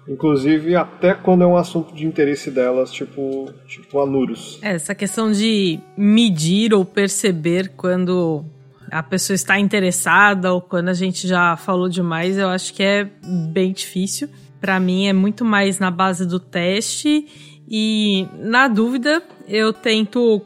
Inclusive, 0.07 0.75
até 0.75 1.13
quando 1.13 1.43
é 1.43 1.47
um 1.47 1.57
assunto 1.57 1.93
de 1.93 2.05
interesse 2.05 2.49
delas, 2.49 2.91
tipo, 2.93 3.51
tipo 3.67 3.99
anuros. 3.99 4.57
É, 4.61 4.73
essa 4.73 4.95
questão 4.95 5.31
de 5.31 5.79
medir 5.97 6.73
ou 6.73 6.85
perceber 6.85 7.73
quando 7.75 8.45
a 8.89 9.03
pessoa 9.03 9.35
está 9.35 9.59
interessada 9.59 10.53
ou 10.53 10.61
quando 10.61 10.87
a 10.87 10.93
gente 10.93 11.27
já 11.27 11.57
falou 11.57 11.89
demais, 11.89 12.37
eu 12.37 12.47
acho 12.47 12.73
que 12.73 12.81
é 12.81 13.09
bem 13.51 13.73
difícil. 13.73 14.29
Para 14.61 14.79
mim, 14.79 15.07
é 15.07 15.13
muito 15.13 15.43
mais 15.43 15.77
na 15.77 15.91
base 15.91 16.25
do 16.25 16.39
teste 16.39 17.56
e, 17.69 18.27
na 18.39 18.67
dúvida, 18.67 19.21
eu 19.47 19.73
tento 19.73 20.41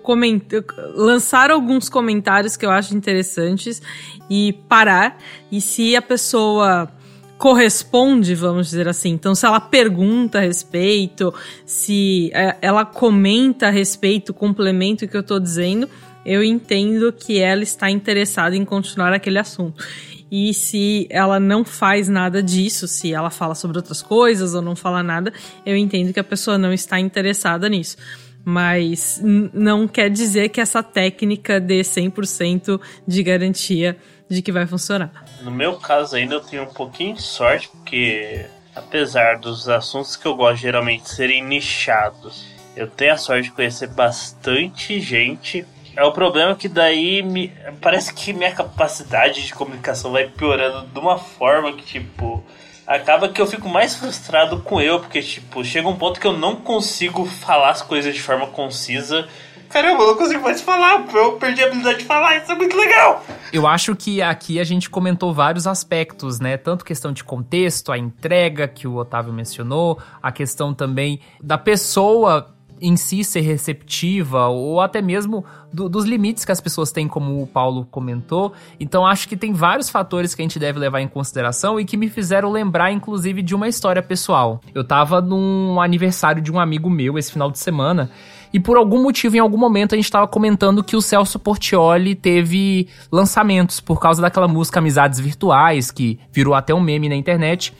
lançar 0.95 1.51
alguns 1.51 1.87
comentários 1.87 2.57
que 2.57 2.65
eu 2.65 2.71
acho 2.71 2.95
interessantes 2.95 3.81
e 4.29 4.53
parar. 4.67 5.17
E 5.51 5.61
se 5.61 5.95
a 5.95 6.01
pessoa 6.01 6.91
corresponde, 7.37 8.33
vamos 8.33 8.67
dizer 8.67 8.87
assim. 8.87 9.09
Então, 9.09 9.35
se 9.35 9.45
ela 9.45 9.59
pergunta 9.59 10.39
a 10.39 10.41
respeito, 10.41 11.33
se 11.65 12.31
é, 12.33 12.57
ela 12.61 12.85
comenta 12.85 13.67
a 13.67 13.71
respeito, 13.71 14.33
complementa 14.33 15.05
o 15.05 15.07
que 15.07 15.17
eu 15.17 15.21
estou 15.21 15.39
dizendo, 15.39 15.87
eu 16.25 16.43
entendo 16.43 17.11
que 17.11 17.39
ela 17.39 17.63
está 17.63 17.89
interessada 17.89 18.55
em 18.55 18.63
continuar 18.63 19.11
aquele 19.13 19.39
assunto. 19.39 19.83
E 20.31 20.53
se 20.53 21.07
ela 21.09 21.41
não 21.41 21.65
faz 21.65 22.07
nada 22.07 22.41
disso, 22.41 22.87
se 22.87 23.13
ela 23.13 23.29
fala 23.29 23.53
sobre 23.53 23.77
outras 23.77 24.01
coisas 24.01 24.55
ou 24.55 24.61
não 24.61 24.77
fala 24.77 25.03
nada, 25.03 25.33
eu 25.65 25.75
entendo 25.75 26.13
que 26.13 26.19
a 26.21 26.23
pessoa 26.23 26.57
não 26.57 26.71
está 26.71 26.97
interessada 26.97 27.67
nisso. 27.67 27.97
Mas 28.45 29.19
não 29.21 29.87
quer 29.87 30.09
dizer 30.09 30.47
que 30.49 30.61
essa 30.61 30.81
técnica 30.81 31.59
dê 31.59 31.81
100% 31.81 32.79
de 33.05 33.21
garantia 33.21 33.97
de 34.29 34.41
que 34.41 34.53
vai 34.53 34.65
funcionar. 34.65 35.11
No 35.43 35.51
meu 35.51 35.75
caso 35.75 36.15
ainda 36.15 36.35
eu 36.35 36.39
tenho 36.39 36.63
um 36.63 36.73
pouquinho 36.73 37.15
de 37.15 37.21
sorte, 37.21 37.67
porque 37.67 38.45
apesar 38.73 39.37
dos 39.37 39.67
assuntos 39.67 40.15
que 40.15 40.25
eu 40.25 40.35
gosto 40.35 40.61
geralmente 40.61 41.09
serem 41.09 41.43
nichados, 41.43 42.45
eu 42.75 42.87
tenho 42.87 43.13
a 43.13 43.17
sorte 43.17 43.49
de 43.49 43.51
conhecer 43.51 43.87
bastante 43.87 44.99
gente 45.01 45.65
é 45.95 46.03
o 46.03 46.11
problema 46.11 46.55
que 46.55 46.69
daí 46.69 47.21
me, 47.21 47.51
parece 47.81 48.13
que 48.13 48.33
minha 48.33 48.51
capacidade 48.51 49.45
de 49.45 49.53
comunicação 49.53 50.11
vai 50.11 50.27
piorando 50.27 50.87
de 50.87 50.99
uma 50.99 51.17
forma 51.17 51.73
que, 51.73 51.83
tipo, 51.83 52.43
acaba 52.87 53.29
que 53.29 53.41
eu 53.41 53.47
fico 53.47 53.67
mais 53.67 53.95
frustrado 53.95 54.59
com 54.61 54.81
eu, 54.81 54.99
porque, 54.99 55.21
tipo, 55.21 55.63
chega 55.63 55.87
um 55.87 55.97
ponto 55.97 56.19
que 56.19 56.27
eu 56.27 56.33
não 56.33 56.55
consigo 56.55 57.25
falar 57.25 57.71
as 57.71 57.81
coisas 57.81 58.13
de 58.13 58.21
forma 58.21 58.47
concisa. 58.47 59.27
Caramba, 59.69 60.03
eu 60.03 60.07
não 60.07 60.15
consigo 60.17 60.41
mais 60.43 60.61
falar, 60.61 61.05
eu 61.13 61.33
perdi 61.33 61.63
a 61.63 61.67
habilidade 61.67 61.99
de 61.99 62.05
falar, 62.05 62.37
isso 62.37 62.51
é 62.51 62.55
muito 62.55 62.75
legal! 62.75 63.23
Eu 63.53 63.65
acho 63.65 63.95
que 63.95 64.21
aqui 64.21 64.59
a 64.59 64.65
gente 64.65 64.89
comentou 64.89 65.33
vários 65.33 65.65
aspectos, 65.65 66.41
né? 66.41 66.57
Tanto 66.57 66.83
questão 66.83 67.13
de 67.13 67.23
contexto, 67.23 67.91
a 67.91 67.97
entrega 67.97 68.67
que 68.67 68.85
o 68.85 68.95
Otávio 68.95 69.31
mencionou, 69.31 69.97
a 70.21 70.29
questão 70.29 70.73
também 70.73 71.21
da 71.41 71.57
pessoa 71.57 72.53
em 72.81 72.97
si 72.97 73.23
ser 73.23 73.41
receptiva, 73.41 74.47
ou 74.47 74.81
até 74.81 75.01
mesmo 75.01 75.45
do, 75.71 75.87
dos 75.87 76.03
limites 76.05 76.43
que 76.43 76.51
as 76.51 76.59
pessoas 76.59 76.91
têm, 76.91 77.07
como 77.07 77.41
o 77.41 77.47
Paulo 77.47 77.87
comentou. 77.91 78.51
Então 78.79 79.05
acho 79.05 79.29
que 79.29 79.37
tem 79.37 79.53
vários 79.53 79.89
fatores 79.89 80.33
que 80.33 80.41
a 80.41 80.45
gente 80.45 80.57
deve 80.57 80.79
levar 80.79 80.99
em 80.99 81.07
consideração 81.07 81.79
e 81.79 81.85
que 81.85 81.95
me 81.95 82.09
fizeram 82.09 82.51
lembrar, 82.51 82.91
inclusive, 82.91 83.41
de 83.41 83.53
uma 83.53 83.67
história 83.67 84.01
pessoal. 84.01 84.59
Eu 84.73 84.83
tava 84.83 85.21
num 85.21 85.79
aniversário 85.79 86.41
de 86.41 86.51
um 86.51 86.59
amigo 86.59 86.89
meu 86.89 87.17
esse 87.17 87.31
final 87.31 87.51
de 87.51 87.59
semana. 87.59 88.09
E 88.53 88.59
por 88.59 88.75
algum 88.75 89.01
motivo, 89.01 89.37
em 89.37 89.39
algum 89.39 89.57
momento, 89.57 89.93
a 89.93 89.95
gente 89.95 90.05
estava 90.05 90.27
comentando 90.27 90.83
que 90.83 90.95
o 90.95 91.01
Celso 91.01 91.39
Portioli 91.39 92.15
teve 92.15 92.87
lançamentos 93.09 93.79
por 93.79 93.99
causa 93.99 94.21
daquela 94.21 94.47
música 94.47 94.79
Amizades 94.79 95.19
Virtuais, 95.19 95.89
que 95.89 96.19
virou 96.33 96.53
até 96.53 96.73
um 96.73 96.81
meme 96.81 97.07
na 97.07 97.15
internet. 97.15 97.73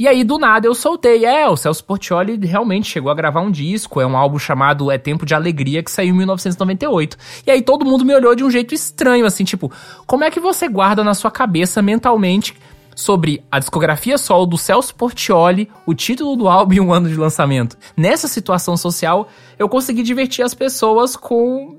E 0.00 0.08
aí, 0.08 0.24
do 0.24 0.38
nada, 0.38 0.66
eu 0.66 0.74
soltei. 0.74 1.26
É, 1.26 1.46
o 1.46 1.58
Celso 1.58 1.84
Portioli 1.84 2.46
realmente 2.46 2.88
chegou 2.88 3.12
a 3.12 3.14
gravar 3.14 3.42
um 3.42 3.50
disco. 3.50 4.00
É 4.00 4.06
um 4.06 4.16
álbum 4.16 4.38
chamado 4.38 4.90
É 4.90 4.96
Tempo 4.96 5.26
de 5.26 5.34
Alegria, 5.34 5.82
que 5.82 5.90
saiu 5.90 6.14
em 6.14 6.16
1998. 6.16 7.18
E 7.46 7.50
aí 7.50 7.60
todo 7.60 7.84
mundo 7.84 8.02
me 8.02 8.14
olhou 8.14 8.34
de 8.34 8.42
um 8.42 8.50
jeito 8.50 8.74
estranho, 8.74 9.26
assim, 9.26 9.44
tipo, 9.44 9.70
como 10.06 10.24
é 10.24 10.30
que 10.30 10.40
você 10.40 10.66
guarda 10.68 11.04
na 11.04 11.12
sua 11.12 11.30
cabeça 11.30 11.82
mentalmente 11.82 12.56
sobre 12.96 13.44
a 13.52 13.58
discografia 13.58 14.16
solo 14.16 14.46
do 14.46 14.56
Celso 14.56 14.94
Portioli, 14.94 15.68
o 15.84 15.92
título 15.92 16.34
do 16.34 16.48
álbum 16.48 16.72
e 16.76 16.80
um 16.80 16.94
ano 16.94 17.06
de 17.06 17.16
lançamento. 17.16 17.76
Nessa 17.94 18.26
situação 18.26 18.78
social, 18.78 19.28
eu 19.58 19.68
consegui 19.68 20.02
divertir 20.02 20.42
as 20.42 20.54
pessoas 20.54 21.14
com 21.14 21.76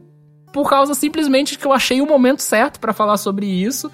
por 0.54 0.70
causa 0.70 0.94
simplesmente 0.94 1.58
que 1.58 1.66
eu 1.66 1.74
achei 1.74 2.02
o 2.02 2.06
momento 2.06 2.44
certo 2.44 2.80
para 2.80 2.94
falar 2.94 3.18
sobre 3.18 3.48
isso. 3.48 3.90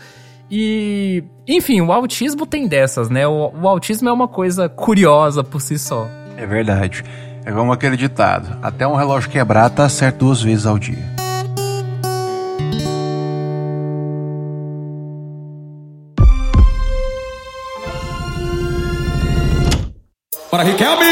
E, 0.50 1.24
enfim, 1.48 1.82
o 1.82 1.91
autismo 1.91 2.45
tem 2.45 2.68
dessas, 2.68 3.10
né? 3.10 3.28
O, 3.28 3.52
o 3.62 3.68
autismo 3.68 4.08
é 4.08 4.12
uma 4.12 4.28
coisa 4.28 4.70
curiosa 4.70 5.43
por 5.43 5.62
si 5.62 5.78
só. 5.78 6.08
É 6.38 6.45
verdade. 6.45 7.04
É 7.45 7.52
como 7.52 7.72
aquele 7.72 7.98
ditado: 7.98 8.58
até 8.62 8.88
um 8.88 8.95
relógio 8.95 9.30
quebrar 9.30 9.70
tá 9.70 9.88
certo 9.89 10.20
duas 10.20 10.41
vezes 10.41 10.66
ao 10.66 10.78
dia. 10.78 11.18
Para 20.50 20.64
Riquelme. 20.64 21.07